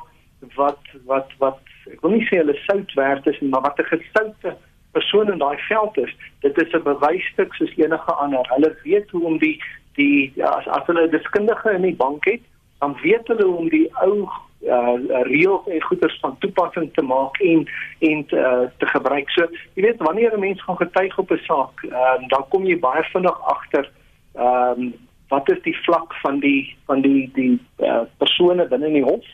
wat 0.55 0.81
wat 1.05 1.31
wat 1.38 1.59
ek 1.93 2.01
wil 2.01 2.11
nie 2.11 2.27
sê 2.27 2.37
hulle 2.37 2.59
sout 2.67 2.93
werd 2.95 3.27
is 3.27 3.41
maar 3.41 3.61
wat 3.61 3.79
'n 3.79 3.93
gesoute 3.95 4.57
persoon 4.93 5.33
in 5.33 5.38
daai 5.38 5.59
veld 5.59 5.99
is, 5.99 6.17
dit 6.41 6.62
is 6.62 6.73
'n 6.73 6.83
bewysstuk 6.83 7.55
soos 7.55 7.77
enige 7.77 8.12
ander. 8.12 8.47
Hulle 8.49 8.77
weet 8.83 9.11
hoe 9.11 9.25
om 9.25 9.38
die 9.38 9.62
die 9.95 10.33
ja, 10.35 10.47
as 10.47 10.67
as 10.67 10.87
hulle 10.87 11.09
deskundige 11.09 11.71
in 11.71 11.83
die 11.83 11.97
bank 11.97 12.25
het, 12.25 12.41
dan 12.79 12.97
weet 13.03 13.27
hulle 13.27 13.45
hoe 13.45 13.57
om 13.57 13.69
die 13.69 13.88
ou 14.03 14.29
uh 14.62 15.22
reëls 15.27 15.66
en 15.66 15.83
goeders 15.83 16.18
van 16.20 16.37
toepassing 16.38 16.92
te 16.94 17.03
maak 17.03 17.40
en 17.40 17.66
en 17.98 18.27
uh, 18.31 18.66
te 18.79 18.87
gebruik. 18.87 19.31
So, 19.31 19.46
jy 19.75 19.83
weet 19.83 20.03
wanneer 20.03 20.35
'n 20.37 20.40
mens 20.40 20.62
gaan 20.62 20.77
getuig 20.77 21.18
op 21.18 21.31
'n 21.31 21.40
saak, 21.46 21.83
uh, 21.83 22.18
dan 22.29 22.44
kom 22.48 22.64
jy 22.64 22.79
baie 22.79 23.03
vinnig 23.03 23.38
agter 23.42 23.90
ehm 24.35 24.81
um, 24.81 24.92
wat 25.29 25.51
is 25.51 25.62
die 25.62 25.77
vlak 25.85 26.14
van 26.22 26.40
die 26.40 26.77
van 26.87 27.01
die 27.01 27.31
die 27.35 27.61
uh, 27.79 28.05
persone 28.20 28.66
binne 28.68 28.87
in 28.87 28.98
die 29.01 29.09
hof? 29.09 29.25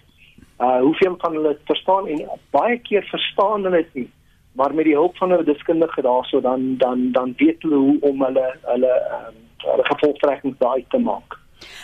Uh 0.59 0.81
hoeveel 0.81 1.17
kan 1.17 1.35
hulle 1.35 1.57
verstaan 1.65 2.07
en 2.07 2.25
baie 2.51 2.79
keer 2.79 3.05
verstaan 3.11 3.67
hulle 3.67 3.83
dit 3.83 3.95
nie. 3.95 4.11
Maar 4.53 4.75
met 4.75 4.85
die 4.85 4.95
hulp 4.95 5.17
van 5.17 5.33
'n 5.33 5.45
deskundige 5.45 6.03
daarso 6.03 6.41
dan 6.41 6.77
dan 6.77 7.13
dan 7.13 7.35
weet 7.37 7.63
hulle 7.63 7.77
hoe 7.77 7.99
om 8.01 8.23
hulle 8.23 8.47
hulle 8.63 8.93
ehm 8.93 9.27
um, 9.29 9.37
hulle 9.71 9.85
gevolgtrekkings 9.85 10.59
daai 10.59 10.85
te 10.89 10.99
maak. 10.99 11.39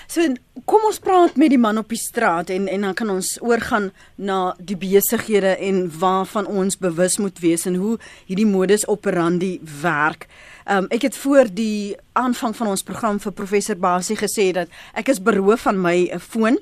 So 0.07 0.23
kom 0.69 0.85
ons 0.87 1.01
praat 1.03 1.37
met 1.41 1.51
die 1.51 1.61
man 1.61 1.79
op 1.81 1.89
die 1.93 1.99
straat 1.99 2.51
en 2.53 2.69
en 2.69 2.87
dan 2.87 2.95
kan 2.95 3.11
ons 3.11 3.35
oorgaan 3.43 3.91
na 4.15 4.55
die 4.59 4.77
besighede 4.77 5.57
en 5.57 5.87
waarvan 5.99 6.47
ons 6.47 6.79
bewus 6.79 7.19
moet 7.19 7.39
wees 7.43 7.67
en 7.67 7.75
hoe 7.81 7.99
hierdie 8.27 8.47
modus 8.49 8.87
operandi 8.89 9.59
werk. 9.83 10.29
Um, 10.71 10.87
ek 10.89 11.09
het 11.09 11.17
voor 11.17 11.51
die 11.53 11.97
aanvang 12.13 12.57
van 12.57 12.71
ons 12.73 12.83
program 12.83 13.19
vir 13.21 13.33
professor 13.37 13.77
Basie 13.77 14.17
gesê 14.17 14.51
dat 14.57 14.71
ek 14.97 15.11
is 15.13 15.21
beroof 15.21 15.67
van 15.67 15.81
my 15.81 15.97
uh, 16.07 16.21
foon 16.21 16.57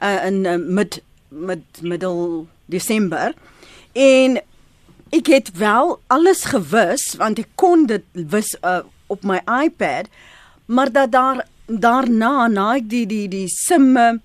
uh, 0.00 0.18
in 0.26 0.44
uh, 0.44 0.56
mid 0.56 1.02
met 1.28 1.80
middel 1.80 2.46
Desember 2.68 3.32
en 3.92 4.38
ek 5.12 5.28
het 5.32 5.50
wel 5.60 5.98
alles 6.12 6.44
gewis 6.52 7.12
want 7.20 7.40
ek 7.40 7.48
kon 7.60 7.86
dit 7.88 8.04
wis 8.12 8.54
uh, 8.64 8.80
op 9.12 9.24
my 9.24 9.40
iPad 9.44 10.08
maar 10.72 10.92
dat 10.92 11.12
daar 11.12 11.44
daarna 11.66 12.48
na 12.48 12.74
ek 12.76 12.88
die 12.90 13.06
die 13.06 13.28
die 13.28 13.48
simme 13.48 14.20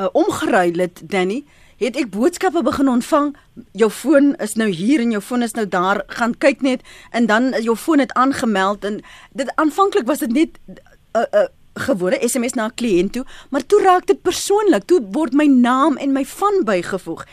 uh, 0.00 0.08
omgeruil 0.12 0.78
het 0.78 1.02
Danny 1.04 1.44
het 1.82 1.96
ek 1.96 2.12
boodskappe 2.14 2.62
begin 2.62 2.88
ontvang 2.88 3.32
jou 3.72 3.90
foon 3.90 4.34
is 4.42 4.54
nou 4.54 4.68
hier 4.70 5.00
en 5.00 5.10
jou 5.10 5.22
foon 5.22 5.42
is 5.42 5.56
nou 5.58 5.66
daar 5.66 6.02
gaan 6.06 6.36
kyk 6.38 6.62
net 6.62 6.84
en 7.10 7.26
dan 7.26 7.50
jou 7.62 7.76
foon 7.76 7.98
het 7.98 8.12
aangemeld 8.12 8.84
en 8.84 9.00
dit 9.32 9.50
aanvanklik 9.56 10.06
was 10.06 10.18
dit 10.18 10.32
net 10.32 10.58
'n 10.68 10.78
uh, 11.16 11.22
eh, 11.22 11.42
uh, 11.42 11.48
gewone 11.74 12.18
SMS 12.20 12.52
na 12.52 12.66
'n 12.66 12.74
kliënt 12.74 13.12
toe, 13.12 13.24
maar 13.50 13.66
toe 13.66 13.80
raak 13.82 14.06
dit 14.06 14.22
persoonlik. 14.22 14.84
Toe 14.84 15.00
word 15.10 15.32
my 15.32 15.46
naam 15.46 15.96
en 15.96 16.12
my 16.12 16.24
van 16.24 16.64
bygevoeg. 16.64 17.24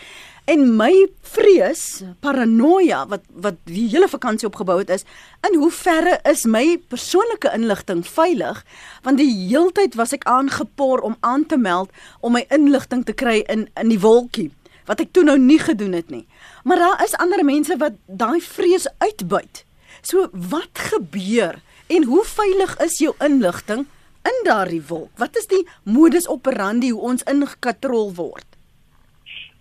En 0.50 0.64
my 0.80 0.94
vrees, 1.30 1.82
paranoia 2.26 3.04
wat 3.12 3.26
wat 3.44 3.58
die 3.70 3.86
hele 3.92 4.08
vakansie 4.10 4.48
opgebou 4.48 4.80
het 4.80 4.90
is, 4.96 5.04
in 5.46 5.60
hoe 5.62 5.70
verre 5.70 6.16
is 6.32 6.48
my 6.50 6.80
persoonlike 6.90 7.52
inligting 7.54 8.02
veilig? 8.08 8.64
Want 9.06 9.22
die 9.22 9.30
heeltyd 9.30 9.94
was 10.00 10.16
ek 10.18 10.26
aangepoor 10.32 11.04
om 11.06 11.20
aan 11.22 11.46
te 11.46 11.60
meld 11.62 11.94
om 12.26 12.34
my 12.34 12.48
inligting 12.56 13.06
te 13.06 13.14
kry 13.14 13.44
in 13.46 13.68
in 13.78 13.94
die 13.94 14.02
wolkie, 14.02 14.50
wat 14.90 15.06
ek 15.06 15.14
toe 15.14 15.28
nou 15.28 15.38
nie 15.38 15.60
gedoen 15.62 15.94
het 15.94 16.10
nie. 16.10 16.26
Maar 16.66 16.82
daar 16.82 17.06
is 17.06 17.18
ander 17.22 17.46
mense 17.46 17.78
wat 17.78 18.02
daai 18.08 18.42
vrees 18.42 18.90
uitbuit. 19.06 19.66
So 20.02 20.32
wat 20.34 20.86
gebeur 20.90 21.62
en 21.94 22.10
hoe 22.10 22.26
veilig 22.26 22.78
is 22.90 22.98
jou 23.06 23.14
inligting? 23.22 23.86
in 24.30 24.42
daardie 24.44 24.82
wolk? 24.88 25.14
Wat 25.18 25.38
is 25.40 25.48
die 25.48 25.62
modus 25.88 26.28
operandi 26.28 26.90
hoe 26.92 27.06
ons 27.14 27.24
ingekatrol 27.24 28.12
word? 28.18 28.59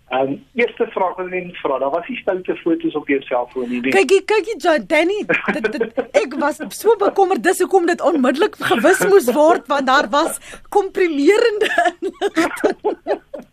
Ehm 0.09 0.21
um, 0.21 0.45
eerste 0.53 0.87
vraag 0.89 1.15
wat 1.15 1.33
ek 1.37 1.55
vra, 1.61 1.77
daar 1.77 1.91
was 1.93 2.07
nie 2.07 2.17
stoute 2.17 2.55
foto's 2.63 2.95
op 2.97 3.07
jou 3.07 3.19
selfoon 3.21 3.69
nie. 3.69 3.81
Kykie, 3.93 4.23
kykie 4.25 4.55
John 4.57 4.87
Danny, 4.89 5.19
dit, 5.53 5.67
dit, 5.75 5.99
ek 6.17 6.33
was 6.41 6.57
so 6.73 6.95
bekommerd 6.97 7.43
dis 7.45 7.61
hoekom 7.61 7.85
dit 7.85 8.01
onmiddellik 8.01 8.57
gewis 8.71 9.03
moes 9.11 9.29
word 9.35 9.69
want 9.69 9.85
daar 9.85 10.09
was 10.09 10.39
komprimerende 10.69 11.69
inligting. 11.91 12.97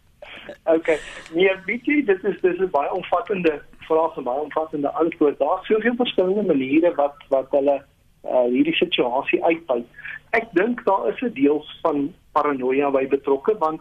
okay. 0.77 0.99
Nee, 1.35 1.53
weet 1.69 1.85
jy, 1.85 2.01
dit 2.09 2.25
is 2.25 2.41
dis 2.41 2.59
'n 2.59 2.73
baie 2.73 2.89
omvattende 2.93 3.61
vraag 3.89 4.17
en 4.17 4.25
baie 4.25 4.49
omvattende 4.49 4.93
antwoord. 5.05 5.39
Daar's 5.39 5.69
soveel 5.69 6.01
verskillende 6.01 6.49
maniere 6.55 6.95
wat 6.97 7.29
wat 7.29 7.53
hulle 7.53 7.77
uh, 8.25 8.49
hierdie 8.49 8.79
situasie 8.81 9.45
uitbuit 9.45 9.85
ek 10.37 10.49
dink 10.53 10.85
daar 10.85 11.09
is 11.09 11.21
'n 11.21 11.33
deel 11.33 11.65
van 11.83 12.15
paranoia 12.33 12.91
by 12.91 13.05
betrokke 13.09 13.59
want 13.59 13.81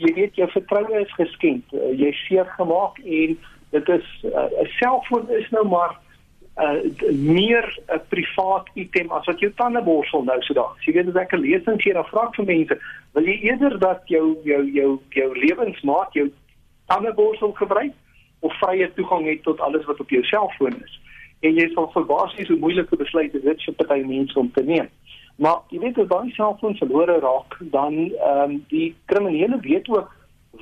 jy 0.00 0.12
weet 0.16 0.38
jou 0.38 0.48
vertroue 0.50 1.00
is 1.00 1.12
geskend. 1.18 1.64
Uh, 1.76 1.92
jy 1.98 2.12
seer 2.24 2.48
gemaak 2.56 2.98
en 3.04 3.36
dit 3.70 3.88
is 3.88 4.06
eh, 4.26 4.30
'n 4.30 4.64
uh, 4.64 4.70
selfoon 4.78 5.28
is 5.30 5.50
nou 5.50 5.66
maar 5.68 5.98
uh, 6.58 6.82
meer 7.12 7.78
'n 7.86 8.00
privaat 8.08 8.66
item 8.74 9.10
as 9.10 9.26
wat 9.26 9.38
jou 9.38 9.52
tandeborsel 9.54 10.24
nou 10.24 10.42
so 10.42 10.54
daar. 10.54 10.74
Jy 10.84 10.92
weet 10.92 11.08
as 11.08 11.22
ek 11.22 11.32
'n 11.32 11.40
lesing 11.40 11.82
gee 11.82 11.92
dan 11.92 12.04
vra 12.04 12.26
ek 12.26 12.34
vir 12.34 12.44
mense, 12.44 12.78
wil 13.12 13.24
jy 13.24 13.38
eerder 13.42 13.78
dat 13.78 14.02
jou 14.04 14.36
jou 14.44 14.62
jou 14.70 14.98
jou 15.08 15.38
lewensmaat 15.38 16.12
jou 16.12 16.30
tandeborsel 16.86 17.52
gebruik 17.52 17.94
of 18.40 18.58
vrye 18.58 18.92
toegang 18.94 19.26
het 19.26 19.42
tot 19.42 19.60
alles 19.60 19.84
wat 19.84 20.00
op 20.00 20.10
jou 20.10 20.24
selfoon 20.24 20.82
is? 20.84 21.00
En 21.40 21.54
jy 21.54 21.70
sal 21.74 21.90
verbaas 21.90 22.34
wees 22.34 22.48
hoe 22.48 22.58
moeilike 22.58 22.96
besluite 22.96 23.40
dit 23.40 23.62
vir 23.62 23.74
party 23.74 24.02
mense 24.04 24.38
om 24.38 24.50
te 24.52 24.62
neem. 24.62 24.88
Maar 25.40 25.62
jy 25.72 25.78
weet 25.80 25.98
as 26.02 26.08
daai 26.10 26.32
selfoon 26.36 26.74
verlore 26.76 27.14
raak, 27.24 27.54
dan 27.72 27.94
ehm 27.96 28.40
um, 28.42 28.56
die 28.68 28.90
kriminele 29.08 29.56
weet 29.64 29.88
ook 29.88 30.10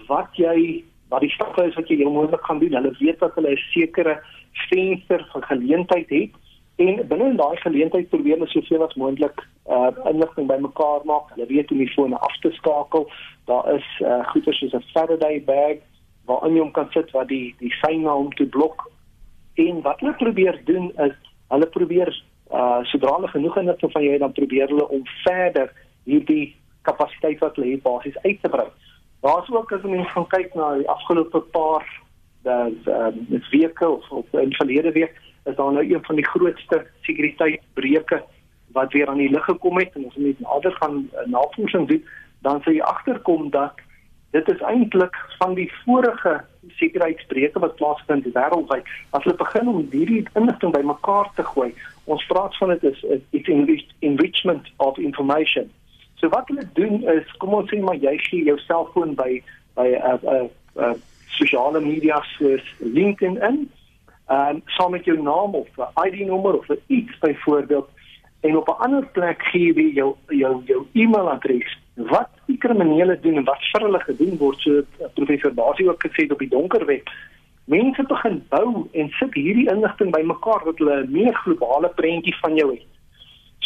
wat 0.07 0.37
jy 0.39 0.85
wat 1.11 1.25
die 1.25 1.33
stappe 1.35 1.65
is 1.67 1.75
wat 1.75 1.89
jy 1.91 2.05
moontlik 2.05 2.45
gaan 2.47 2.61
doen. 2.63 2.77
Hulle 2.79 2.93
weet 3.01 3.19
dat 3.19 3.35
hulle 3.35 3.57
'n 3.57 3.65
sekere 3.73 4.15
venster 4.69 5.25
van 5.33 5.43
geleentheid 5.43 6.09
het 6.09 6.31
en 6.77 7.09
binne 7.09 7.35
daai 7.35 7.57
geleentheid 7.57 8.09
probeer 8.09 8.39
hulle 8.39 8.47
soveel 8.55 8.85
as 8.87 8.95
moontlik 8.95 9.43
uh 9.67 9.91
inligting 10.13 10.47
bymekaar 10.47 11.03
maak. 11.05 11.35
Hulle 11.35 11.47
weet 11.47 11.69
hoe 11.69 11.79
die 11.79 11.95
fone 11.97 12.19
af 12.19 12.39
te 12.41 12.51
skakel. 12.51 13.11
Daar 13.51 13.75
is 13.75 13.89
uh 14.01 14.23
goeie 14.31 14.53
soos 14.53 14.79
'n 14.79 14.91
Faraday 14.95 15.43
bag 15.45 15.83
waarin 16.25 16.55
jy 16.55 16.61
hom 16.61 16.71
kan 16.71 16.89
sit 16.91 17.11
wat 17.11 17.29
die 17.29 17.55
die 17.59 17.75
syne 17.83 18.15
om 18.15 18.31
te 18.33 18.47
blok. 18.47 18.91
En 19.55 19.83
wat 19.83 20.01
hulle 20.01 20.15
probeer 20.15 20.61
doen 20.65 20.93
is 20.97 21.19
hulle 21.49 21.67
probeer 21.67 22.23
uh 22.51 22.81
sodra 22.83 23.15
hulle 23.15 23.29
genoeg 23.29 23.57
inligting 23.57 23.93
van 23.93 24.03
jou 24.03 24.13
het 24.13 24.21
dan 24.21 24.33
probeer 24.33 24.69
hulle 24.69 24.89
om 24.89 25.07
verder 25.25 25.73
hierdie 26.05 26.57
kapasiteit 26.83 27.39
wat 27.39 27.57
hulle 27.57 27.71
het 27.71 27.83
basies 27.83 28.19
uit 28.23 28.43
te 28.43 28.49
brei. 28.49 28.69
Daar's 29.21 29.51
ook 29.51 29.73
as 29.73 29.83
mense 29.83 30.09
gaan 30.09 30.27
kyk 30.27 30.55
na 30.55 30.75
die 30.75 30.89
afgelope 30.89 31.41
paar 31.41 31.87
dat 32.43 32.73
ehm 32.85 33.19
um, 33.31 33.43
weke 33.51 33.89
of, 33.89 34.11
of 34.11 34.27
in 34.33 34.55
verlede 34.55 34.93
week 34.93 35.15
is 35.45 35.57
daar 35.57 35.73
nou 35.73 35.85
een 35.93 36.05
van 36.05 36.17
die 36.17 36.27
grootste 36.27 36.87
sekuriteitsbreuke 37.01 38.23
wat 38.73 38.93
weer 38.93 39.09
aan 39.09 39.23
die 39.23 39.31
lig 39.31 39.45
gekom 39.45 39.79
het 39.79 39.95
en 39.95 40.05
ons 40.05 40.17
moet 40.17 40.41
nader 40.41 40.73
gaan 40.73 40.97
uh, 41.13 41.27
navorsing 41.27 41.89
doen 41.89 42.05
dan 42.41 42.63
sal 42.63 42.73
jy 42.73 42.81
agterkom 42.81 43.51
dat 43.51 43.81
dit 44.31 44.49
is 44.49 44.61
eintlik 44.61 45.17
van 45.39 45.55
die 45.55 45.73
vorige 45.85 46.45
sekuriteitsbreuke 46.77 47.59
wat 47.59 47.77
plaasvind 47.81 48.27
wêreldwyd. 48.35 48.89
As 49.11 49.25
hulle 49.25 49.37
begin 49.37 49.69
om 49.69 49.87
hierdie 49.91 50.25
inligting 50.35 50.73
bymekaar 50.73 51.31
te 51.35 51.45
gooi, 51.45 51.73
ons 52.05 52.27
praat 52.27 52.57
van 52.57 52.69
dit 52.69 52.85
is 52.93 53.05
it's 53.31 53.49
enriched 53.49 53.93
enrichment 53.99 54.69
of 54.77 54.99
information. 54.99 55.71
So 56.21 56.29
wat 56.29 56.49
hulle 56.49 56.67
doen 56.75 57.05
is, 57.09 57.37
kom 57.39 57.55
ons 57.55 57.71
sê 57.71 57.81
maar 57.81 57.97
jy 57.97 58.17
gee 58.29 58.45
jou 58.45 58.59
selfoon 58.67 59.15
by 59.19 59.43
by 59.79 59.89
uh, 59.95 60.19
'n 60.19 60.35
uh, 60.35 60.47
uh, 60.83 60.95
sosiale 61.39 61.81
media 61.81 62.19
soos 62.37 62.65
LinkedIn 62.79 63.37
in, 63.49 63.69
um, 64.29 64.63
saam 64.67 64.91
met 64.91 65.05
jou 65.05 65.17
naam 65.23 65.55
of 65.55 65.69
'n 65.77 66.07
ID-nommer 66.07 66.59
of 66.59 66.67
iets 66.87 67.19
byvoorbeeld 67.19 67.89
en 68.41 68.57
op 68.57 68.69
'n 68.69 68.83
ander 68.83 69.07
plek 69.07 69.43
gee 69.43 69.73
jy 69.75 69.95
jou 69.95 70.17
jou 70.29 70.63
jou 70.65 70.87
e-mailadres 70.93 71.79
wat 71.95 72.31
die 72.49 72.59
kriminele 72.59 73.19
doen 73.21 73.41
en 73.41 73.49
wat 73.49 73.65
vir 73.73 73.87
hulle 73.87 74.01
gedoen 74.05 74.39
word 74.41 74.63
so 74.65 75.11
professor 75.17 75.53
Basie 75.55 75.89
ook 75.89 76.07
gesê 76.07 76.27
op 76.33 76.43
die 76.45 76.53
donker 76.53 76.85
web 76.89 77.11
mense 77.69 78.05
begin 78.09 78.41
bou 78.53 78.87
en 78.93 79.11
sit 79.19 79.37
hierdie 79.37 79.69
inligting 79.69 80.13
bymekaar 80.15 80.65
dat 80.65 80.81
hulle 80.81 81.03
'n 81.03 81.13
meer 81.13 81.35
globale 81.45 81.91
prentjie 82.01 82.37
van 82.41 82.57
jou 82.57 82.71
het 82.73 82.87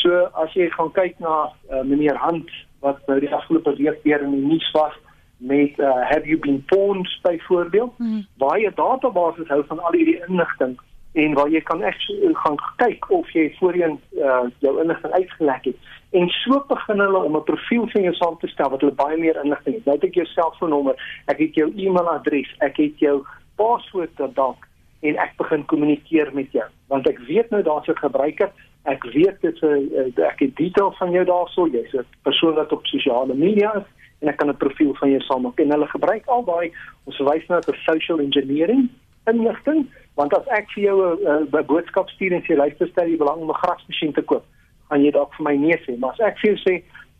so 0.03 0.27
as 0.45 0.53
jy 0.59 0.69
gaan 0.75 0.93
kyk 0.93 1.19
na 1.19 1.35
uh, 1.71 1.83
meneer 1.87 2.19
Hand 2.19 2.51
wat 2.81 2.99
nou 3.07 3.21
die 3.21 3.35
afgelope 3.35 3.77
week 3.79 4.03
weer 4.03 4.23
in 4.23 4.35
die 4.35 4.47
nuus 4.51 4.71
was 4.75 4.95
met 5.37 5.79
uh, 5.79 6.03
have 6.11 6.27
you 6.27 6.39
been 6.39 6.63
pawned 6.65 7.09
byvoorbeeld 7.23 7.93
hmm. 7.97 8.27
waar 8.39 8.59
jy 8.59 8.71
databases 8.75 9.49
hou 9.49 9.63
van 9.67 9.79
al 9.79 9.93
hierdie 9.93 10.21
inligting 10.29 10.79
en 11.13 11.35
waar 11.39 11.51
jy 11.51 11.61
kan 11.61 11.83
ek 11.83 11.99
gaan 12.45 12.59
kyk 12.83 13.11
of 13.11 13.31
jy 13.37 13.49
voorheen 13.59 13.99
uh, 14.19 14.47
jou 14.65 14.75
inligting 14.83 15.13
uitgelek 15.13 15.65
het 15.71 15.91
en 16.13 16.29
so 16.29 16.65
begin 16.69 17.01
hulle 17.01 17.21
om 17.25 17.37
'n 17.37 17.45
profiel 17.45 17.89
van 17.89 18.03
jou 18.03 18.15
saam 18.15 18.39
te 18.39 18.47
stel 18.47 18.71
wat 18.71 18.81
hulle 18.81 18.93
baie 19.05 19.17
meer 19.17 19.41
inligting 19.45 19.75
het. 19.75 19.85
Nou 19.85 19.97
het 19.97 20.05
ek 20.05 20.15
jou 20.15 20.27
selfoonnommer, 20.27 21.23
ek 21.27 21.39
het 21.39 21.55
jou 21.55 21.73
e-mailadres, 21.77 22.55
ek 22.59 22.77
het 22.77 22.99
jou 22.99 23.25
paswoord 23.57 24.35
dalk 24.35 24.69
en 25.01 25.17
ek 25.17 25.33
begin 25.37 25.65
kommunikeer 25.65 26.35
met 26.35 26.53
jou. 26.53 26.69
Want 26.87 27.09
ek 27.09 27.19
weet 27.19 27.51
nou 27.51 27.63
daar's 27.63 27.89
'n 27.89 27.97
gebruiker. 27.97 28.51
Ek 28.85 29.05
weet 29.05 29.41
dit 29.41 29.63
'n 29.63 30.13
ek 30.17 30.39
het 30.39 30.57
detail 30.57 30.93
van 30.93 31.11
jou 31.11 31.25
daarso. 31.25 31.67
Jy's 31.67 31.95
'n 31.95 32.07
persoon 32.23 32.55
wat 32.55 32.73
op 32.73 32.87
sosiale 32.87 33.35
media 33.35 33.75
is 33.77 33.89
en 34.21 34.29
ek 34.29 34.37
kan 34.37 34.49
'n 34.49 34.57
profiel 34.57 34.95
van 34.95 35.11
jou 35.11 35.21
saam 35.21 35.43
maak 35.43 35.61
en 35.61 35.71
hulle 35.71 35.87
gebruik 35.87 36.27
al 36.27 36.45
daai 36.45 36.73
ons 37.05 37.17
verwys 37.17 37.47
nou 37.49 37.61
na 37.67 37.77
social 37.77 38.19
engineering 38.19 38.89
inligting. 39.27 39.91
Want 40.15 40.37
as 40.37 40.47
ek 40.47 40.71
vir 40.71 40.83
jou 40.83 41.17
'n 41.17 41.49
uh, 41.57 41.67
boodskap 41.67 42.09
stuur 42.09 42.33
en 42.33 42.43
sê 42.43 42.57
luister 42.57 42.89
stel 42.89 43.07
jy 43.07 43.17
belang 43.17 43.41
om 43.41 43.51
'n 43.51 43.63
grasmasjien 43.63 44.13
te 44.13 44.23
koop 44.23 44.45
gaan 44.93 45.05
jy 45.05 45.13
dalk 45.17 45.33
vir 45.39 45.49
my 45.49 45.55
nee 45.67 45.79
sê 45.87 45.97
maar 45.99 46.17
as 46.17 46.27
ek 46.29 46.43
vir 46.43 46.53
jou 46.53 46.59
sê 46.63 46.75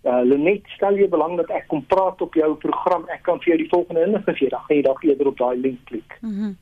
uh, 0.05 0.21
Lenet 0.29 0.69
stel 0.77 1.01
jy 1.01 1.09
belang 1.13 1.39
dat 1.41 1.51
ek 1.51 1.69
kom 1.73 1.85
praat 1.95 2.21
op 2.25 2.37
jou 2.39 2.51
program 2.67 3.09
ek 3.15 3.25
kan 3.29 3.41
vir 3.41 3.55
jou 3.55 3.63
die 3.65 3.71
volgende 3.73 4.05
inligting 4.09 4.39
gee 4.43 4.53
dan 4.53 4.67
gaan 4.67 4.79
jy 4.79 4.85
dalk 4.89 5.09
eerder 5.09 5.33
op 5.33 5.41
daai 5.41 5.57
link 5.65 5.81
klik 5.91 6.21
mm 6.21 6.37
-hmm. 6.37 6.53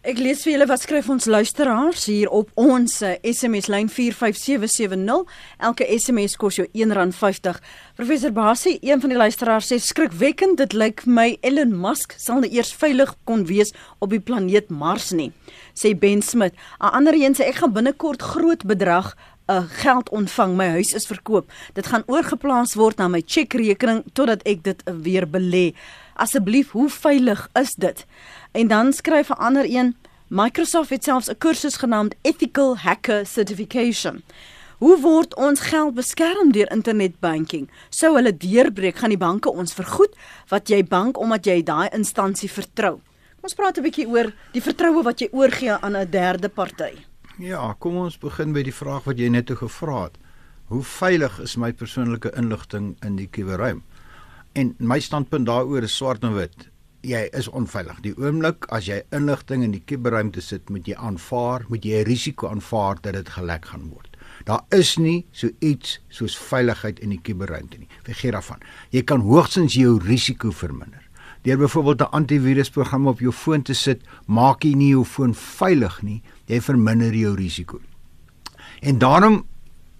Ek 0.00 0.16
lees 0.16 0.40
vir 0.46 0.54
julle 0.54 0.64
wat 0.64 0.80
skryf 0.80 1.10
ons 1.12 1.26
luisteraars 1.28 2.06
hier 2.08 2.30
op 2.32 2.48
ons 2.56 2.94
SMS 3.04 3.66
eh, 3.68 3.72
lyn 3.74 3.90
45770. 3.92 5.26
Elke 5.68 5.84
SMS 5.92 6.38
kos 6.40 6.56
jou 6.56 6.64
R1.50. 6.72 7.58
Professor 7.98 8.32
Basie, 8.32 8.78
een 8.80 9.02
van 9.02 9.12
die 9.12 9.18
luisteraars 9.20 9.68
sê 9.68 9.76
skrikwekkend, 9.76 10.56
dit 10.62 10.72
lyk 10.72 11.04
my 11.04 11.34
Elon 11.44 11.74
Musk 11.82 12.14
sal 12.16 12.40
nou 12.40 12.48
eers 12.48 12.72
veilig 12.80 13.12
kon 13.28 13.44
wees 13.50 13.74
op 14.00 14.14
die 14.16 14.22
planeet 14.24 14.72
Mars 14.72 15.10
nie, 15.12 15.34
sê 15.76 15.92
Ben 15.92 16.24
Smith. 16.24 16.56
'n 16.80 16.96
Ander 16.96 17.12
een 17.12 17.36
sê 17.36 17.52
ek 17.52 17.60
gaan 17.60 17.76
binnekort 17.76 18.24
groot 18.24 18.64
bedrag 18.64 19.12
uh, 19.50 19.62
geld 19.82 20.08
ontvang. 20.08 20.54
My 20.56 20.68
huis 20.68 20.92
is 20.94 21.06
verkoop. 21.06 21.50
Dit 21.74 21.86
gaan 21.86 22.06
oorgeplaas 22.06 22.74
word 22.74 22.96
na 22.96 23.08
my 23.08 23.22
chequerekening 23.26 24.04
totdat 24.12 24.44
ek 24.48 24.62
dit 24.64 24.84
weer 25.02 25.26
belê. 25.26 25.72
Asseblief, 26.14 26.70
hoe 26.70 26.88
veilig 26.90 27.48
is 27.58 27.74
dit? 27.74 28.06
En 28.52 28.68
dan 28.68 28.92
skryf 28.92 29.28
'n 29.28 29.42
ander 29.42 29.66
een, 29.68 29.96
Microsoft 30.28 30.90
het 30.90 31.04
selfs 31.04 31.30
'n 31.30 31.38
kursus 31.38 31.76
genaamd 31.76 32.14
Ethical 32.22 32.76
Hacker 32.76 33.26
Certification. 33.26 34.22
Hoe 34.78 35.00
word 35.00 35.34
ons 35.34 35.60
geld 35.60 35.94
beskerm 35.94 36.52
deur 36.52 36.70
internetbanking? 36.70 37.68
Sou 37.88 38.14
hulle 38.14 38.36
deurbreek, 38.36 38.96
gaan 38.96 39.12
die 39.12 39.18
banke 39.18 39.50
ons 39.52 39.74
vergoed 39.74 40.14
wat 40.48 40.68
jy 40.68 40.84
bank 40.84 41.18
omdat 41.18 41.44
jy 41.44 41.62
daai 41.62 41.88
instansie 41.92 42.50
vertrou. 42.50 43.00
Kom 43.34 43.48
ons 43.48 43.54
praat 43.54 43.78
'n 43.78 43.82
bietjie 43.82 44.08
oor 44.08 44.32
die 44.52 44.62
vertroue 44.62 45.02
wat 45.02 45.20
jy 45.20 45.28
oorgee 45.32 45.72
aan 45.72 45.96
'n 45.96 46.10
derde 46.10 46.48
party. 46.48 47.09
Ja, 47.40 47.70
kom 47.80 47.94
ons 47.96 48.18
begin 48.20 48.50
by 48.52 48.60
die 48.66 48.74
vraag 48.74 49.06
wat 49.08 49.16
jy 49.16 49.30
net 49.32 49.46
toe 49.48 49.54
gevra 49.56 50.02
het. 50.02 50.18
Hoe 50.68 50.82
veilig 50.84 51.38
is 51.40 51.54
my 51.56 51.70
persoonlike 51.72 52.28
inligting 52.36 52.90
in 53.06 53.16
die 53.16 53.30
kuberruim? 53.32 53.80
En 54.52 54.74
my 54.76 54.98
standpunt 55.00 55.48
daaroor 55.48 55.86
is 55.88 55.96
swart 55.96 56.26
en 56.26 56.36
wit. 56.36 56.66
Jy 57.00 57.22
is 57.38 57.48
onveilig. 57.48 58.02
Die 58.04 58.12
oomblik 58.20 58.68
as 58.76 58.90
jy 58.90 59.00
inligting 59.16 59.64
in 59.64 59.72
die 59.72 59.80
kuberruimte 59.80 60.44
sit, 60.44 60.68
moet 60.68 60.90
jy 60.90 60.98
aanvaar, 61.00 61.64
moet 61.72 61.88
jy 61.88 62.02
'n 62.02 62.10
risiko 62.10 62.48
aanvaar 62.48 63.00
dat 63.00 63.14
dit 63.16 63.28
gelek 63.28 63.64
gaan 63.72 63.88
word. 63.88 64.16
Daar 64.44 64.60
is 64.68 64.98
nie 64.98 65.24
so 65.32 65.48
iets 65.60 65.98
soos 66.10 66.36
veiligheid 66.36 67.00
in 67.00 67.08
die 67.08 67.22
kuberruimte 67.22 67.78
nie. 67.78 67.88
Vergeet 68.04 68.32
daarvan. 68.32 68.60
Jy 68.90 69.02
kan 69.02 69.20
hoogstens 69.20 69.74
jou 69.74 69.98
risiko 69.98 70.50
verminder. 70.50 71.08
Deur 71.42 71.56
byvoorbeeld 71.56 72.00
'n 72.00 72.12
antivirusprogram 72.12 73.06
op 73.06 73.18
jou 73.20 73.32
foon 73.32 73.62
te 73.62 73.74
sit, 73.74 74.02
maak 74.26 74.62
jy 74.62 74.74
nie 74.74 74.90
jou 74.90 75.04
foon 75.04 75.34
veilig 75.34 76.02
nie. 76.02 76.22
Jy 76.50 76.58
verminder 76.66 77.14
jou 77.14 77.36
risiko. 77.38 77.78
En 78.82 78.98
daarom 78.98 79.44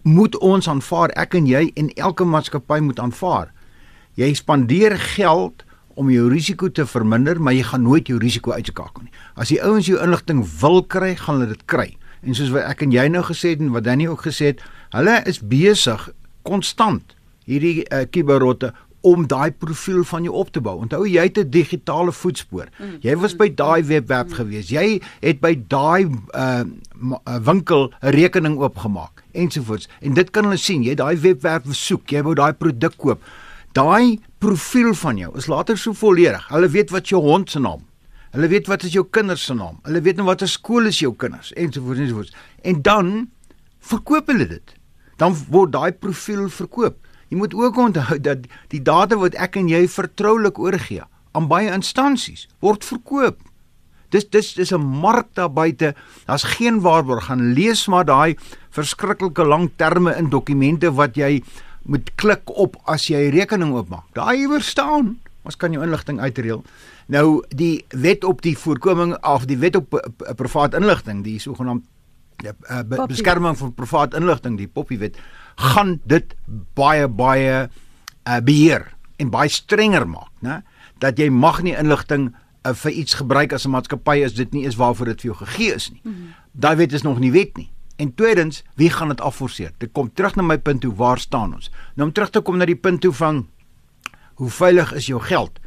moet 0.03 0.37
ons 0.43 0.69
aanvaar, 0.69 1.13
ek 1.21 1.39
en 1.39 1.47
jy 1.47 1.69
en 1.79 1.91
elke 1.95 2.27
maatskappy 2.27 2.81
moet 2.83 3.01
aanvaar 3.01 3.51
Jy 4.19 4.33
spandeer 4.35 4.97
geld 5.15 5.63
om 6.01 6.11
jou 6.11 6.27
risiko 6.31 6.71
te 6.73 6.87
verminder, 6.89 7.39
maar 7.41 7.55
jy 7.55 7.65
gaan 7.71 7.85
nooit 7.87 8.09
jou 8.11 8.19
risiko 8.21 8.53
uitskakel 8.53 9.07
nie. 9.07 9.13
As 9.39 9.53
die 9.53 9.61
ouens 9.63 9.89
jou 9.89 10.01
inligting 10.03 10.43
wil 10.61 10.83
kry, 10.83 11.15
gaan 11.19 11.39
hulle 11.39 11.55
dit 11.55 11.65
kry. 11.71 11.89
En 12.27 12.37
soos 12.37 12.51
wat 12.53 12.67
ek 12.69 12.85
en 12.85 12.95
jy 12.95 13.07
nou 13.13 13.23
gesê 13.27 13.55
het 13.55 13.63
en 13.65 13.73
wat 13.75 13.87
Danny 13.87 14.09
ook 14.11 14.27
gesê 14.27 14.53
het, 14.53 14.65
hulle 14.95 15.21
is 15.31 15.41
besig 15.41 16.09
konstant 16.49 17.15
hierdie 17.49 17.85
uh, 17.89 18.05
kiberrotte 18.11 18.73
om 19.01 19.27
daai 19.27 19.51
profiel 19.51 20.05
van 20.05 20.23
jou 20.23 20.35
op 20.35 20.51
te 20.53 20.61
bou. 20.61 20.77
Onthou 20.81 21.07
jy 21.09 21.23
het 21.23 21.39
'n 21.39 21.51
digitale 21.51 22.13
voetspoor. 22.13 22.69
Mm. 22.79 22.99
Jy 23.01 23.17
was 23.17 23.37
by 23.37 23.49
daai 23.55 23.83
webwerf 23.83 24.33
gewees. 24.33 24.69
Jy 24.69 25.01
het 25.21 25.41
by 25.41 25.55
daai 25.69 26.11
uh, 26.35 26.65
winkel 27.45 27.93
'n 28.03 28.11
rekening 28.11 28.59
oopgemaak 28.59 29.23
ensovoorts. 29.33 29.89
En 30.01 30.15
dit 30.15 30.31
kan 30.31 30.45
hulle 30.45 30.57
sien. 30.57 30.83
Jy 30.83 30.95
daai 30.95 31.17
webwerf 31.17 31.63
besoek, 31.63 32.11
jy 32.11 32.23
wou 32.23 32.35
daai 32.35 32.53
produk 32.53 32.97
koop. 32.97 33.23
Daai 33.73 34.19
profiel 34.39 34.95
van 34.95 35.17
jou 35.17 35.37
is 35.37 35.47
later 35.47 35.79
so 35.79 35.93
volledig. 35.93 36.49
Hulle 36.49 36.69
weet 36.69 36.91
wat 36.91 37.09
jou 37.09 37.23
hond 37.23 37.51
se 37.51 37.59
naam. 37.59 37.87
Hulle 38.31 38.49
weet 38.49 38.67
wat 38.67 38.83
is 38.83 38.93
jou 38.93 39.07
kinders 39.11 39.45
se 39.45 39.55
naam. 39.55 39.79
Hulle 39.83 40.01
weet 40.01 40.17
nou 40.17 40.27
watter 40.27 40.49
skool 40.49 40.87
is 40.87 40.99
jou 40.99 41.15
kinders 41.17 41.53
ensovoorts 41.53 42.01
ensovoorts. 42.01 42.35
En 42.63 42.83
dan 42.83 43.31
verkoop 43.79 44.27
hulle 44.27 44.47
dit. 44.47 44.75
Dan 45.17 45.37
word 45.49 45.73
daai 45.73 45.93
profiel 45.93 46.49
verkoop. 46.49 46.97
Jy 47.31 47.39
moet 47.39 47.55
ook 47.55 47.79
onthou 47.79 48.19
dat 48.19 48.47
die 48.73 48.83
data 48.83 49.17
wat 49.19 49.39
ek 49.39 49.57
en 49.61 49.69
jy 49.71 49.87
vertroulik 49.89 50.59
oorgee 50.59 51.05
aan 51.39 51.47
baie 51.51 51.71
instansies 51.71 52.49
word 52.59 52.85
verkoop. 52.85 53.39
Dis 54.11 54.27
dis 54.27 54.55
dis 54.55 54.73
'n 54.75 54.83
mark 54.83 55.29
daar 55.35 55.53
buite. 55.53 55.95
Daar's 56.27 56.43
geen 56.43 56.81
waarborg. 56.81 57.25
Gaan 57.25 57.53
lees 57.53 57.87
maar 57.87 58.05
daai 58.05 58.37
verskriklike 58.71 59.45
lang 59.45 59.71
terme 59.77 60.17
in 60.17 60.29
dokumente 60.29 60.93
wat 60.93 61.15
jy 61.15 61.43
moet 61.83 62.11
klik 62.15 62.43
op 62.47 62.77
as 62.85 63.07
jy 63.07 63.31
'n 63.31 63.35
rekening 63.35 63.73
oopmaak. 63.73 64.07
Daai 64.13 64.39
iewers 64.39 64.67
staan, 64.67 65.19
ons 65.43 65.57
kan 65.57 65.73
jou 65.73 65.85
inligting 65.85 66.21
uitreël. 66.21 66.65
Nou 67.07 67.43
die 67.49 67.85
wet 67.89 68.25
op 68.25 68.43
die 68.43 68.59
voorkoming 68.59 69.25
of 69.25 69.45
die 69.45 69.59
wet 69.59 69.77
op 69.77 69.89
privaat 70.37 70.75
inligting, 70.75 71.25
die 71.25 71.39
sogenaamde 71.39 71.85
uh, 72.45 72.83
be, 72.87 73.07
beskerming 73.07 73.59
van 73.59 73.75
privaat 73.75 74.15
inligting, 74.15 74.57
die 74.57 74.69
Poppy 74.69 74.99
wet, 74.99 75.17
gaan 75.61 75.99
dit 76.09 76.35
baie 76.75 77.09
baie 77.09 77.69
uh, 77.69 78.41
beheer 78.45 78.87
en 79.21 79.31
baie 79.33 79.49
strenger 79.53 80.07
maak, 80.09 80.33
né? 80.41 80.63
Dat 81.01 81.19
jy 81.21 81.29
mag 81.33 81.63
nie 81.65 81.77
inligting 81.77 82.31
uh, 82.31 82.73
vir 82.73 82.93
iets 82.93 83.19
gebruik 83.21 83.53
as 83.53 83.67
'n 83.67 83.75
maatskappy 83.77 84.23
as 84.25 84.35
dit 84.35 84.53
nie 84.53 84.65
is 84.65 84.77
waarvoor 84.77 85.13
dit 85.13 85.21
vir 85.21 85.31
jou 85.33 85.37
gegee 85.45 85.75
is 85.75 85.91
nie. 85.91 86.01
Mm 86.05 86.13
-hmm. 86.13 86.35
Daai 86.53 86.77
wet 86.77 86.93
is 86.93 87.03
nog 87.03 87.19
nie 87.19 87.33
wet 87.33 87.57
nie. 87.57 87.71
En 87.97 88.15
tweedens, 88.15 88.63
wie 88.75 88.91
gaan 88.91 89.09
dit 89.09 89.21
afforceer? 89.21 89.73
Dit 89.79 89.93
kom 89.93 90.13
terug 90.13 90.35
na 90.37 90.43
my 90.43 90.59
punt 90.59 90.81
toe, 90.81 90.95
waar 90.95 91.19
staan 91.19 91.55
ons? 91.55 91.71
Nou 91.95 92.09
om 92.09 92.13
terug 92.15 92.31
te 92.31 92.41
kom 92.41 92.57
na 92.57 92.65
die 92.65 92.77
punt 92.77 93.01
toe 93.01 93.13
van 93.13 93.49
hoe 94.35 94.51
veilig 94.51 94.93
is 94.93 95.07
jou 95.07 95.21
geld? 95.21 95.61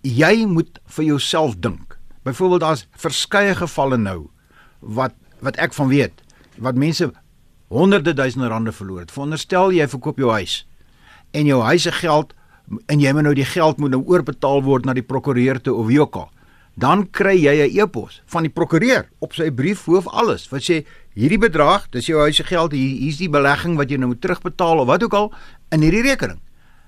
Jy 0.00 0.46
moet 0.46 0.78
vir 0.86 1.04
jouself 1.04 1.56
dink. 1.58 1.98
Byvoorbeeld 2.22 2.60
daar's 2.60 2.86
verskeie 2.94 3.54
gevalle 3.54 3.96
nou 3.96 4.30
wat 4.78 5.14
wat 5.38 5.56
ek 5.56 5.74
van 5.74 5.88
weet, 5.88 6.22
wat 6.58 6.74
mense 6.74 7.12
honderde 7.68 8.14
duisende 8.14 8.48
rande 8.48 8.72
verloor 8.72 9.00
het. 9.00 9.12
Veronderstel 9.12 9.72
jy 9.72 9.88
verkoop 9.88 10.18
jou 10.18 10.30
huis 10.30 10.64
en 11.30 11.46
jou 11.46 11.60
huis 11.62 11.82
se 11.82 11.92
geld 11.92 12.34
en 12.88 13.00
jy 13.00 13.12
moet 13.12 13.22
nou 13.22 13.34
die 13.34 13.48
geld 13.48 13.78
moet 13.78 13.90
nou 13.90 14.02
oorbetaal 14.04 14.62
word 14.62 14.84
na 14.84 14.94
die 14.96 15.04
prokureur 15.04 15.60
toe 15.60 15.74
of 15.74 15.86
wie 15.86 16.00
ook 16.00 16.16
al 16.16 16.30
dan 16.78 17.10
kry 17.10 17.34
jy 17.34 17.66
'n 17.66 17.74
e-pos 17.74 18.22
van 18.26 18.42
die 18.46 18.52
prokureur 18.54 19.08
op 19.18 19.34
sy 19.34 19.50
brief 19.50 19.84
hoof 19.84 20.06
alles 20.06 20.48
wat 20.50 20.62
sê 20.62 20.86
hierdie 21.18 21.38
bedrag, 21.38 21.88
dis 21.90 22.06
jou 22.06 22.20
huise 22.22 22.44
geld, 22.44 22.72
hier 22.72 23.00
hier's 23.02 23.18
die 23.18 23.28
belegging 23.28 23.76
wat 23.76 23.90
jy 23.90 23.98
nou 23.98 24.12
moet 24.12 24.20
terugbetaal 24.22 24.78
of 24.78 24.86
wat 24.86 25.02
ook 25.02 25.14
al 25.14 25.32
in 25.74 25.82
hierdie 25.82 26.02
rekening. 26.06 26.38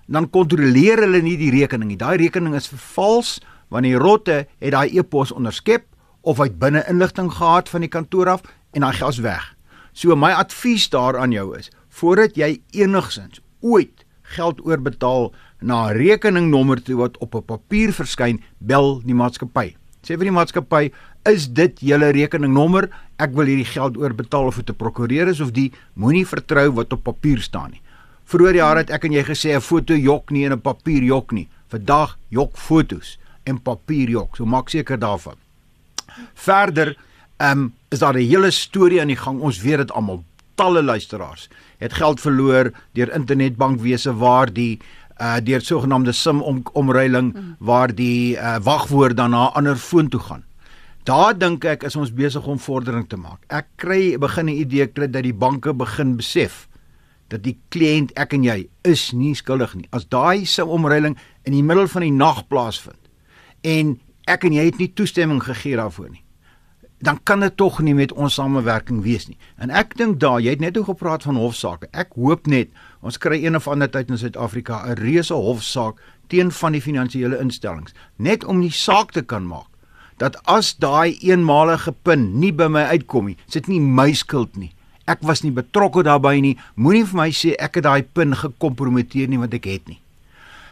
Dan 0.07 0.31
kontroleer 0.31 1.03
hulle 1.03 1.23
nie 1.23 1.37
die 1.37 1.51
rekening 1.51 1.89
nie. 1.89 1.99
Daai 1.99 2.17
rekening 2.17 2.55
is 2.55 2.69
vervals 2.69 3.41
want 3.71 3.83
die 3.83 3.99
rotte 3.99 4.47
het 4.61 4.73
daai 4.73 4.99
e-pos 4.99 5.33
onderskep 5.33 5.85
of 6.23 6.39
hy 6.39 6.51
binne 6.51 6.85
inligting 6.89 7.31
gehad 7.31 7.69
van 7.69 7.81
die 7.81 7.91
kantoor 7.91 8.29
af 8.29 8.43
en 8.73 8.87
daai 8.87 8.95
geld 8.95 9.13
is 9.13 9.19
weg. 9.19 9.57
So 9.93 10.17
my 10.17 10.33
advies 10.33 10.89
daaraan 10.89 11.33
jou 11.33 11.59
is, 11.59 11.71
voordat 11.89 12.37
jy 12.37 12.61
enigsins 12.73 13.41
ooit 13.61 14.05
geld 14.37 14.61
oorbetaal 14.65 15.33
na 15.61 15.91
'n 15.91 15.97
rekeningnommer 15.97 16.83
toe 16.83 16.97
wat 16.97 17.19
op 17.19 17.35
'n 17.35 17.43
papier 17.43 17.93
verskyn, 17.93 18.43
bel 18.59 19.01
die 19.05 19.15
maatskappy. 19.15 19.77
Sê 20.03 20.17
vir 20.17 20.31
die 20.31 20.39
maatskappy, 20.39 20.93
is 21.29 21.49
dit 21.49 21.81
julle 21.81 22.11
rekeningnommer? 22.13 22.89
Ek 23.19 23.35
wil 23.35 23.47
hierdie 23.47 23.69
geld 23.69 23.97
oorbetaal 23.97 24.47
of 24.47 24.57
dit 24.57 24.71
'n 24.71 24.77
prokureur 24.77 25.29
is 25.29 25.41
of 25.41 25.53
die 25.53 25.73
moenie 25.95 26.27
vertrou 26.27 26.73
wat 26.73 26.93
op 26.93 27.03
papier 27.03 27.41
staan 27.41 27.71
nie. 27.71 27.83
Vroeger 28.25 28.55
jare 28.55 28.79
het 28.79 28.91
ek 28.91 29.05
en 29.05 29.13
jy 29.13 29.25
gesê 29.25 29.55
'n 29.57 29.61
foto 29.61 29.95
jok 29.95 30.31
nie 30.31 30.45
en 30.47 30.53
'n 30.53 30.61
papier 30.61 31.03
jok 31.03 31.33
nie. 31.33 31.49
Vandag 31.69 32.17
jok 32.31 32.57
fotos 32.57 33.19
en 33.45 33.61
papier 33.61 34.09
jok. 34.09 34.37
So 34.37 34.47
maak 34.47 34.69
seker 34.69 34.99
daarvan. 34.99 35.37
Verder, 36.35 36.97
ehm 37.41 37.59
um, 37.59 37.73
is 37.89 37.99
daar 37.99 38.15
'n 38.15 38.29
hele 38.29 38.51
storie 38.51 39.01
aan 39.01 39.07
die 39.07 39.17
gang. 39.17 39.41
Ons 39.41 39.61
weet 39.61 39.77
dit 39.77 39.93
almal. 39.93 40.25
Talle 40.55 40.83
luisteraars 40.83 41.49
het 41.79 41.93
geld 41.93 42.21
verloor 42.21 42.73
deur 42.93 43.15
internetbankwese 43.15 44.17
waar 44.17 44.53
die 44.53 44.79
uh 45.21 45.37
deur 45.43 45.61
sogenaamde 45.61 46.13
sim 46.13 46.43
om, 46.43 46.63
omruiling 46.73 47.33
mm. 47.33 47.57
waar 47.59 47.95
die 47.95 48.37
uh 48.37 48.57
wagwoord 48.63 49.17
dan 49.17 49.31
na 49.31 49.49
'n 49.49 49.55
ander 49.55 49.77
foon 49.77 50.09
toe 50.09 50.21
gaan. 50.21 50.45
Daar 51.05 51.39
dink 51.39 51.65
ek 51.65 51.83
is 51.83 51.97
ons 51.97 52.13
besig 52.13 52.47
om 52.47 52.59
vordering 52.59 53.09
te 53.09 53.17
maak. 53.17 53.41
Ek 53.47 53.67
kry 53.77 54.19
begin 54.19 54.47
'n 54.47 54.61
idee 54.61 54.87
kry 54.87 55.11
dat 55.11 55.23
die 55.23 55.35
banke 55.35 55.75
begin 55.75 56.17
besef 56.17 56.69
dat 57.29 57.43
die 57.43 57.59
kliënt 57.69 58.11
ek 58.13 58.33
en 58.33 58.43
jy 58.45 58.69
is 58.83 59.13
nie 59.13 59.35
skuldig 59.35 59.75
nie. 59.75 59.87
As 59.91 60.09
daai 60.09 60.45
sim 60.45 60.69
omruiling 60.69 61.17
in 61.43 61.53
die 61.53 61.63
middel 61.63 61.89
van 61.89 62.03
die 62.03 62.13
nag 62.13 62.49
plaasvind 62.49 63.09
en 63.61 64.01
ek 64.25 64.45
en 64.45 64.53
jy 64.53 64.65
het 64.65 64.79
nie 64.79 64.93
toestemming 64.95 65.43
gegee 65.43 65.77
daarvoor 65.77 66.11
nie 66.11 66.25
dan 67.01 67.19
kan 67.23 67.41
dit 67.41 67.57
tog 67.57 67.81
nie 67.81 67.95
met 67.95 68.13
ons 68.13 68.35
samewerking 68.35 69.03
wees 69.03 69.27
nie. 69.29 69.39
En 69.57 69.71
ek 69.71 69.97
dink 69.97 70.19
daar, 70.21 70.41
jy 70.41 70.51
het 70.51 70.61
net 70.61 70.77
oor 70.77 70.85
gepraat 70.93 71.25
van 71.25 71.39
hofsaake. 71.41 71.89
Ek 71.97 72.13
hoop 72.15 72.47
net 72.47 72.69
ons 73.01 73.19
kry 73.19 73.41
een 73.41 73.57
of 73.57 73.69
ander 73.69 73.89
tyd 73.89 74.13
in 74.13 74.21
Suid-Afrika 74.21 74.85
'n 74.85 75.01
reuse 75.01 75.35
hofsaak 75.35 76.01
teen 76.29 76.51
van 76.51 76.73
die 76.73 76.83
finansiële 76.83 77.41
instellings, 77.41 77.95
net 78.17 78.45
om 78.45 78.61
die 78.61 78.71
saak 78.71 79.13
te 79.13 79.23
kan 79.23 79.47
maak 79.47 79.67
dat 80.21 80.37
as 80.45 80.75
daai 80.77 81.17
eenmalige 81.25 81.95
pin 82.05 82.39
nie 82.41 82.53
by 82.53 82.69
my 82.69 82.83
uitkom 82.93 83.31
nie, 83.31 83.37
sit 83.49 83.69
nie 83.69 83.81
my 83.81 84.13
skuld 84.13 84.57
nie. 84.57 84.73
Ek 85.09 85.25
was 85.27 85.41
nie 85.43 85.51
betrokke 85.51 86.05
daarbey 86.07 86.41
nie. 86.45 86.59
Moenie 86.77 87.07
vir 87.09 87.17
my 87.17 87.31
sê 87.35 87.55
ek 87.59 87.81
het 87.81 87.87
daai 87.89 88.03
pin 88.03 88.37
gekompromiteer 88.37 89.29
nie 89.33 89.41
want 89.41 89.57
ek 89.57 89.65
het 89.65 89.89
nie. 89.89 89.99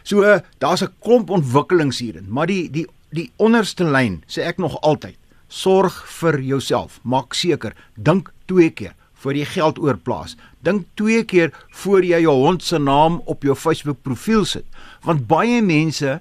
So 0.03 0.23
uh, 0.23 0.39
daar's 0.59 0.83
'n 0.83 0.93
klomp 1.01 1.29
ontwikkelings 1.29 1.99
hierin, 1.99 2.29
maar 2.29 2.47
die 2.47 2.69
die 2.69 2.85
die 3.11 3.31
onderste 3.37 3.83
lyn 3.83 4.23
sê 4.27 4.45
ek 4.45 4.57
nog 4.57 4.77
altyd 4.81 5.17
sorg 5.49 5.93
vir 6.21 6.39
jouself. 6.41 6.99
Maak 7.03 7.33
seker, 7.33 7.75
dink 7.97 8.31
twee 8.47 8.69
keer 8.69 8.95
voor 9.19 9.35
jy 9.35 9.45
geld 9.51 9.79
oorplaas. 9.83 10.37
Dink 10.63 10.87
twee 10.99 11.25
keer 11.27 11.51
voor 11.81 12.05
jy 12.05 12.21
jou 12.23 12.35
hond 12.39 12.63
se 12.63 12.79
naam 12.79 13.19
op 13.25 13.43
jou 13.43 13.55
Facebook 13.55 13.99
profiel 14.05 14.45
sit, 14.47 14.65
want 15.03 15.27
baie 15.27 15.61
mense 15.61 16.19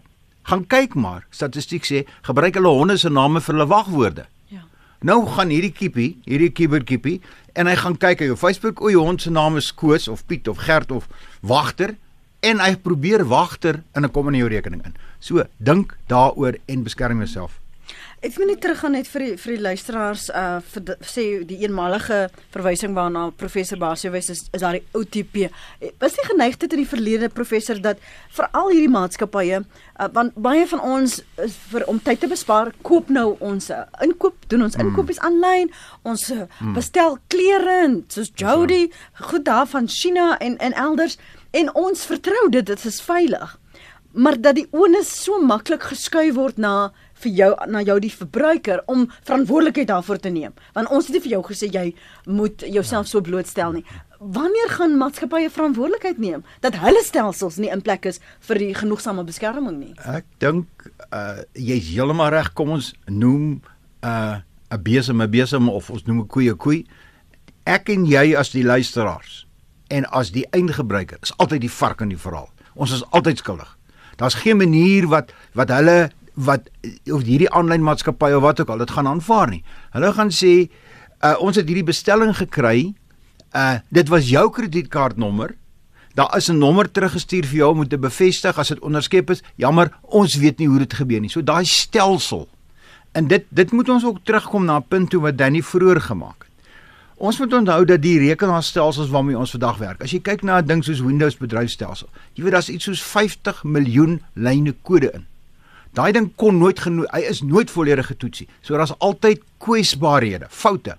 gaan 0.48 0.64
kyk 0.66 0.96
maar, 0.96 1.26
statistiek 1.30 1.84
sê, 1.84 2.04
gebruik 2.26 2.56
hulle 2.56 2.72
honde 2.72 2.96
se 2.98 3.10
name 3.12 3.40
vir 3.44 3.54
hulle 3.54 3.68
wagwoorde. 3.68 4.24
Ja. 4.50 4.64
Nou 5.04 5.20
gaan 5.36 5.52
hierdie 5.52 5.74
kiepie, 5.76 6.10
hierdie 6.26 6.50
kiberkiepie 6.50 7.18
en 7.58 7.68
hy 7.68 7.76
gaan 7.78 7.98
kyk 8.00 8.24
op 8.24 8.32
jou 8.32 8.38
Facebook, 8.40 8.80
o, 8.80 8.90
jou 8.90 9.04
hond 9.04 9.22
se 9.22 9.32
naam 9.34 9.60
is 9.60 9.70
Koos 9.76 10.08
of 10.08 10.24
Piet 10.26 10.48
of 10.48 10.64
Gert 10.64 10.94
of 10.94 11.08
Wagter 11.44 11.94
en 12.46 12.62
hy 12.62 12.72
probeer 12.80 13.26
Wagter 13.28 13.82
in 13.94 14.04
'n 14.04 14.10
kom 14.10 14.28
in 14.28 14.40
jou 14.40 14.48
rekening 14.48 14.84
in. 14.86 14.94
So, 15.20 15.44
dink 15.58 15.96
daaroor 16.08 16.56
en 16.66 16.82
beskerm 16.82 17.18
jouself. 17.18 17.60
Ek 18.18 18.34
wil 18.34 18.48
net 18.50 18.58
teruggaan 18.58 18.96
net 18.96 19.06
vir 19.06 19.22
die, 19.22 19.34
vir 19.38 19.52
die 19.54 19.62
luisteraars 19.62 20.24
uh 20.34 20.58
vir 20.72 20.82
die, 20.88 20.94
sê 21.06 21.24
die 21.46 21.60
eenmalige 21.62 22.16
verwysing 22.50 22.96
waarna 22.96 23.28
professor 23.38 23.78
Basio 23.78 24.10
wys 24.10 24.30
is 24.32 24.40
is 24.50 24.64
daar 24.64 24.74
die 24.74 24.82
OTP. 24.98 25.46
Was 26.02 26.16
die 26.18 26.24
geneigtheid 26.26 26.74
in 26.74 26.82
die 26.82 26.88
verlede 26.90 27.28
professor 27.30 27.78
dat 27.78 28.02
veral 28.34 28.72
hierdie 28.72 28.90
maatskappye 28.90 29.60
uh, 29.60 30.08
want 30.16 30.34
baie 30.34 30.66
van 30.66 30.82
ons 30.82 31.20
is 31.46 31.54
vir 31.70 31.86
om 31.86 32.02
tyd 32.02 32.24
te 32.24 32.32
bespaar 32.32 32.72
koop 32.82 33.12
nou 33.14 33.36
ons 33.38 33.70
uh, 33.70 33.84
inkoop 34.02 34.50
doen 34.50 34.66
ons 34.66 34.74
mm. 34.74 34.88
inkopies 34.88 35.22
aanlyn. 35.22 35.70
Ons 36.02 36.26
uh, 36.34 36.48
mm. 36.58 36.74
bestel 36.74 37.20
klere 37.30 37.80
en 37.84 38.00
soos 38.10 38.34
Jody 38.34 38.88
goed 39.30 39.46
daar 39.46 39.70
van 39.70 39.86
China 39.86 40.32
en 40.42 40.58
en 40.58 40.74
elders 40.74 41.20
en 41.54 41.70
ons 41.74 42.06
vertrou 42.10 42.48
dit 42.50 42.66
dit 42.66 42.90
is 42.90 43.02
veilig. 43.02 43.58
Maar 44.18 44.40
dat 44.42 44.56
die 44.58 44.66
onus 44.74 45.10
so 45.22 45.38
maklik 45.38 45.92
geskuif 45.92 46.34
word 46.34 46.58
na 46.58 46.90
vir 47.22 47.32
jou 47.40 47.50
na 47.70 47.82
jou 47.82 47.98
die 48.00 48.12
verbruiker 48.12 48.82
om 48.86 49.06
verantwoordelikheid 49.26 49.88
daarvoor 49.88 50.20
te 50.22 50.32
neem. 50.32 50.54
Want 50.76 50.90
ons 50.94 51.08
het 51.08 51.16
nie 51.16 51.22
vir 51.24 51.34
jou 51.36 51.42
gesê 51.48 51.70
jy 51.72 51.94
moet 52.26 52.64
jouself 52.66 53.08
so 53.10 53.20
blootstel 53.20 53.72
nie. 53.78 53.84
Wanneer 54.18 54.72
gaan 54.74 54.96
maatskappye 54.98 55.50
verantwoordelikheid 55.50 56.18
neem 56.18 56.44
dat 56.60 56.78
hulle 56.82 57.02
stelsels 57.06 57.58
nie 57.62 57.70
in 57.70 57.82
plek 57.82 58.06
is 58.10 58.20
vir 58.48 58.58
die 58.58 58.72
genoegsame 58.74 59.24
beskerming 59.24 59.78
nie? 59.78 59.94
Ek 60.04 60.26
dink 60.42 60.90
uh 61.12 61.42
jy's 61.54 61.90
heeltemal 61.92 62.32
reg. 62.34 62.52
Kom 62.58 62.74
ons 62.78 62.92
noem 63.06 63.60
uh 64.02 64.40
'n 64.70 64.82
besem 64.82 65.22
'n 65.22 65.30
besem 65.30 65.68
of 65.68 65.90
ons 65.90 66.04
noem 66.04 66.20
'n 66.20 66.26
koei 66.26 66.50
'n 66.50 66.56
koei. 66.56 66.86
Ek 67.64 67.88
en 67.88 68.06
jy 68.06 68.36
as 68.36 68.50
die 68.50 68.64
luisteraars 68.64 69.46
en 69.88 70.04
as 70.10 70.30
die 70.30 70.46
eindgebruiker 70.50 71.18
is 71.22 71.32
altyd 71.36 71.60
die 71.60 71.72
vark 71.72 72.00
in 72.00 72.08
die 72.08 72.20
verhaal. 72.20 72.50
Ons 72.74 72.92
is 72.92 73.04
altyd 73.10 73.38
skuldig. 73.38 73.78
Daar's 74.16 74.34
geen 74.34 74.56
manier 74.56 75.06
wat 75.08 75.32
wat 75.54 75.70
hulle 75.70 76.10
wat 76.38 76.68
of 77.10 77.24
hierdie 77.26 77.50
aanlyn 77.50 77.82
maatskappy 77.82 78.30
of 78.36 78.42
wat 78.44 78.60
ook 78.60 78.68
al 78.68 78.84
dit 78.84 78.90
gaan 78.94 79.06
aanvaar 79.10 79.50
nie. 79.50 79.62
Hulle 79.94 80.12
gaan 80.14 80.30
sê 80.34 80.52
uh, 80.66 81.34
ons 81.42 81.56
het 81.58 81.66
hierdie 81.66 81.86
bestelling 81.86 82.34
gekry. 82.36 82.92
Uh 83.56 83.78
dit 83.94 84.08
was 84.12 84.28
jou 84.30 84.44
kredietkaartnommer. 84.52 85.56
Daar 86.14 86.36
is 86.36 86.48
'n 86.50 86.58
nommer 86.58 86.90
teruggestuur 86.90 87.46
vir 87.46 87.56
jou 87.56 87.70
om 87.70 87.88
te 87.88 87.98
bevestig 87.98 88.58
as 88.58 88.68
dit 88.68 88.78
onderskep 88.78 89.30
is. 89.30 89.42
Jammer, 89.56 89.90
ons 90.02 90.34
weet 90.34 90.58
nie 90.58 90.68
hoe 90.68 90.78
dit 90.78 90.94
gebeur 90.94 91.20
nie. 91.20 91.30
So 91.30 91.42
daai 91.42 91.64
stelsel. 91.64 92.48
En 93.12 93.26
dit 93.26 93.44
dit 93.48 93.72
moet 93.72 93.88
ons 93.88 94.04
ook 94.04 94.18
terugkom 94.22 94.64
na 94.64 94.76
'n 94.76 94.88
punt 94.88 95.10
toe 95.10 95.20
wat 95.20 95.38
Danny 95.38 95.62
vroeër 95.62 96.00
gemaak 96.00 96.42
het. 96.42 96.48
Ons 97.16 97.38
moet 97.38 97.52
onthou 97.52 97.84
dat 97.84 98.02
die 98.02 98.18
rekenaarstelsels 98.18 99.08
waarmee 99.08 99.38
ons 99.38 99.50
vandag 99.50 99.78
werk. 99.78 100.02
As 100.02 100.10
jy 100.10 100.20
kyk 100.20 100.42
na 100.42 100.58
'n 100.58 100.66
ding 100.66 100.84
soos 100.84 101.00
Windows 101.00 101.36
bedryfstelsel, 101.36 102.08
jy 102.34 102.42
weet 102.42 102.52
daar's 102.52 102.68
iets 102.68 102.84
soos 102.84 103.02
50 103.02 103.64
miljoen 103.64 104.22
lyne 104.34 104.74
kode 104.82 105.10
in. 105.12 105.26
Daai 105.96 106.12
ding 106.12 106.30
kon 106.36 106.58
nooit 106.58 106.80
genoeg, 106.80 107.08
hy 107.12 107.22
is 107.30 107.42
nooit 107.42 107.70
volledig 107.70 108.10
getoets 108.10 108.44
nie. 108.44 108.48
So 108.62 108.76
daar's 108.76 108.94
altyd 108.98 109.42
kwesbaarhede, 109.62 110.46
foute. 110.50 110.96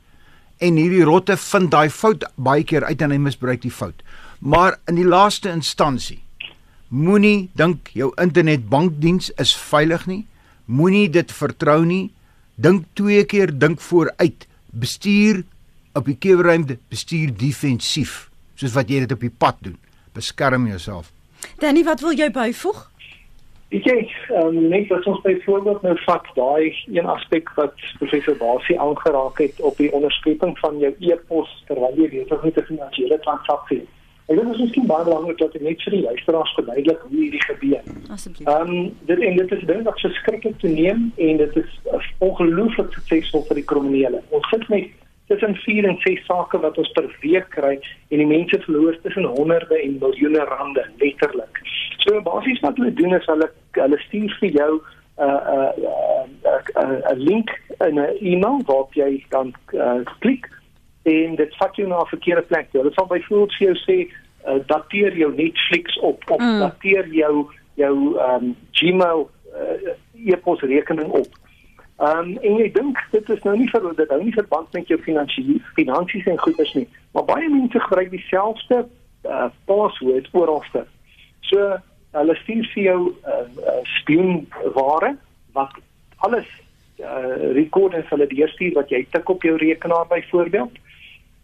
En 0.60 0.76
hierdie 0.76 1.06
rotte 1.08 1.38
vind 1.40 1.72
daai 1.72 1.90
fout 1.90 2.26
baie 2.36 2.64
keer 2.68 2.84
uit 2.84 3.02
en 3.02 3.14
hy 3.16 3.20
misbruik 3.22 3.62
die 3.64 3.72
fout. 3.72 4.02
Maar 4.40 4.80
in 4.88 5.00
die 5.00 5.08
laaste 5.08 5.52
instansie 5.52 6.20
moenie 6.90 7.50
dink 7.54 7.92
jou 7.94 8.10
internetbankdiens 8.18 9.30
is 9.38 9.54
veilig 9.56 10.08
nie. 10.10 10.24
Moenie 10.66 11.10
dit 11.10 11.32
vertrou 11.32 11.84
nie. 11.86 12.10
Dink 12.60 12.88
twee 12.98 13.24
keer, 13.30 13.54
dink 13.54 13.80
vooruit. 13.82 14.48
Bestuur 14.70 15.44
op 15.98 16.10
die 16.10 16.18
kewerruimte, 16.20 16.78
bestuur 16.90 17.32
defensief, 17.38 18.30
soos 18.60 18.76
wat 18.76 18.90
jy 18.92 19.04
dit 19.06 19.16
op 19.16 19.24
die 19.24 19.32
pad 19.32 19.58
doen. 19.66 19.78
Beskerm 20.14 20.68
jouself. 20.68 21.12
Danny, 21.62 21.84
wat 21.88 22.04
wil 22.04 22.18
jy 22.18 22.30
byvoeg? 22.34 22.84
Ek 23.70 23.86
sê, 23.86 23.96
um, 24.34 24.56
net 24.72 24.90
as 24.92 25.06
ons 25.06 25.20
byvoorbeeld 25.22 25.84
nou 25.86 25.94
vat 26.08 26.26
daai 26.34 26.74
een 26.90 27.06
aspek 27.06 27.52
wat 27.54 27.76
professor 28.00 28.34
Basie 28.40 28.80
aangeraak 28.82 29.38
het 29.44 29.62
op 29.62 29.78
die 29.78 29.92
onderskepping 29.94 30.56
van 30.58 30.80
jou 30.82 30.90
e-pos 31.06 31.52
terwyl 31.68 32.00
jy 32.02 32.08
besig 32.16 32.34
is 32.34 32.48
met 32.48 32.58
'n 32.58 32.70
finansiële 32.72 33.20
transaksie. 33.28 33.84
Ek 34.30 34.38
dink 34.38 34.48
dit 34.48 34.56
is 34.56 34.62
miskien 34.62 34.88
baie 34.90 35.06
belangrik 35.06 35.38
dat 35.38 35.56
ek 35.56 35.62
net 35.62 35.82
vir 35.86 35.94
die 35.96 36.02
luisteraars 36.02 36.54
verduidelik 36.58 37.00
hoe 37.06 37.18
hierdie 37.18 37.44
gebeur. 37.46 37.84
Asseblief. 38.14 38.48
Ehm 38.48 38.74
um, 38.74 38.96
dit 39.06 39.20
en 39.20 39.38
dit 39.38 39.52
is 39.52 39.64
ding 39.72 39.84
wat 39.84 40.02
verskriklik 40.02 40.58
te 40.60 40.68
neem 40.68 41.12
en 41.18 41.38
dit 41.38 41.56
is 41.56 41.72
ongelooflik 42.18 42.94
suksesvol 42.94 43.46
vir 43.48 43.62
die 43.62 43.70
kriminele. 43.72 44.22
Ons 44.30 44.50
sit 44.50 44.68
met 44.70 44.90
tussen 45.30 45.56
4 45.56 45.88
en 45.88 45.98
6 46.06 46.26
sake 46.26 46.60
wat 46.66 46.78
ons 46.82 46.92
per 46.98 47.08
week 47.22 47.50
kry 47.56 47.76
en 48.10 48.22
die 48.22 48.30
mense 48.30 48.62
verloor 48.66 48.98
tussen 49.04 49.28
honderde 49.38 49.78
en 49.82 49.98
miljoene 50.02 50.46
rande 50.52 50.86
letterlik. 51.02 51.62
So 52.06 52.22
basies 52.26 52.62
wat 52.66 52.78
hulle 52.82 52.94
doen 52.94 53.14
is 53.18 53.28
hulle 53.30 53.50
hulle 53.78 54.00
stuur 54.08 54.38
vir 54.42 54.56
jou 54.62 54.72
'n 55.20 55.26
uh, 55.26 55.72
'n 55.76 55.84
uh, 55.86 56.24
'n 56.26 56.38
uh, 56.46 56.62
uh, 56.84 57.00
uh, 57.12 57.18
link 57.18 57.50
in 57.88 58.00
'n 58.00 58.16
e-mail 58.32 58.62
waarop 58.66 58.94
jy 58.94 59.26
dan 59.30 59.54
uh, 59.74 60.02
klik 60.20 60.50
en 61.04 61.36
dit 61.36 61.56
vat 61.58 61.76
jou 61.76 61.88
na 61.88 62.00
'n 62.02 62.14
verkeerde 62.16 62.42
plek. 62.42 62.68
Hulle 62.72 62.94
sal 62.94 63.08
byvoorbeeld 63.08 63.54
vir 63.58 63.68
jou 63.68 63.78
sê 63.88 63.98
uh, 64.48 64.60
dateer 64.66 65.18
jou 65.18 65.36
Netflix 65.36 66.00
op 66.00 66.24
of 66.30 66.40
mm. 66.40 66.60
dateer 66.60 67.08
jou 67.08 67.48
jou 67.74 67.96
um, 68.20 68.56
Gmail 68.72 69.30
uh, 69.54 69.94
e-pos 70.26 70.62
rekening 70.62 71.12
op. 71.12 71.28
Ehm 72.00 72.20
um, 72.20 72.38
en 72.48 72.62
ek 72.64 72.74
dink 72.78 73.00
dit 73.12 73.30
is 73.30 73.42
nou 73.44 73.58
nie 73.60 73.68
vir 73.68 73.86
dit 73.96 74.12
hou 74.14 74.20
nie 74.24 74.32
verband 74.32 74.72
met 74.72 74.88
jou 74.88 74.98
finansies 75.04 75.66
finansies 75.76 76.28
en 76.32 76.38
goederes 76.40 76.72
nie, 76.78 76.88
maar 77.12 77.26
baie 77.28 77.50
mense 77.52 77.80
gebruik 77.84 78.14
dieselfde 78.14 78.86
uh, 79.28 79.50
password 79.68 80.30
oralste. 80.32 80.86
So 81.50 81.66
hulle 82.16 82.36
stuur 82.40 82.70
vir 82.74 82.84
jou 82.86 83.02
uh, 83.10 83.42
uh, 83.44 83.82
spionware 83.98 85.18
wat 85.58 85.76
alles 86.24 86.48
uh, 87.04 87.52
rekord 87.58 87.98
en 88.00 88.08
hulle 88.14 88.30
deurstuur 88.32 88.80
wat 88.80 88.96
jy 88.96 89.04
tik 89.12 89.36
op 89.36 89.44
jou 89.44 89.58
rekenaar 89.60 90.08
byvoorbeeld. 90.08 90.80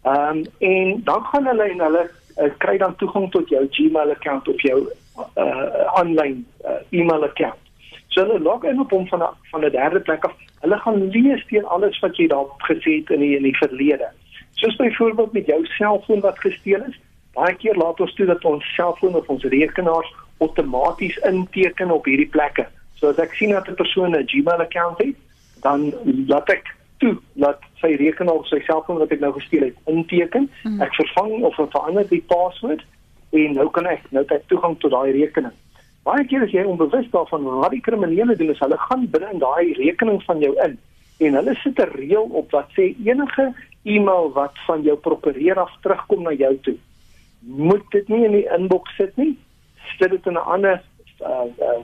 Ehm 0.08 0.40
um, 0.40 0.42
en 0.70 1.04
dan 1.04 1.28
gaan 1.34 1.52
hulle 1.52 1.68
en 1.74 1.84
hulle 1.88 2.06
uh, 2.08 2.50
kry 2.64 2.78
dan 2.80 2.96
toegang 2.96 3.28
tot 3.36 3.52
jou 3.52 3.66
Gmail 3.76 4.16
account 4.16 4.48
of 4.48 4.64
jou 4.64 4.80
uh, 4.88 5.68
online 6.00 6.48
uh, 6.64 6.80
e-mail 6.96 7.28
account. 7.28 7.60
So 8.08 8.24
hulle 8.24 8.40
log 8.40 8.64
in 8.64 8.80
op 8.80 8.90
hom 8.90 9.06
van 9.12 9.28
a, 9.28 9.32
van 9.52 9.68
'n 9.68 9.70
derde 9.70 10.00
plek 10.00 10.24
af. 10.24 10.45
Hulle 10.66 10.78
gaan 10.82 11.10
lees 11.14 11.42
teen 11.46 11.66
alles 11.70 11.98
wat 12.02 12.16
jy 12.18 12.26
daar 12.26 12.48
gesê 12.66 12.96
het 12.98 13.10
in 13.14 13.20
die 13.22 13.36
in 13.36 13.44
die 13.46 13.54
verlede. 13.54 14.08
Soos 14.58 14.74
byvoorbeeld 14.76 15.32
met 15.32 15.46
jou 15.46 15.60
selfoon 15.76 16.24
wat 16.24 16.40
gesteel 16.42 16.82
is. 16.88 16.96
Baie 17.38 17.54
keer 17.54 17.76
laat 17.78 18.00
ons 18.02 18.14
toe 18.18 18.26
dat 18.26 18.44
ons 18.44 18.74
selfoon 18.74 19.14
of 19.14 19.28
ons 19.30 19.44
rekenaars 19.44 20.10
outomaties 20.42 21.20
inteken 21.30 21.92
op 21.94 22.08
hierdie 22.10 22.26
plekke. 22.34 22.66
So 22.98 23.12
as 23.12 23.20
ek 23.22 23.36
sien 23.38 23.54
dat 23.54 23.68
'n 23.70 23.78
persoon 23.78 24.16
'n 24.16 24.26
Gmail 24.26 24.64
account 24.66 24.98
het, 24.98 25.14
dan 25.62 25.92
laat 26.26 26.50
ek 26.50 26.74
toe 26.98 27.14
dat 27.32 27.62
sy 27.80 27.94
rekenaar 27.94 28.42
of 28.42 28.48
sy 28.48 28.58
selfoon 28.66 28.98
wat 28.98 29.12
ek 29.12 29.20
nou 29.20 29.32
gesteel 29.38 29.70
het 29.70 29.76
inteken. 29.84 30.50
Hmm. 30.62 30.80
Ek 30.80 30.94
vervang 30.94 31.44
of 31.44 31.54
verander 31.54 32.08
die 32.08 32.24
password 32.26 32.82
en 33.30 33.52
nou 33.52 33.70
kan 33.70 33.86
ek 33.86 34.02
nou 34.10 34.24
kyk 34.24 34.48
toegang 34.48 34.74
tot 34.80 34.90
daai 34.90 35.12
rekening. 35.12 35.54
Baie 36.06 36.26
keer 36.30 36.44
as 36.46 36.52
jy 36.54 36.62
onbewus 36.62 37.08
daarvan 37.10 37.46
wat 37.62 37.72
die 37.74 37.82
kriminele 37.82 38.36
doen 38.38 38.52
is 38.54 38.60
hulle 38.62 38.78
gaan 38.78 39.08
binne 39.10 39.32
in 39.34 39.40
daai 39.42 39.72
rekening 39.74 40.20
van 40.22 40.38
jou 40.44 40.52
in 40.64 40.76
en 41.26 41.38
hulle 41.40 41.54
sit 41.62 41.80
'n 41.82 41.94
reël 41.98 42.28
op 42.40 42.50
wat 42.50 42.68
sê 42.76 42.94
enige 43.04 43.46
e-mail 43.84 44.30
wat 44.32 44.54
van 44.66 44.82
jou 44.82 44.96
prokureur 44.96 45.58
af 45.58 45.72
terugkom 45.82 46.22
na 46.22 46.32
jou 46.32 46.54
toe 46.62 46.76
moet 47.46 47.90
dit 47.90 48.08
nie 48.08 48.24
in 48.24 48.32
die 48.32 48.46
inbox 48.58 48.96
sit 48.96 49.16
nie. 49.16 49.36
Sit 49.98 50.10
dit 50.10 50.26
in 50.26 50.32
'n 50.32 50.46
ander 50.54 50.82
uh, 51.20 51.46
uh, 51.60 51.82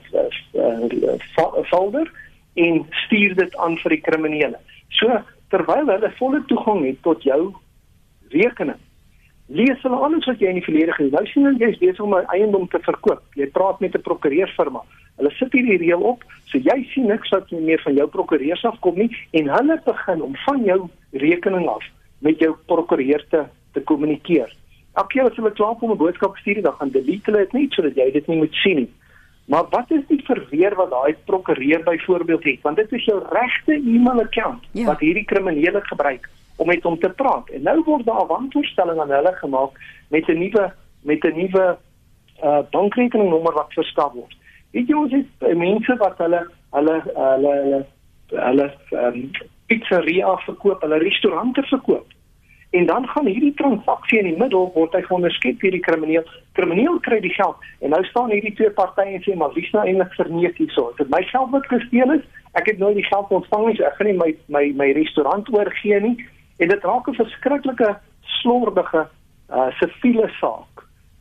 uh, 0.54 1.18
uh, 1.38 1.64
folder 1.70 2.10
en 2.54 2.86
stuur 2.90 3.34
dit 3.34 3.56
aan 3.56 3.78
vir 3.78 3.90
die 3.90 4.00
kriminele. 4.00 4.58
So 4.88 5.22
terwyl 5.48 5.86
hulle 5.86 6.12
volle 6.18 6.44
toegang 6.46 6.84
het 6.86 7.02
tot 7.02 7.22
jou 7.22 7.54
rekening 8.28 8.80
lees 9.52 9.82
hulle 9.84 9.98
alles 10.06 10.26
wat 10.28 10.40
jy 10.40 10.48
in 10.48 10.58
die 10.60 10.64
verlede 10.64 10.94
gedoen 10.96 11.12
het. 11.12 11.18
Nou 11.20 11.28
sien 11.28 11.48
jy 11.48 11.66
jy's 11.66 11.80
besig 11.80 12.00
om 12.00 12.14
'n 12.16 12.30
eiendom 12.36 12.68
te 12.68 12.78
verkoop. 12.80 13.22
Jy 13.36 13.46
praat 13.52 13.80
met 13.80 13.94
'n 13.94 14.02
prokureursfirma. 14.08 14.82
Hulle 15.16 15.30
sit 15.30 15.52
hierdie 15.52 15.78
reël 15.78 16.00
op, 16.00 16.24
so 16.46 16.58
jy 16.58 16.78
sien 16.92 17.06
niks 17.06 17.28
wat 17.28 17.50
meer 17.50 17.80
van 17.80 17.94
jou 17.94 18.06
prokureurs 18.08 18.64
afkom 18.64 18.94
nie 18.96 19.10
en 19.32 19.48
hulle 19.48 19.80
begin 19.84 20.22
om 20.22 20.36
van 20.46 20.64
jou 20.64 20.88
rekening 21.12 21.68
af 21.68 21.84
met 22.18 22.38
jou 22.38 22.56
prokureur 22.66 23.24
te 23.28 23.44
te 23.72 23.80
kommunikeer. 23.80 24.52
Elke 24.94 25.08
keer 25.08 25.24
as 25.24 25.36
hulle 25.36 25.52
klaar 25.52 25.76
om 25.80 25.90
'n 25.90 25.96
boodskap 25.96 26.36
stuur, 26.36 26.62
dan 26.62 26.72
gaan 26.72 26.90
delete 26.90 27.30
hulle 27.30 27.38
dit 27.38 27.52
net 27.52 27.72
sodat 27.72 27.94
jy 27.94 28.10
dit 28.12 28.26
nie 28.26 28.36
moet 28.36 28.54
sien 28.54 28.76
nie. 28.76 28.90
Maar 29.44 29.64
wat 29.70 29.90
is 29.90 30.04
die 30.08 30.22
verweer 30.24 30.74
wat 30.74 30.90
daai 30.90 31.14
prokureur 31.24 31.82
byvoorbeeld 31.82 32.44
het? 32.44 32.60
Want 32.62 32.76
dit 32.76 32.92
is 32.92 33.04
jou 33.04 33.22
regte 33.30 33.74
e-mail 33.74 34.20
account 34.20 34.62
ja. 34.72 34.84
wat 34.84 35.00
hierdie 35.00 35.24
kriminele 35.24 35.80
gebruik 35.80 36.28
om 36.56 36.66
met 36.66 36.82
hom 36.82 36.98
te 36.98 37.10
praat. 37.10 37.48
En 37.50 37.62
nou 37.62 37.82
word 37.84 38.06
daar 38.06 38.22
'n 38.24 38.26
wantoestelling 38.26 39.00
aan 39.00 39.10
hulle 39.10 39.32
gemaak 39.32 39.70
met 40.08 40.28
'n 40.28 40.38
nuwe 40.38 40.72
met 41.02 41.24
'n 41.24 41.36
nuwe 41.36 41.78
uh 42.44 42.62
bankrekeningnommer 42.70 43.52
wat 43.52 43.72
verskaf 43.72 44.12
word. 44.12 44.36
Weet 44.70 44.88
jy 44.88 44.94
ons 44.94 45.12
het 45.12 45.26
uh, 45.48 45.56
mense 45.56 45.96
wat 45.96 46.18
hulle 46.18 46.46
hulle 46.70 47.02
hulle 47.14 47.86
hulle 48.28 48.72
um, 48.90 49.30
pizzeria 49.66 50.36
verkoop, 50.36 50.80
hulle 50.80 50.98
restaurante 50.98 51.62
verkoop. 51.62 52.06
en 52.72 52.86
dan 52.86 53.06
gaan 53.06 53.26
hierdie 53.26 53.54
transaksie 53.54 54.18
in 54.18 54.24
die 54.30 54.36
middel 54.40 54.70
word 54.74 54.94
hy 54.96 55.02
onderskep 55.12 55.58
deur 55.60 55.74
die 55.74 55.82
krimineel. 55.84 56.28
Krimineel 56.56 56.96
kry 57.04 57.18
die 57.20 57.32
geld 57.34 57.66
en 57.84 57.92
nou 57.92 58.00
staan 58.08 58.32
hierdie 58.32 58.54
twee 58.56 58.72
partye 58.78 59.18
en 59.18 59.24
sê 59.26 59.34
maar 59.36 59.52
wie's 59.56 59.68
nou 59.76 59.82
eintlik 59.84 60.14
verneek 60.16 60.56
hierso? 60.56 60.86
Dit 60.96 61.10
my 61.12 61.20
geld 61.28 61.52
wat 61.52 61.68
gesteel 61.68 62.14
is. 62.16 62.22
Ek 62.56 62.70
het 62.70 62.80
nou 62.80 62.88
die 62.96 63.04
geld 63.04 63.34
ontvang 63.36 63.66
nie, 63.66 63.76
so 63.76 63.84
ek 63.88 63.98
gaan 63.98 64.08
nie 64.08 64.16
my 64.16 64.30
my 64.56 64.64
my 64.80 64.88
restaurant 64.96 65.52
oorgee 65.52 66.00
nie. 66.00 66.14
En 66.62 66.68
dit 66.68 66.84
raak 66.84 67.08
'n 67.08 67.14
verskriklike 67.14 67.98
slordige 68.20 69.08
uh 69.50 69.70
siviele 69.78 70.28
saak. 70.28 70.74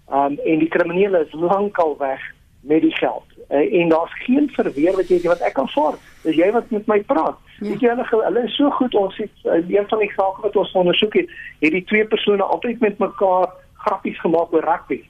Um 0.10 0.38
en 0.52 0.60
die 0.60 0.68
kriminele 0.68 1.26
is 1.26 1.34
lankal 1.34 1.98
weg 1.98 2.22
met 2.62 2.82
die 2.82 2.96
geld. 2.96 3.26
Uh, 3.50 3.82
en 3.82 3.90
daar's 3.90 4.24
geen 4.24 4.50
verweer 4.54 4.96
wat 4.96 5.08
jy 5.08 5.22
wat 5.22 5.40
ek 5.40 5.54
kan 5.54 5.70
vaar. 5.70 5.96
Dis 6.24 6.36
jy 6.36 6.52
wat 6.52 6.70
met 6.70 6.86
my 6.86 7.00
praat. 7.04 7.38
Ja. 7.60 7.68
Weet 7.68 7.82
jy 7.82 7.90
hulle 7.90 8.24
hulle 8.26 8.44
is 8.44 8.56
so 8.56 8.70
goed 8.70 8.96
ons 8.96 9.18
het 9.18 9.36
uh, 9.44 9.70
een 9.70 9.88
van 9.88 10.00
die 10.00 10.12
sake 10.16 10.42
wat 10.42 10.56
ons 10.56 10.72
ondersoek 10.72 11.14
het, 11.14 11.30
het 11.60 11.72
die 11.72 11.84
twee 11.84 12.06
persone 12.06 12.44
altyd 12.44 12.80
met 12.80 12.98
mekaar 12.98 13.50
grappies 13.74 14.20
gemaak 14.20 14.54
oor 14.54 14.64
rugby. 14.64 15.02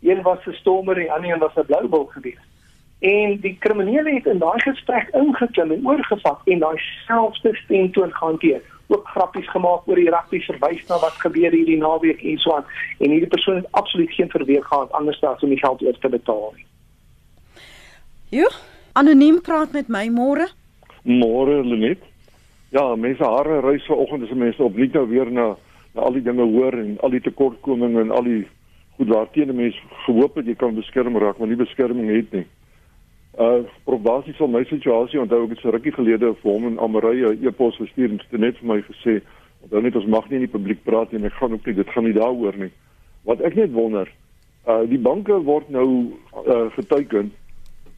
Een 0.00 0.22
was 0.22 0.46
'n 0.46 0.52
stormer 0.52 0.96
en 0.96 1.02
die 1.02 1.12
ander 1.12 1.30
een 1.30 1.38
was 1.38 1.56
'n 1.56 1.66
blou 1.66 1.88
bal 1.88 2.06
gewees. 2.06 2.42
En 3.00 3.40
die 3.40 3.56
kriminele 3.58 4.14
het 4.14 4.26
in 4.26 4.38
daai 4.38 4.60
gesprek 4.60 5.08
ingeklim 5.08 5.72
en 5.72 5.86
oorgevat 5.86 6.40
en 6.44 6.58
daai 6.58 6.78
selfde 7.06 7.56
stemtoon 7.56 8.14
gehanteer 8.14 8.62
ook 8.86 9.08
grappies 9.08 9.48
gemaak 9.50 9.88
oor 9.88 9.96
die 9.96 10.10
rugby 10.10 10.40
verwys 10.46 10.84
na 10.88 10.98
wat 11.02 11.16
gebeur 11.22 11.54
hierdie 11.54 11.78
naweek 11.80 12.22
en 12.22 12.38
so 12.38 12.56
aan 12.56 12.64
en 12.98 13.10
hierdie 13.10 13.30
persoon 13.30 13.60
het 13.60 13.68
absoluut 13.70 14.12
geen 14.12 14.30
verweer 14.30 14.64
gehad 14.64 14.92
anders 14.92 15.22
as 15.22 15.42
om 15.42 15.52
die 15.54 15.62
geld 15.62 15.82
oor 15.82 15.98
te 15.98 16.08
betaal 16.08 16.52
nie. 16.56 16.66
Jo, 18.32 18.48
anoniem 18.92 19.40
praat 19.40 19.72
met 19.72 19.88
my 19.88 20.08
môre. 20.08 20.48
Môre 21.04 21.62
Lenet. 21.64 22.00
Ja, 22.72 22.94
mense 22.96 23.24
hare 23.24 23.60
reis 23.60 23.84
vanoggend 23.86 24.24
as 24.24 24.36
mense 24.36 24.62
op 24.62 24.76
net 24.76 24.92
nou 24.96 25.06
weer 25.08 25.30
na 25.30 25.52
na 25.92 26.06
al 26.08 26.14
die 26.16 26.24
dinge 26.24 26.44
hoor 26.48 26.72
en 26.72 26.94
al 27.04 27.12
die 27.12 27.20
tekortkominge 27.20 28.00
en 28.00 28.10
al 28.10 28.24
die 28.24 28.46
goed 28.96 29.10
waarteen 29.12 29.52
mense 29.56 29.78
gehoop 30.06 30.38
het 30.40 30.48
jy 30.48 30.54
kan 30.56 30.74
beskerm 30.74 31.18
raak, 31.20 31.38
maar 31.38 31.50
nie 31.50 31.60
beskerming 31.60 32.08
het 32.08 32.32
nie. 32.32 32.46
Uh 33.38 33.64
probasie 33.84 34.34
van 34.36 34.50
my 34.52 34.64
situasie 34.68 35.20
onthou 35.20 35.46
ek 35.48 35.60
so 35.62 35.70
rukkie 35.72 35.94
gelede 35.96 36.34
vir 36.42 36.50
hom 36.50 36.66
en 36.68 36.78
Amarie 36.84 37.30
'n 37.32 37.46
e-pos 37.46 37.76
gestuur 37.80 38.10
en 38.10 38.20
het 38.20 38.40
net 38.40 38.58
vir 38.58 38.68
my 38.68 38.82
gesê 38.82 39.22
onthou 39.64 39.80
net 39.80 39.96
ons 39.96 40.06
mag 40.06 40.28
nie 40.28 40.36
in 40.36 40.44
die 40.44 40.52
publiek 40.52 40.84
praat 40.84 41.12
nie 41.12 41.20
en 41.20 41.26
ek 41.26 41.38
gaan 41.40 41.52
ook 41.52 41.66
nie 41.66 41.74
dit 41.74 41.88
gaan 41.88 42.04
nie 42.04 42.12
daaroor 42.12 42.56
nie. 42.56 42.70
Wat 43.24 43.40
ek 43.40 43.54
net 43.54 43.72
wonder, 43.72 44.08
uh 44.68 44.84
die 44.84 44.98
banke 44.98 45.32
word 45.32 45.70
nou 45.70 46.12
uh 46.44 46.68
geteken 46.76 47.32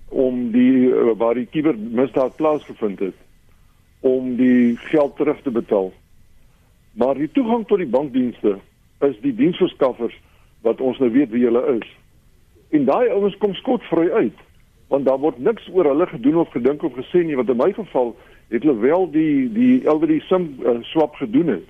om 0.08 0.52
die 0.52 0.86
uh, 0.94 1.18
waar 1.18 1.34
die 1.34 1.50
kubermisdaad 1.50 2.36
plaasgevind 2.36 3.00
het 3.00 3.18
om 4.00 4.36
die 4.36 4.76
geld 4.76 5.16
terug 5.16 5.42
te 5.42 5.50
betaal. 5.50 5.92
Maar 6.92 7.14
die 7.14 7.30
toegang 7.32 7.66
tot 7.66 7.78
die 7.78 7.90
bankdienste 7.90 8.58
is 9.00 9.18
die 9.20 9.34
diensverskaffers 9.34 10.14
wat 10.62 10.80
ons 10.80 10.98
nou 10.98 11.10
weet 11.10 11.30
wie 11.30 11.44
hulle 11.44 11.78
is. 11.80 11.88
En 12.70 12.84
daai 12.84 13.08
ouens 13.08 13.36
kom 13.42 13.54
skotvry 13.54 14.10
uit 14.10 14.38
want 14.94 15.08
daar 15.08 15.18
word 15.18 15.38
niks 15.42 15.66
oor 15.72 15.88
hulle 15.90 16.06
gedoen 16.06 16.36
of 16.44 16.52
gedink 16.54 16.82
of 16.86 16.94
gesê 16.94 17.24
nie 17.26 17.36
want 17.38 17.50
in 17.50 17.58
my 17.58 17.72
geval 17.74 18.14
het 18.52 18.62
hulle 18.62 18.76
wel 18.78 19.08
die 19.10 19.50
die 19.52 19.74
elderly 19.90 20.20
sim 20.28 20.46
uh, 20.62 20.78
swap 20.92 21.18
gedoen 21.18 21.50
het. 21.56 21.66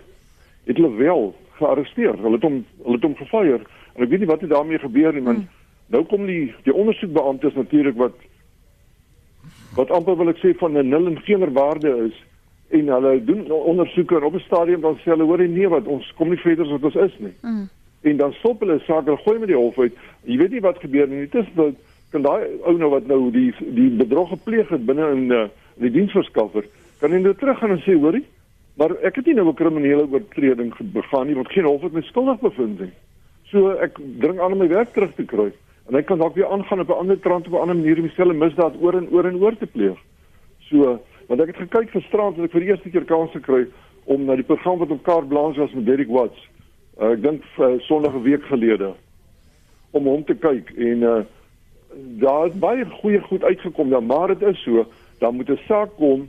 Het 0.69 0.77
hulle 0.77 0.93
wel 0.99 1.33
gearresteer. 1.59 2.19
Hulle 2.21 2.39
het 2.39 2.45
hom 2.45 2.61
hulle 2.83 2.99
het 2.99 3.07
hom 3.09 3.17
gefire 3.23 3.63
en 3.95 4.05
ek 4.05 4.11
weet 4.11 4.25
nie 4.25 4.31
wat 4.31 4.43
het 4.45 4.51
daarmee 4.51 4.83
gebeur 4.83 5.15
nie 5.15 5.25
want 5.25 5.45
hmm. 5.45 5.49
nou 5.95 6.05
kom 6.11 6.27
die 6.27 6.53
die 6.67 6.75
ondersoekbeamptes 6.75 7.55
natuurlik 7.55 7.97
wat 8.01 8.17
wat 9.79 9.91
amper 9.95 10.19
wil 10.19 10.33
ek 10.33 10.43
sê 10.43 10.55
van 10.59 10.77
'n 10.79 10.89
nul 10.89 11.07
en 11.13 11.21
geen 11.27 11.47
waarde 11.53 11.95
is 12.09 12.19
en 12.75 12.89
hulle 12.97 13.15
doen 13.25 13.51
ondersoeke 13.51 14.21
op 14.25 14.35
'n 14.35 14.45
stadium 14.49 14.81
dan 14.81 14.99
sê 14.99 15.15
hulle 15.15 15.29
hoor 15.31 15.49
nee 15.49 15.69
wat 15.69 15.87
ons 15.87 16.13
kom 16.19 16.29
nie 16.29 16.43
verder 16.45 16.65
as 16.65 16.71
wat 16.71 16.85
ons 16.91 17.01
is 17.07 17.17
nie. 17.19 17.35
Mm. 17.43 17.69
En 18.01 18.17
dan 18.17 18.33
stop 18.33 18.61
hulle 18.61 18.79
sake 18.79 19.11
en 19.11 19.19
gooi 19.19 19.39
met 19.39 19.49
die 19.49 19.57
hof 19.57 19.79
uit. 19.79 19.95
Jy 20.23 20.37
weet 20.37 20.51
nie 20.51 20.61
wat 20.61 20.79
gebeur 20.79 21.09
nie. 21.09 21.29
Dit 21.29 21.35
is 21.35 21.49
dat 21.55 21.75
kan 22.15 22.23
daai 22.23 22.47
ou 22.63 22.77
nou 22.79 22.91
wat 22.95 23.07
nou 23.11 23.21
die 23.35 23.51
die 23.75 23.91
bedrog 23.91 24.31
gepleeg 24.37 24.71
het 24.71 24.87
binne 24.87 25.11
in 25.17 25.27
uh, 25.35 25.45
die 25.83 25.91
diensverskaffer 25.91 26.67
kan 27.01 27.13
hy 27.13 27.19
nou 27.23 27.35
terug 27.35 27.59
gaan 27.59 27.75
en 27.75 27.83
sê 27.83 27.99
hoorie 27.99 28.25
maar 28.79 28.95
ek 29.07 29.19
het 29.21 29.27
nie 29.27 29.35
nou 29.35 29.49
'n 29.49 29.55
kriminele 29.55 30.07
oortreding 30.07 30.73
begaan 30.93 31.27
nie 31.27 31.35
want 31.35 31.53
geen 31.53 31.65
hof 31.65 31.83
het 31.83 31.93
my 31.93 32.03
skuldig 32.03 32.41
bevind 32.41 32.81
nie. 32.81 32.93
So 33.51 33.71
ek 33.79 33.99
dring 34.21 34.41
aan 34.41 34.53
om 34.53 34.59
my 34.59 34.69
werk 34.69 34.93
terug 34.93 35.15
te 35.15 35.25
kry 35.25 35.53
en 35.89 35.95
hy 35.95 36.03
kan 36.03 36.19
dalk 36.19 36.35
weer 36.35 36.51
aangaan 36.51 36.81
op 36.81 36.89
'n 36.89 37.01
ander 37.03 37.21
trant 37.21 37.47
op 37.47 37.53
'n 37.53 37.63
ander 37.63 37.77
manier 37.77 37.97
om 37.97 38.09
dieselfde 38.09 38.35
misdaad 38.35 38.75
oor 38.81 38.95
en 38.95 39.09
oor 39.11 39.27
en 39.27 39.37
oor 39.37 39.57
te 39.57 39.67
pleeg. 39.67 39.99
So, 40.59 41.01
want 41.29 41.41
ek 41.41 41.47
het 41.47 41.69
gekyk 41.69 41.91
gisterand 41.91 42.37
en 42.37 42.45
ek 42.45 42.51
vir 42.51 42.61
die 42.61 42.69
eerste 42.69 42.91
keer 42.91 43.05
kans 43.05 43.31
gekry 43.31 43.67
om 44.05 44.25
na 44.25 44.35
die 44.35 44.45
program 44.45 44.79
wat 44.79 44.91
op 44.91 45.03
Kaart 45.03 45.29
Blanche 45.29 45.61
was 45.61 45.73
met 45.73 45.87
Derek 45.87 46.09
Watts. 46.09 46.49
Uh, 47.01 47.13
ek 47.13 47.23
dink 47.23 47.43
uh, 47.59 47.79
Sondag 47.79 48.15
'n 48.15 48.23
week 48.23 48.43
gelede 48.45 48.95
om 49.91 50.07
hom 50.07 50.25
te 50.25 50.35
kyk 50.35 50.71
en 50.77 51.03
uh, 51.03 51.23
het 52.19 52.59
baie 52.61 52.85
goeie 52.85 53.21
goed 53.21 53.45
uitgekom 53.45 53.91
dan 53.91 54.07
maar 54.07 54.29
dit 54.29 54.43
is 54.43 54.63
so, 54.63 54.87
dan 55.19 55.35
moet 55.35 55.49
'n 55.49 55.61
saak 55.67 55.91
kom 55.97 56.29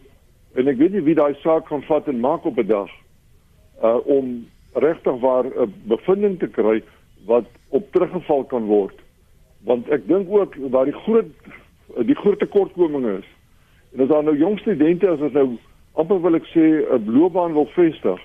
en 0.54 0.68
ek 0.68 0.78
weet 0.78 0.92
nie 0.92 1.02
wie 1.02 1.16
daai 1.16 1.34
saak 1.34 1.68
gaan 1.68 1.84
vat 1.84 2.08
en 2.08 2.20
maak 2.20 2.46
op 2.46 2.58
'n 2.58 2.68
dag 2.68 2.92
uh 3.84 4.00
om 4.06 4.48
regtig 4.74 5.20
waar 5.20 5.46
'n 5.46 5.74
bevinding 5.84 6.40
te 6.40 6.48
kry 6.48 6.84
wat 7.26 7.46
op 7.70 7.92
teruggeval 7.92 8.44
kan 8.44 8.66
word. 8.66 8.96
Want 9.64 9.90
ek 9.90 10.08
dink 10.08 10.30
ook 10.30 10.56
waar 10.70 10.86
die 10.86 11.00
groot 11.06 11.32
die 12.06 12.16
groot 12.16 12.40
tekortkoming 12.40 13.06
is 13.06 13.28
en 13.94 14.02
as 14.02 14.08
daar 14.08 14.24
nou 14.24 14.38
jong 14.38 14.60
studente 14.60 15.10
as 15.10 15.20
ons 15.20 15.34
nou 15.34 15.58
amper 15.94 16.22
wil 16.22 16.36
ek 16.36 16.48
sê 16.52 16.84
'n 16.84 17.12
loopbaan 17.18 17.54
wil 17.54 17.68
vestig 17.76 18.22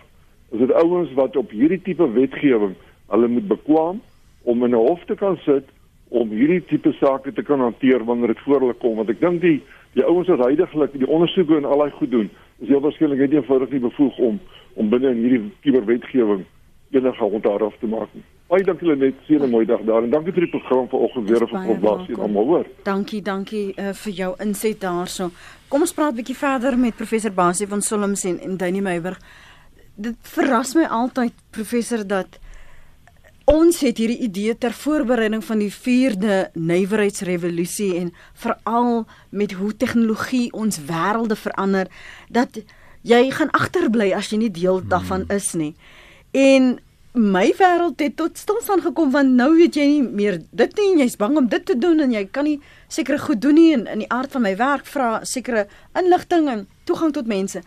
is 0.51 0.59
dit 0.59 0.73
ouens 0.73 1.13
wat 1.15 1.37
op 1.37 1.51
hierdie 1.51 1.83
tipe 1.83 2.13
wetgewing 2.13 2.75
hulle 3.09 3.29
moet 3.29 3.49
bekwam 3.49 4.01
om 4.43 4.65
in 4.65 4.71
'n 4.71 4.87
hof 4.87 5.05
te 5.05 5.15
kan 5.15 5.37
sit 5.37 5.65
om 6.11 6.31
hierdie 6.35 6.63
tipe 6.67 6.93
sake 6.99 7.33
te 7.33 7.43
kan 7.43 7.61
hanteer 7.61 8.05
wanneer 8.05 8.35
dit 8.35 8.45
voor 8.45 8.61
hulle 8.61 8.79
kom 8.83 8.97
want 8.97 9.11
ek 9.11 9.21
dink 9.21 9.41
die 9.41 9.59
die 9.95 10.05
ouens 10.07 10.29
wat 10.31 10.45
heidaglik 10.45 10.93
die 10.99 11.09
ondersoeke 11.09 11.57
en 11.57 11.65
al 11.65 11.85
daai 11.85 11.99
goed 11.99 12.11
doen 12.11 12.31
is 12.61 12.69
heel 12.69 12.83
waarskynlik 12.85 13.19
net 13.25 13.37
eenvoudig 13.39 13.71
nie 13.71 13.85
bevoeg 13.89 14.19
om 14.19 14.41
om 14.75 14.91
binne 14.91 15.15
in 15.15 15.23
hierdie 15.25 15.45
kuberwetgewing 15.67 16.45
enige 16.91 17.25
onderhoud 17.25 17.79
te 17.81 17.87
maak 17.87 18.11
nie. 18.15 18.25
Baie 18.51 18.65
dankie 18.67 18.89
julle 18.89 18.99
net 18.99 19.19
sien 19.27 19.43
'n 19.43 19.51
mooi 19.51 19.67
dag 19.67 19.83
daar 19.87 20.03
en 20.03 20.11
dankie 20.11 20.33
vir 20.33 20.47
die 20.47 20.51
program 20.51 20.89
vanoggend 20.89 21.29
weer 21.29 21.47
vir 21.47 21.63
probasie 21.67 22.15
en 22.15 22.21
almal 22.21 22.47
hoor. 22.47 22.67
Dankie, 22.83 23.23
dankie 23.23 23.75
uh, 23.79 23.93
vir 23.93 24.13
jou 24.13 24.35
inset 24.39 24.81
daarso. 24.81 25.31
Kom 25.69 25.81
ons 25.81 25.95
praat 25.95 26.13
'n 26.13 26.17
bietjie 26.17 26.35
verder 26.37 26.79
met 26.79 26.97
professor 26.97 27.31
Basie 27.33 27.67
van 27.67 27.81
Solms 27.81 28.25
en, 28.25 28.41
en 28.41 28.57
Dunie 28.57 28.83
Meyburg. 28.83 29.21
Dit 29.95 30.17
verras 30.23 30.75
my 30.75 30.85
altyd 30.85 31.33
professor 31.51 32.07
dat 32.07 32.40
ons 33.45 33.81
het 33.81 33.99
hierdie 33.99 34.19
idee 34.27 34.59
ter 34.59 34.73
voorbereiding 34.73 35.45
van 35.45 35.59
die 35.63 35.73
4de 35.73 36.51
nywerheidsrevolusie 36.55 37.95
en 37.99 38.13
veral 38.35 39.07
met 39.31 39.53
hoe 39.53 39.77
tegnologie 39.77 40.53
ons 40.53 40.79
wêrelde 40.89 41.37
verander 41.37 41.91
dat 42.29 42.61
jy 43.03 43.31
gaan 43.31 43.51
agterbly 43.57 44.13
as 44.13 44.31
jy 44.31 44.39
nie 44.43 44.53
deel 44.53 44.83
daarvan 44.83 45.25
hmm. 45.27 45.37
is 45.37 45.53
nie. 45.55 45.75
En 46.37 46.79
my 47.13 47.49
wêreld 47.59 47.99
het 47.99 48.17
tot 48.17 48.39
stilstand 48.39 48.85
gekom 48.87 49.11
want 49.11 49.35
nou 49.35 49.51
weet 49.57 49.75
jy 49.75 49.87
nie 49.89 50.03
meer 50.03 50.39
dit 50.55 50.77
nie 50.79 50.91
en 50.93 51.01
jy's 51.03 51.17
bang 51.19 51.39
om 51.41 51.49
dit 51.51 51.65
te 51.67 51.75
doen 51.75 52.05
en 52.05 52.13
jy 52.15 52.23
kan 52.31 52.47
nie 52.47 52.61
sekere 52.89 53.19
goed 53.19 53.41
doen 53.43 53.59
nie 53.59 53.73
en 53.75 53.89
in 53.91 54.05
die 54.05 54.11
aard 54.15 54.31
van 54.31 54.47
my 54.47 54.55
werk 54.57 54.87
vra 54.87 55.25
sekere 55.27 55.67
inligting 55.99 56.47
en 56.49 56.69
toegang 56.87 57.13
tot 57.17 57.27
mense. 57.27 57.63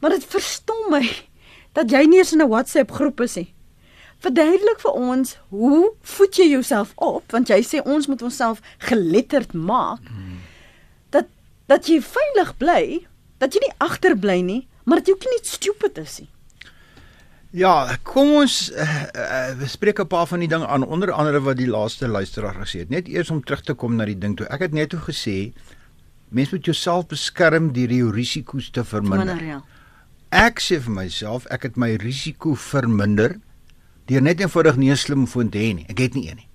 Maar 0.00 0.16
dit 0.16 0.26
verstom 0.34 0.90
my 0.90 1.04
dat 1.78 1.90
jy 1.90 2.02
nie 2.08 2.18
eens 2.18 2.32
in 2.32 2.42
'n 2.42 2.50
WhatsApp 2.50 2.90
groep 2.90 3.20
is 3.20 3.36
nie. 3.36 3.52
Verduidelik 4.18 4.80
vir 4.82 4.96
ons, 4.98 5.36
hoe 5.54 5.92
voed 6.02 6.38
jy 6.40 6.48
jouself 6.50 6.90
op 6.96 7.30
want 7.34 7.50
jy 7.52 7.60
sê 7.62 7.82
ons 7.84 8.08
moet 8.10 8.22
onsself 8.22 8.62
geletterd 8.90 9.52
maak. 9.54 10.02
Dat 11.14 11.30
dat 11.70 11.86
jy 11.86 12.00
veilig 12.02 12.56
bly, 12.58 12.82
dat 13.38 13.54
jy 13.54 13.62
nie 13.62 13.76
agterbly 13.84 14.40
nie, 14.42 14.62
maar 14.84 15.02
dat 15.02 15.06
jy 15.06 15.14
ook 15.14 15.30
nie 15.30 15.40
stupid 15.44 15.98
is 16.02 16.18
nie. 16.24 16.30
Ja, 17.56 17.96
kom 18.04 18.34
ons 18.42 18.68
uh, 18.76 18.84
uh, 19.16 19.54
bespreek 19.56 20.00
'n 20.00 20.06
paar 20.06 20.26
van 20.26 20.42
die 20.44 20.48
dinge 20.48 20.66
aan 20.66 20.84
onder 20.84 21.12
andere 21.12 21.40
wat 21.40 21.56
die 21.56 21.68
laaste 21.68 22.08
luisteraar 22.08 22.54
gesê 22.54 22.84
het. 22.84 22.90
Net 22.90 23.08
eers 23.08 23.30
om 23.30 23.44
terug 23.44 23.62
te 23.62 23.74
kom 23.74 23.96
na 23.96 24.04
die 24.04 24.18
ding 24.18 24.36
toe. 24.36 24.46
Ek 24.46 24.60
het 24.60 24.72
net 24.72 24.90
toe 24.90 25.00
gesê 25.00 25.52
mens 26.28 26.50
moet 26.50 26.64
jouself 26.64 27.06
beskerm 27.06 27.72
deur 27.72 27.92
jou 27.92 28.10
risiko's 28.12 28.70
te 28.70 28.84
verminder. 28.84 29.44
Ja. 29.44 29.62
Ek 30.28 30.60
sê 30.60 30.76
vir 30.80 30.92
myself, 30.92 31.46
ek 31.46 31.62
het 31.62 31.76
my 31.76 31.94
risiko 31.96 32.54
verminder 32.54 33.38
deur 34.08 34.22
net 34.24 34.40
eenvoudig 34.40 34.76
nie 34.76 34.90
'n 34.90 34.96
slimfoon 34.96 35.48
te 35.48 35.58
hê 35.58 35.74
nie. 35.74 35.86
Ek 35.88 35.98
het 35.98 36.14
nie 36.14 36.28
een 36.28 36.36
nie. 36.36 36.48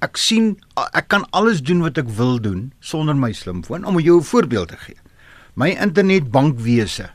Ek 0.00 0.16
sien 0.16 0.58
ek 0.92 1.08
kan 1.08 1.26
alles 1.30 1.62
doen 1.62 1.80
wat 1.80 1.98
ek 1.98 2.08
wil 2.08 2.40
doen 2.40 2.72
sonder 2.80 3.16
my 3.16 3.32
slimfoon 3.32 3.84
om 3.84 3.98
jou 4.00 4.18
'n 4.18 4.24
voorbeeld 4.24 4.68
te 4.68 4.76
gee. 4.76 4.96
My 5.54 5.70
internetbankwese. 5.70 7.10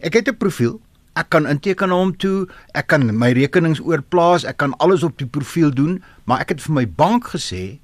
Ek 0.00 0.14
het 0.14 0.28
'n 0.28 0.36
profiel 0.36 0.80
Ek 1.18 1.26
kan 1.34 1.46
inteken 1.50 1.90
hom 1.90 2.12
toe, 2.16 2.46
ek 2.72 2.86
kan 2.92 3.02
my 3.18 3.32
rekenings 3.34 3.80
oorplaas, 3.82 4.44
ek 4.46 4.60
kan 4.62 4.76
alles 4.78 5.02
op 5.02 5.18
die 5.18 5.26
profiel 5.26 5.72
doen, 5.74 5.98
maar 6.24 6.44
ek 6.44 6.54
het 6.54 6.62
vir 6.62 6.76
my 6.76 6.86
bank 6.86 7.32
gesê 7.34 7.80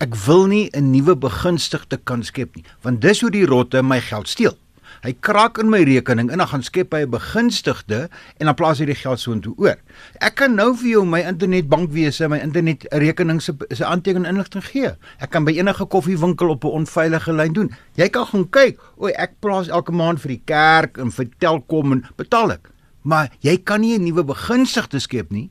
ek 0.00 0.14
wil 0.26 0.46
nie 0.46 0.70
'n 0.72 0.92
nuwe 0.92 1.16
begunstigde 1.16 1.98
kan 2.04 2.22
skep 2.22 2.56
nie, 2.56 2.64
want 2.82 3.00
dis 3.00 3.20
hoe 3.20 3.30
die 3.30 3.46
rotte 3.46 3.82
my 3.82 4.00
geld 4.00 4.28
steel. 4.28 4.56
Hy 5.00 5.14
kraak 5.24 5.56
in 5.62 5.70
my 5.72 5.80
rekening 5.88 6.28
en 6.28 6.42
dan 6.42 6.48
gaan 6.50 6.62
skep 6.62 6.92
hy 6.92 7.06
'n 7.06 7.10
begunstigde 7.10 8.08
en 8.36 8.46
dan 8.46 8.54
plaas 8.54 8.80
hy 8.80 8.84
die 8.84 8.94
geld 8.94 9.20
soontoe 9.20 9.54
oor. 9.56 9.78
Ek 10.20 10.34
kan 10.36 10.54
nou 10.54 10.76
vir 10.76 10.88
jou 10.90 11.04
my 11.06 11.20
internetbankwese, 11.24 12.28
my 12.28 12.36
internetrekening 12.38 13.40
se 13.40 13.54
se 13.70 13.84
aanteken 13.84 14.28
inligting 14.28 14.64
gee. 14.64 14.92
Ek 15.18 15.30
kan 15.30 15.44
by 15.44 15.56
enige 15.56 15.86
koffiewinkel 15.86 16.50
op 16.50 16.64
'n 16.64 16.84
onveilige 16.84 17.32
lyn 17.32 17.52
doen. 17.52 17.72
Jy 17.96 18.08
kan 18.08 18.26
gaan 18.26 18.50
kyk, 18.50 18.78
o, 18.96 19.06
ek 19.06 19.40
plaas 19.40 19.68
elke 19.68 19.92
maand 19.92 20.20
vir 20.20 20.28
die 20.28 20.42
kerk 20.44 20.98
en 20.98 21.10
vir 21.10 21.28
Telkom 21.38 21.92
en 21.92 22.04
betaal 22.16 22.52
ek. 22.52 22.68
Maar 23.02 23.30
jy 23.40 23.56
kan 23.56 23.80
nie 23.80 23.98
'n 23.98 24.04
nuwe 24.04 24.24
begunstigde 24.24 25.00
skep 25.00 25.30
nie 25.30 25.50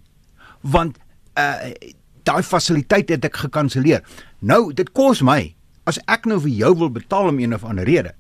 want 0.61 0.97
uh 1.37 1.73
daai 2.23 2.43
fasiliteit 2.43 3.09
het 3.09 3.25
ek 3.25 3.35
gekanselleer. 3.35 4.03
Nou, 4.39 4.73
dit 4.73 4.91
kos 4.91 5.21
my 5.21 5.55
as 5.85 5.97
ek 6.05 6.25
nou 6.25 6.39
vir 6.39 6.51
jou 6.51 6.77
wil 6.77 6.91
betaal 6.91 7.27
om 7.27 7.39
een 7.39 7.53
of 7.53 7.63
ander 7.63 7.85
rede 7.85 8.13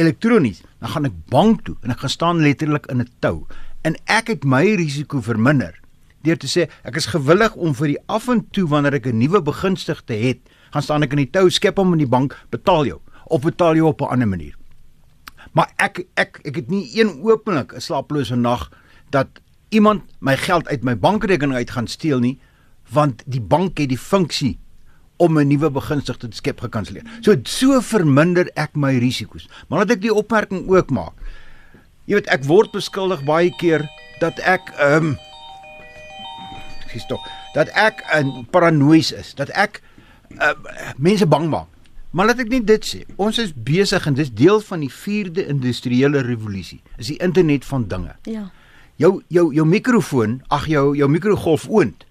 elektronies, 0.00 0.62
dan 0.80 0.92
gaan 0.94 1.08
ek 1.10 1.18
bank 1.32 1.64
toe 1.66 1.76
en 1.84 1.92
ek 1.94 2.04
gaan 2.04 2.16
staan 2.16 2.42
letterlik 2.44 2.88
in 2.92 3.00
'n 3.00 3.10
tou 3.20 3.46
en 3.84 3.96
ek 4.06 4.28
het 4.28 4.44
my 4.44 4.64
risiko 4.76 5.20
verminder 5.20 5.74
deur 6.24 6.36
te 6.36 6.48
sê 6.48 6.68
ek 6.84 6.96
is 7.00 7.08
gewillig 7.12 7.54
om 7.56 7.74
vir 7.74 7.94
die 7.94 8.02
af 8.08 8.28
en 8.28 8.42
toe 8.52 8.66
wanneer 8.68 8.94
ek 8.94 9.06
'n 9.06 9.18
nuwe 9.18 9.40
begunstigde 9.42 10.14
het, 10.14 10.40
gaan 10.72 10.82
staan 10.82 11.02
ek 11.02 11.12
in 11.12 11.24
die 11.24 11.30
tou, 11.30 11.48
skep 11.50 11.76
hom 11.76 11.92
in 11.92 12.04
die 12.04 12.06
bank, 12.16 12.36
betaal 12.50 12.86
jou 12.86 13.00
of 13.26 13.42
betaal 13.42 13.74
jou 13.76 13.86
op 13.88 14.00
'n 14.00 14.12
ander 14.12 14.28
manier. 14.28 14.54
Maar 15.52 15.72
ek 15.76 16.06
ek 16.16 16.40
ek 16.44 16.56
het 16.56 16.68
nie 16.70 16.88
een 16.94 17.22
openlik 17.22 17.72
'n 17.74 17.80
slaaplose 17.80 18.36
nag 18.36 18.70
dat 19.10 19.28
iemand 19.70 20.02
my 20.20 20.36
geld 20.36 20.68
uit 20.68 20.84
my 20.84 20.96
bankrekening 20.98 21.54
uit 21.54 21.70
gaan 21.70 21.86
steel 21.86 22.18
nie, 22.18 22.38
want 22.90 23.22
die 23.26 23.40
bank 23.40 23.78
het 23.78 23.88
die 23.88 23.98
funksie 23.98 24.58
om 25.20 25.38
'n 25.38 25.48
nuwe 25.48 25.70
begunstigde 25.70 26.28
te 26.28 26.36
skep 26.36 26.60
gekanselleer. 26.60 27.04
So 27.20 27.36
so 27.44 27.80
verminder 27.80 28.50
ek 28.54 28.76
my 28.76 28.98
risiko's. 28.98 29.48
Maar 29.68 29.78
laat 29.78 29.90
ek 29.90 30.00
die 30.00 30.14
opmerking 30.14 30.68
ook 30.68 30.90
maak. 30.90 31.14
Jy 32.04 32.14
weet 32.14 32.32
ek 32.32 32.44
word 32.44 32.72
beskuldig 32.72 33.24
baie 33.24 33.52
keer 33.56 33.88
dat 34.20 34.38
ek 34.38 34.72
ehm 34.78 35.04
um, 35.04 35.18
Dis 36.92 37.06
tog 37.06 37.22
dat 37.54 37.68
ek 37.68 38.02
'n 38.14 38.46
paranoïes 38.50 39.12
is, 39.12 39.34
dat 39.34 39.48
ek 39.48 39.82
uh, 40.38 40.54
mense 40.96 41.26
bang 41.26 41.48
maak. 41.50 41.66
Maar 42.10 42.26
laat 42.26 42.38
ek 42.38 42.48
net 42.48 42.66
dit 42.66 42.84
sê. 42.86 43.00
Ons 43.16 43.38
is 43.38 43.52
besig 43.54 44.06
en 44.06 44.14
dis 44.14 44.32
deel 44.34 44.60
van 44.60 44.80
die 44.80 44.90
4de 44.90 45.46
industriële 45.46 46.20
revolusie. 46.20 46.82
Is 46.98 47.06
die 47.06 47.18
internet 47.18 47.64
van 47.64 47.88
dinge. 47.88 48.16
Ja. 48.22 48.50
Jou 48.96 49.22
jou 49.28 49.54
jou 49.54 49.66
mikrofoon, 49.66 50.42
ag 50.48 50.66
jou 50.66 50.96
jou 50.96 51.08
mikrogolf 51.08 51.68
oond. 51.68 52.06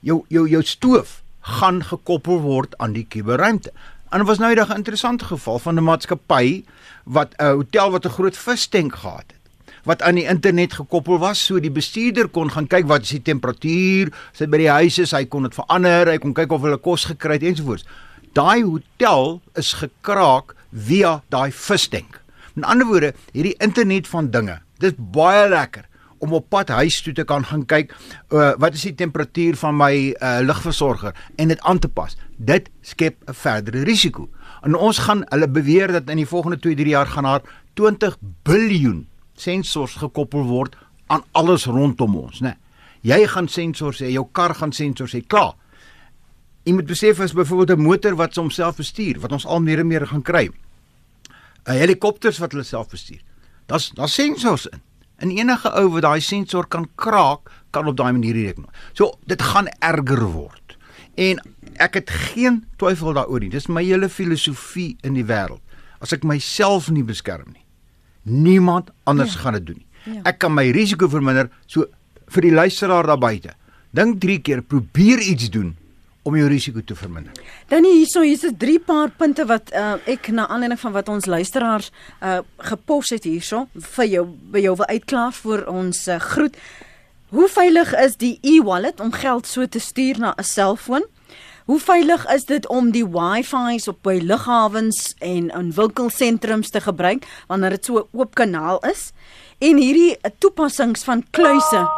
Jou 0.00 0.24
jou 0.28 0.48
jou 0.48 0.62
stoof 0.62 1.23
gaan 1.44 1.82
gekoppel 1.84 2.40
word 2.40 2.78
aan 2.78 2.96
die 2.96 3.06
kuberruimte. 3.08 3.72
En 4.10 4.22
dit 4.22 4.26
was 4.26 4.38
nou 4.38 4.54
'n 4.54 4.76
interessante 4.76 5.24
geval 5.24 5.58
van 5.58 5.74
'n 5.74 5.84
maatskappy 5.84 6.64
wat 7.04 7.34
'n 7.36 7.44
hotel 7.44 7.90
wat 7.90 8.04
'n 8.04 8.16
groot 8.16 8.36
vistank 8.36 8.94
gehad 8.94 9.24
het 9.28 9.44
wat 9.84 10.02
aan 10.02 10.14
die 10.14 10.28
internet 10.28 10.72
gekoppel 10.72 11.18
was 11.18 11.44
so 11.44 11.60
die 11.60 11.72
bestuurder 11.72 12.28
kon 12.28 12.50
gaan 12.50 12.66
kyk 12.66 12.88
wat 12.88 13.02
is 13.02 13.08
die 13.08 13.22
temperatuur, 13.22 14.12
sit 14.32 14.50
by 14.50 14.62
die 14.62 14.72
huise, 14.72 15.04
hy 15.12 15.24
kon 15.28 15.42
dit 15.42 15.54
verander, 15.54 16.08
hy 16.08 16.18
kon 16.18 16.34
kyk 16.36 16.52
of 16.52 16.64
hulle 16.64 16.80
kos 16.80 17.04
gekry 17.04 17.38
het 17.38 17.42
ensovoorts. 17.42 17.84
Daai 18.32 18.64
hotel 18.64 19.40
is 19.60 19.74
gekraak 19.78 20.56
via 20.72 21.20
daai 21.28 21.52
vistank. 21.52 22.20
Met 22.54 22.64
ander 22.64 22.86
woorde, 22.86 23.12
hierdie 23.32 23.56
internet 23.60 24.08
van 24.08 24.30
dinge, 24.30 24.58
dis 24.80 24.96
baie 24.96 25.48
lekker 25.52 25.84
om 26.18 26.32
op 26.32 26.48
pad 26.48 26.68
huis 26.68 27.02
toe 27.02 27.12
te 27.12 27.24
kan 27.24 27.44
gaan 27.44 27.66
kyk 27.66 27.94
uh, 28.30 28.52
wat 28.58 28.74
is 28.74 28.82
die 28.82 28.94
temperatuur 28.94 29.56
van 29.56 29.76
my 29.76 29.94
uh, 30.12 30.38
ligversorger 30.42 31.14
en 31.36 31.48
dit 31.48 31.60
aan 31.60 31.78
te 31.78 31.88
pas. 31.88 32.16
Dit 32.36 32.70
skep 32.82 33.16
'n 33.28 33.34
verdere 33.34 33.84
risiko. 33.84 34.28
En 34.62 34.74
ons 34.74 34.98
gaan 34.98 35.24
hulle 35.28 35.48
beweer 35.48 35.92
dat 35.92 36.10
in 36.10 36.16
die 36.16 36.26
volgende 36.26 36.58
2-3 36.58 36.86
jaar 36.86 37.06
gaan 37.06 37.24
daar 37.24 37.42
20 37.74 38.16
biljoen 38.42 39.06
sensors 39.34 39.94
gekoppel 39.94 40.44
word 40.44 40.76
aan 41.06 41.22
alles 41.32 41.66
rondom 41.66 42.16
ons, 42.16 42.40
né? 42.40 42.56
Jy 43.04 43.26
gaan 43.28 43.48
sensors 43.48 44.00
hê, 44.00 44.08
jou 44.14 44.24
kar 44.32 44.54
gaan 44.54 44.72
sensors 44.72 45.12
hê, 45.12 45.20
klaar. 45.26 45.54
Jy 46.64 46.72
moet 46.72 46.86
besef 46.88 47.20
as 47.20 47.34
byvoorbeeld 47.36 47.78
'n 47.78 47.82
motor 47.82 48.14
wat 48.16 48.34
homself 48.34 48.76
bestuur, 48.76 49.20
wat 49.20 49.32
ons 49.32 49.46
al 49.46 49.60
meer 49.60 49.78
en 49.78 49.86
meer 49.86 50.06
gaan 50.06 50.22
kry. 50.22 50.48
'n 51.64 51.72
Helikopters 51.72 52.38
wat 52.38 52.52
hulle 52.52 52.64
self 52.64 52.88
bestuur. 52.88 53.20
Daar's 53.66 53.90
daar's 53.90 54.14
sensors 54.14 54.66
in. 54.66 54.80
En 55.22 55.30
enige 55.30 55.70
ou 55.78 55.88
wat 55.94 56.02
daai 56.06 56.20
sensor 56.20 56.66
kan 56.66 56.88
kraak, 57.00 57.50
kan 57.70 57.86
op 57.86 57.96
daai 57.96 58.12
manier 58.12 58.34
reken. 58.34 58.66
So 58.92 59.14
dit 59.26 59.42
gaan 59.42 59.68
erger 59.78 60.24
word. 60.32 60.76
En 61.14 61.40
ek 61.82 62.00
het 62.00 62.10
geen 62.10 62.64
twyfel 62.78 63.14
daaroor 63.14 63.42
nie. 63.42 63.50
Dis 63.50 63.70
my 63.70 63.84
hele 63.84 64.08
filosofie 64.10 64.96
in 65.06 65.18
die 65.18 65.26
wêreld. 65.26 65.62
As 66.02 66.12
ek 66.12 66.26
myself 66.26 66.90
nie 66.92 67.04
beskerm 67.06 67.54
nie, 67.54 67.62
niemand 68.22 68.90
anders 69.08 69.36
ja. 69.38 69.44
gaan 69.44 69.58
dit 69.58 69.66
doen 69.70 69.78
nie. 69.78 69.88
Ja. 70.04 70.20
Ek 70.34 70.40
kan 70.42 70.52
my 70.52 70.66
risiko 70.74 71.08
verminder 71.08 71.48
so 71.66 71.86
vir 72.34 72.44
die 72.44 72.52
luisteraar 72.52 73.06
daar 73.08 73.20
buite. 73.20 73.54
Dink 73.94 74.18
3 74.20 74.38
keer, 74.44 74.62
probeer 74.62 75.22
iets 75.22 75.48
doen 75.54 75.72
om 76.24 76.36
jou 76.36 76.46
risiko 76.48 76.80
te 76.80 76.96
verminder. 76.96 77.32
Dan 77.68 77.84
hierso 77.84 78.22
hier's 78.24 78.44
'n 78.44 78.56
drie 78.56 78.80
paar 78.80 79.10
punte 79.10 79.44
wat 79.46 79.72
uh, 79.72 79.96
ek 80.06 80.28
na 80.28 80.48
aanleiding 80.48 80.80
van 80.80 80.92
wat 80.92 81.08
ons 81.08 81.26
luisteraars 81.26 81.90
uh, 82.22 82.38
gepos 82.58 83.10
het 83.10 83.24
hierso 83.24 83.68
vir 83.74 84.06
jou 84.06 84.24
by 84.26 84.58
jou 84.58 84.76
wil 84.76 84.86
uitklaar 84.86 85.32
vir 85.32 85.68
ons 85.68 86.08
uh, 86.08 86.18
groet. 86.18 86.56
Hoe 87.28 87.48
veilig 87.48 87.94
is 87.94 88.16
die 88.16 88.38
e-wallet 88.42 89.00
om 89.00 89.12
geld 89.12 89.46
so 89.46 89.66
te 89.66 89.78
stuur 89.78 90.18
na 90.18 90.34
'n 90.38 90.44
selfoon? 90.44 91.04
Hoe 91.64 91.80
veilig 91.80 92.26
is 92.32 92.44
dit 92.44 92.66
om 92.68 92.90
die 92.90 93.06
Wi-Fi's 93.08 93.88
op 93.88 94.02
by 94.02 94.18
lughawens 94.20 95.14
en 95.18 95.48
in 95.48 95.72
winkelsentrums 95.72 96.70
te 96.70 96.80
gebruik 96.80 97.24
wanneer 97.48 97.70
dit 97.70 97.84
so 97.84 97.98
'n 97.98 98.08
oop 98.12 98.34
kanaal 98.34 98.78
is? 98.84 99.12
En 99.58 99.76
hierdie 99.76 100.16
toepassings 100.38 101.04
van 101.04 101.24
kluise 101.30 101.88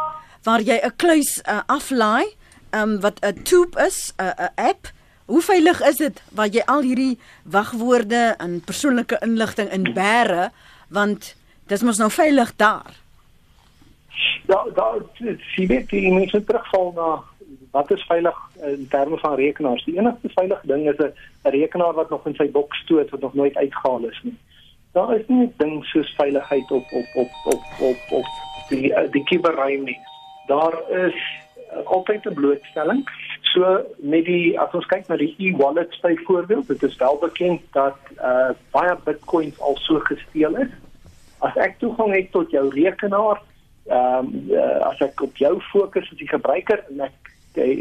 waar 0.43 0.61
jy 0.61 0.79
'n 0.83 0.95
kluis 0.95 1.41
uh, 1.43 1.59
aflaai 1.65 2.25
um, 2.71 2.99
wat 2.99 3.19
'n 3.21 3.43
tube 3.43 3.85
is, 3.85 4.13
'n 4.17 4.23
'n 4.23 4.51
app. 4.55 4.91
Hoe 5.25 5.41
veilig 5.41 5.81
is 5.81 5.97
dit 5.97 6.21
waar 6.31 6.47
jy 6.47 6.61
al 6.65 6.81
hierdie 6.81 7.19
wagwoorde 7.43 8.35
en 8.37 8.61
persoonlike 8.61 9.17
inligting 9.21 9.69
in 9.69 9.93
bære 9.93 10.51
want 10.87 11.35
dis 11.67 11.83
mos 11.83 11.97
nou 11.97 12.11
veilig 12.11 12.55
daar. 12.55 12.95
Ja, 14.47 14.65
daar 14.73 14.99
sien 15.55 15.67
jy 15.67 15.85
die 15.89 16.13
mense 16.13 16.43
terugval 16.43 16.93
na 16.95 17.23
wat 17.71 17.91
is 17.91 18.05
veilig 18.07 18.37
in 18.63 18.87
terme 18.89 19.17
van 19.17 19.35
rekenaars. 19.35 19.83
Die 19.85 19.97
enigste 19.97 20.29
veilige 20.29 20.67
ding 20.67 20.87
is 20.89 20.97
'n 20.97 21.13
rekenaar 21.43 21.93
wat 21.93 22.09
nog 22.09 22.25
in 22.25 22.35
sy 22.35 22.51
boks 22.51 22.77
stoot 22.77 23.09
wat 23.09 23.19
nog 23.19 23.33
nooit 23.33 23.55
uitgehaal 23.55 24.03
is 24.07 24.19
nie. 24.23 24.37
Daar 24.91 25.15
is 25.15 25.27
nie 25.27 25.45
'n 25.45 25.53
ding 25.57 25.85
soos 25.85 26.13
veiligheid 26.15 26.71
op 26.71 26.85
op 26.91 27.07
op 27.15 27.31
op 27.45 27.63
op 27.79 27.97
op 28.09 28.25
die 28.69 28.93
die 29.11 29.23
kuberruim 29.23 29.83
nie. 29.83 29.99
Daar 30.47 30.75
is 30.89 31.15
altyd 31.85 32.25
'n 32.25 32.33
blootstelling. 32.33 33.09
So 33.41 33.85
met 33.97 34.25
die 34.25 34.59
as 34.59 34.73
ons 34.73 34.85
kyk 34.85 35.07
na 35.07 35.15
die 35.15 35.35
e-wallets 35.37 35.99
byvoorbeeld, 35.99 36.67
dit 36.67 36.83
is 36.83 36.95
wel 36.95 37.17
bekend 37.21 37.61
dat 37.71 37.97
uh 38.21 38.49
baie 38.71 38.95
bitcoins 39.03 39.59
al 39.59 39.77
so 39.77 39.99
gesteel 39.99 40.55
is. 40.55 40.73
As 41.39 41.55
ek 41.55 41.79
toegang 41.79 42.13
het 42.13 42.31
tot 42.31 42.51
jou 42.51 42.69
rekenaar, 42.69 43.41
ehm 43.87 44.25
um, 44.25 44.49
uh, 44.49 44.79
as 44.89 44.99
ek 44.99 45.21
op 45.21 45.37
jou 45.37 45.61
fokus 45.61 46.11
as 46.11 46.17
die 46.17 46.27
gebruiker 46.27 46.83
en 46.89 47.01
ek 47.07 47.33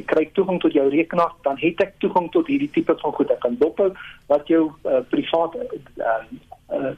kry 0.07 0.29
toegang 0.33 0.61
tot 0.61 0.73
jou 0.73 0.89
rekenaar, 0.89 1.33
dan 1.43 1.59
het 1.59 1.81
ek 1.81 1.95
toegang 1.99 2.31
tot 2.33 2.47
hierdie 2.47 2.71
tipe 2.71 2.95
van 2.99 3.13
goed. 3.13 3.31
Ek 3.31 3.41
kan 3.45 3.57
dophou 3.61 3.93
wat 4.27 4.49
jou 4.49 4.71
uh, 4.85 5.03
privaat 5.11 5.57
uh, 5.57 6.19
uh 6.73 6.97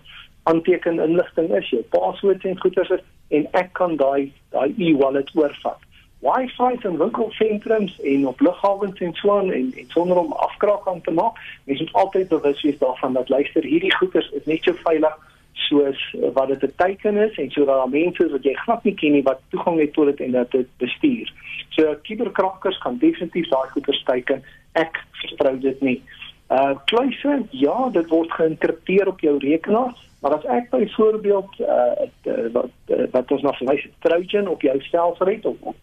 aanteken 0.49 1.01
inligting 1.01 1.51
is, 1.53 1.67
jou 1.69 1.83
paswoord 1.93 2.45
en 2.49 2.61
goeders 2.61 2.91
is 2.91 3.03
en 3.37 3.45
ek 3.61 3.75
kan 3.77 3.99
daai 4.01 4.33
daai 4.55 4.73
e-wallet 4.81 5.29
oorvat. 5.37 5.83
Wi-Fi 6.21 6.79
in 6.83 6.99
winkelsentrums 6.99 8.01
en 8.01 8.27
op 8.27 8.41
lughawens 8.41 9.01
en 9.01 9.15
so 9.15 9.39
aan 9.39 9.53
en, 9.53 9.73
en 9.77 9.85
sonder 9.89 10.19
om 10.19 10.33
afkraak 10.33 10.89
aan 10.89 11.01
te 11.01 11.11
maak. 11.11 11.39
Mens 11.65 11.81
moet 11.81 11.93
altyd 11.93 12.29
bewus 12.29 12.63
wees 12.63 12.79
daarvan 12.79 13.13
dat 13.13 13.29
luister 13.29 13.63
hierdie 13.63 13.95
goeders 13.97 14.31
is 14.31 14.45
net 14.45 14.63
so 14.63 14.75
veilig 14.83 15.19
soos 15.53 16.17
wat 16.33 16.49
dit 16.49 16.63
'n 16.63 16.73
teken 16.77 17.17
is 17.17 17.39
en 17.39 17.51
sodat 17.51 17.77
daar 17.77 17.89
mense 17.89 18.25
is 18.25 18.31
wat 18.31 18.43
jy 18.43 18.55
glad 18.55 18.85
nie 18.85 18.95
ken 18.95 19.13
nie 19.13 19.23
wat 19.23 19.41
toegang 19.51 19.79
het 19.79 19.93
tot 19.93 20.07
dit 20.07 20.21
en 20.21 20.31
dat 20.31 20.51
dit 20.51 20.69
bestuur. 20.77 21.33
So 21.69 21.95
kuberkrakkers 22.03 22.79
kan 22.79 22.99
definitief 22.99 23.49
daai 23.49 23.69
goeders 23.69 24.03
teken. 24.03 24.43
Ek 24.73 25.05
vertrou 25.13 25.59
dit 25.59 25.81
nie. 25.81 26.03
Uh 26.51 26.75
kluise, 26.85 27.43
ja, 27.51 27.89
dit 27.93 28.09
word 28.09 28.33
geïnkripteer 28.33 29.09
op 29.09 29.21
jou 29.21 29.39
rekenaar, 29.39 29.95
maar 30.21 30.35
as 30.35 30.45
ek 30.45 30.71
byvoorbeeld 30.71 31.61
uh 31.61 32.51
wat 32.53 32.71
wat 33.11 33.31
ons 33.31 33.43
nog 33.43 33.57
verwys 33.57 33.83
het 33.83 33.93
Trojan 33.99 34.49
op 34.49 34.63
jou 34.63 34.81
stelsel 34.81 35.27
het 35.27 35.47
of, 35.47 35.57
of 35.61 35.77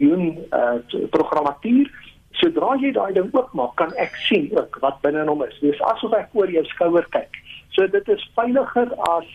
spioen 0.00 0.38
uh, 0.52 0.80
programmatuur 1.10 1.90
sodra 2.40 2.76
jy 2.80 2.92
daai 2.96 3.12
ding 3.12 3.28
oopmaak 3.36 3.76
kan 3.76 3.92
ek 4.00 4.16
sien 4.28 4.48
ook 4.56 4.78
wat 4.80 5.00
binne 5.04 5.26
hom 5.28 5.44
is. 5.44 5.56
Dis 5.60 5.80
asof 5.92 6.14
ek 6.16 6.32
oor 6.32 6.48
jou 6.48 6.64
skouer 6.72 7.06
kyk. 7.12 7.36
So 7.76 7.86
dit 7.86 8.08
is 8.08 8.24
veiliger 8.34 8.88
as 9.12 9.28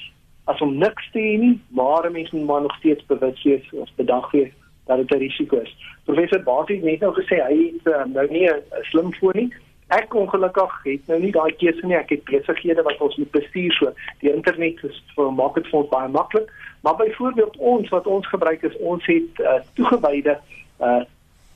as 0.50 0.62
om 0.62 0.76
niks 0.78 1.08
te 1.14 1.22
hê 1.22 1.38
nie 1.42 1.56
maar 1.74 2.06
mense 2.14 2.36
moet 2.36 2.48
maar 2.50 2.62
nog 2.62 2.76
steeds 2.78 3.06
bewus 3.10 3.40
wees 3.44 3.66
of 3.74 3.90
bedag 3.98 4.32
wees 4.32 4.52
dat 4.86 4.98
dit 4.98 5.12
'n 5.12 5.22
risiko 5.22 5.62
is. 5.62 5.72
Professor 6.06 6.42
Basie 6.44 6.76
het 6.76 6.86
net 6.86 7.00
nou 7.02 7.14
gesê 7.14 7.42
hy 7.42 7.74
het 7.74 7.88
uh, 7.94 8.06
nou 8.06 8.28
nie 8.30 8.50
'n 8.50 8.62
slim 8.90 9.14
foon 9.14 9.34
nie 9.36 9.50
Ek 9.94 10.14
ongelukkig 10.18 10.84
het 10.84 11.08
nou 11.08 11.20
nie 11.22 11.32
daai 11.32 11.54
keuse 11.62 11.86
nie. 11.86 11.98
Ek 11.98 12.10
het 12.10 12.24
besighede 12.26 12.82
wat 12.86 13.02
ons 13.06 13.18
moet 13.22 13.32
bestuur 13.32 13.74
so. 13.78 13.92
Die 14.24 14.34
internet 14.34 14.82
is 14.88 14.98
vir 15.16 15.34
maak 15.34 15.60
dit 15.60 15.68
vir 15.70 15.82
ons 15.84 15.92
baie 15.92 16.10
maklik. 16.10 16.50
Maar 16.82 16.96
byvoorbeeld 17.02 17.58
ons 17.58 17.90
wat 17.94 18.08
ons 18.08 18.28
gebruik 18.28 18.64
is 18.66 18.78
ons 18.78 19.06
het 19.06 19.42
uh, 19.42 19.60
toegewyde 19.78 20.40
uh 20.80 21.02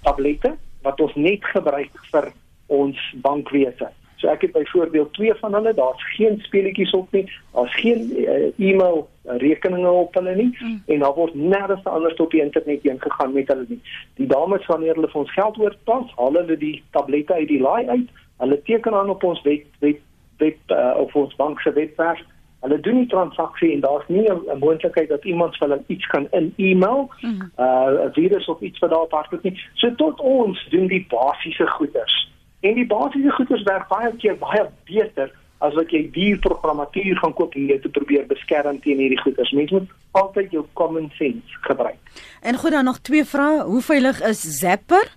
tablette 0.05 0.53
wat 0.82 1.01
ons 1.03 1.15
net 1.19 1.43
gebruik 1.51 1.97
vir 2.11 2.30
ons 2.71 2.99
bankwese. 3.23 3.89
So 4.20 4.28
ek 4.28 4.41
het 4.41 4.51
byvoorbeeld 4.51 5.13
twee 5.13 5.34
van 5.34 5.53
hulle, 5.53 5.74
daar's 5.74 6.03
geen 6.15 6.39
speletjies 6.43 6.91
op 6.91 7.11
nie, 7.11 7.32
daar's 7.53 7.76
geen 7.76 8.11
uh, 8.20 8.51
e-mail 8.70 9.07
rekeninge 9.24 9.89
op 9.89 10.13
hulle 10.13 10.36
nie 10.36 10.57
mm. 10.59 10.82
en 10.86 10.99
daar 10.99 11.13
word 11.15 11.36
nêrens 11.36 11.84
anders 11.84 12.20
op 12.20 12.32
die 12.32 12.41
internet 12.41 12.84
heen 12.84 12.99
gegaan 12.99 13.34
met 13.34 13.47
hulle 13.47 13.65
nie. 13.67 13.80
Die 14.20 14.28
dames 14.28 14.65
wanneer 14.65 14.93
hulle 14.99 15.07
vir 15.07 15.22
ons 15.22 15.32
geld 15.32 15.59
oorpas, 15.59 16.11
haal 16.17 16.36
hulle 16.36 16.57
die 16.57 16.84
tablette 16.91 17.34
uit 17.34 17.47
die 17.47 17.61
laai 17.61 17.88
uit, 17.88 18.09
hulle 18.43 18.61
teken 18.67 18.93
aan 18.93 19.13
op 19.13 19.24
ons 19.24 19.41
web 19.47 19.63
web 19.80 20.03
web 20.43 20.76
uh, 20.76 20.93
op 20.97 21.15
ons 21.15 21.36
bank 21.36 21.61
se 21.61 21.72
webwerf. 21.74 22.20
Hulle 22.59 22.80
doen 22.84 22.97
die 22.99 23.11
transaksie 23.11 23.72
en 23.74 23.86
daar's 23.86 24.07
nie 24.07 24.28
'n 24.28 24.59
moontlikheid 24.59 25.09
dat 25.09 25.26
iemand 25.26 25.55
vir 25.57 25.67
hulle 25.67 25.84
iets 25.88 26.07
kan 26.07 26.28
in 26.32 26.53
e-mail, 26.57 27.07
mm. 27.22 27.51
uh 27.57 28.07
'n 28.07 28.13
virus 28.13 28.47
of 28.47 28.61
iets 28.61 28.80
wat 28.80 28.89
daar 28.89 29.07
op 29.07 29.11
hardloop 29.11 29.43
nie. 29.43 29.59
So 29.74 29.95
tot 29.95 30.20
ons 30.20 30.67
doen 30.70 30.88
die 30.88 31.05
basiese 31.09 31.67
goeders. 31.67 32.28
En 32.60 32.74
die 32.76 32.88
basiese 32.88 33.32
goeders 33.32 33.64
werk 33.64 33.88
baie 33.88 34.12
keer 34.18 34.38
baie 34.38 34.66
beter 34.89 35.32
as 35.60 35.76
wat 35.76 35.91
jy 35.91 36.05
duur 36.16 36.39
programmatuur 36.43 37.20
gaan 37.20 37.34
koop 37.36 37.55
en 37.55 37.68
jy 37.72 37.78
te 37.84 37.91
probeer 37.91 38.26
beskerm 38.28 38.80
teen 38.84 38.99
hierdie 38.99 39.20
goeders. 39.20 39.51
Mens 39.55 39.72
moet 39.76 39.95
altyd 40.20 40.51
jou 40.55 40.66
common 40.80 41.10
sense 41.20 41.64
gebruik. 41.68 41.99
En 42.41 42.60
goed 42.60 42.72
dan 42.72 42.88
nog 42.88 42.99
twee 42.99 43.26
vrae. 43.26 43.64
Hoe 43.64 43.82
veilig 43.82 44.22
is 44.22 44.41
Zapper? 44.60 45.16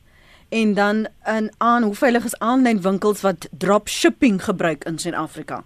En 0.52 0.74
dan 0.74 1.06
in 1.26 1.50
aan 1.58 1.82
hoe 1.82 1.94
veilig 1.94 2.24
is 2.24 2.38
aanlyn 2.38 2.82
winkels 2.82 3.20
wat 3.20 3.48
dropshipping 3.58 4.42
gebruik 4.44 4.84
in 4.84 4.98
Suid-Afrika? 4.98 5.62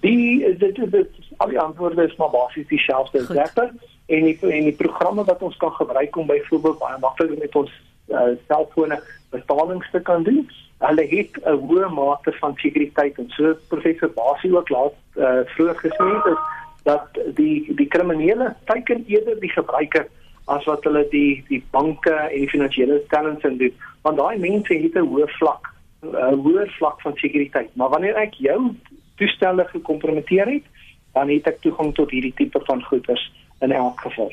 Die 0.00 0.56
dit 0.58 0.76
dit 0.90 1.30
al 1.36 1.48
die 1.48 1.60
antwoorde 1.60 2.06
is 2.06 2.16
maar 2.16 2.30
basies 2.30 2.66
dieselfde. 2.66 3.24
Zapper 3.24 3.70
en 4.06 4.24
die 4.24 4.38
en 4.40 4.64
die 4.70 4.76
programme 4.76 5.24
wat 5.24 5.42
ons 5.42 5.56
kan 5.56 5.72
gebruik 5.72 6.16
om 6.16 6.26
byvoorbeeld 6.26 6.78
baie 6.78 6.98
maklik 6.98 7.38
met 7.38 7.56
ons 7.56 7.72
uh, 8.08 8.34
selfone 8.48 9.00
betalings 9.30 9.90
te 9.90 10.00
kan 10.00 10.22
doen. 10.22 10.48
Hulle 10.78 11.06
het 11.10 11.32
'n 11.44 11.58
hoë 11.68 11.88
mate 11.90 12.32
van 12.40 12.54
sekuriteit 12.56 13.18
en 13.18 13.28
so 13.28 13.54
professor 13.68 14.10
Basie 14.14 14.56
ook 14.56 14.68
laat 14.68 14.94
uh, 15.16 15.40
vroeër 15.54 15.76
gesê 15.76 16.06
het 16.24 16.38
dat 16.84 17.18
die 17.34 17.74
die 17.74 17.86
kriminele 17.86 18.54
teiken 18.64 19.04
eerder 19.06 19.40
die 19.40 19.52
gebruiker 19.52 20.06
as 20.44 20.64
wat 20.64 20.84
hulle 20.84 21.06
die 21.10 21.44
die 21.48 21.64
banke 21.70 22.14
en 22.14 22.38
die 22.38 22.48
finansiële 22.48 23.02
stellings 23.06 23.44
in 23.44 23.58
doen. 23.58 23.74
Want 24.02 24.16
daai 24.16 24.38
mense 24.38 24.74
het 24.74 24.94
'n 24.94 25.10
hoë 25.12 25.28
vlak 25.38 25.74
'n 26.02 26.40
hoër 26.44 26.70
vlak 26.78 27.00
van 27.00 27.16
sekuriteit. 27.16 27.70
Maar 27.76 27.88
wanneer 27.88 28.16
ek 28.16 28.34
jou 28.34 28.74
toestelle 29.16 29.64
gekompromiteer 29.64 30.46
het 30.46 30.66
dan 31.12 31.28
het 31.28 31.46
ek 31.46 31.60
toegang 31.60 31.94
tot 31.94 32.10
hierdie 32.10 32.34
tipe 32.34 32.60
van 32.64 32.82
goederes 32.82 33.32
in 33.60 33.72
elk 33.72 34.00
geval 34.00 34.32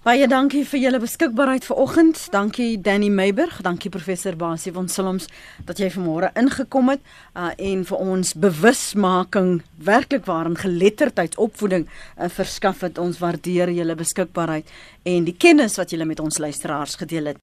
Baie 0.00 0.24
dankie 0.24 0.62
vir 0.64 0.80
julle 0.80 0.98
beskikbaarheid 1.02 1.66
vanoggend. 1.68 2.16
Dankie 2.32 2.78
Danny 2.80 3.10
Meiburg, 3.12 3.58
dankie 3.60 3.90
professor 3.92 4.32
Basie 4.32 4.72
van 4.72 4.86
Silms 4.88 5.26
dat 5.68 5.76
jy 5.76 5.90
vanmôre 5.92 6.30
ingekom 6.40 6.88
het 6.88 7.04
uh, 7.34 7.50
en 7.52 7.82
vir 7.84 8.00
ons 8.00 8.30
bewusmaking 8.32 9.50
werklik 9.90 10.24
waarin 10.24 10.56
geletterdheidsopvoeding 10.56 11.84
uh, 11.84 12.30
verskaf 12.32 12.80
het. 12.88 12.96
Ons 12.96 13.20
waardeer 13.20 13.74
julle 13.76 13.98
beskikbaarheid 14.00 14.72
en 15.04 15.28
die 15.28 15.36
kennis 15.36 15.76
wat 15.76 15.92
julle 15.92 16.08
met 16.08 16.24
ons 16.24 16.40
luisteraars 16.40 16.96
gedeel 17.04 17.34
het. 17.34 17.44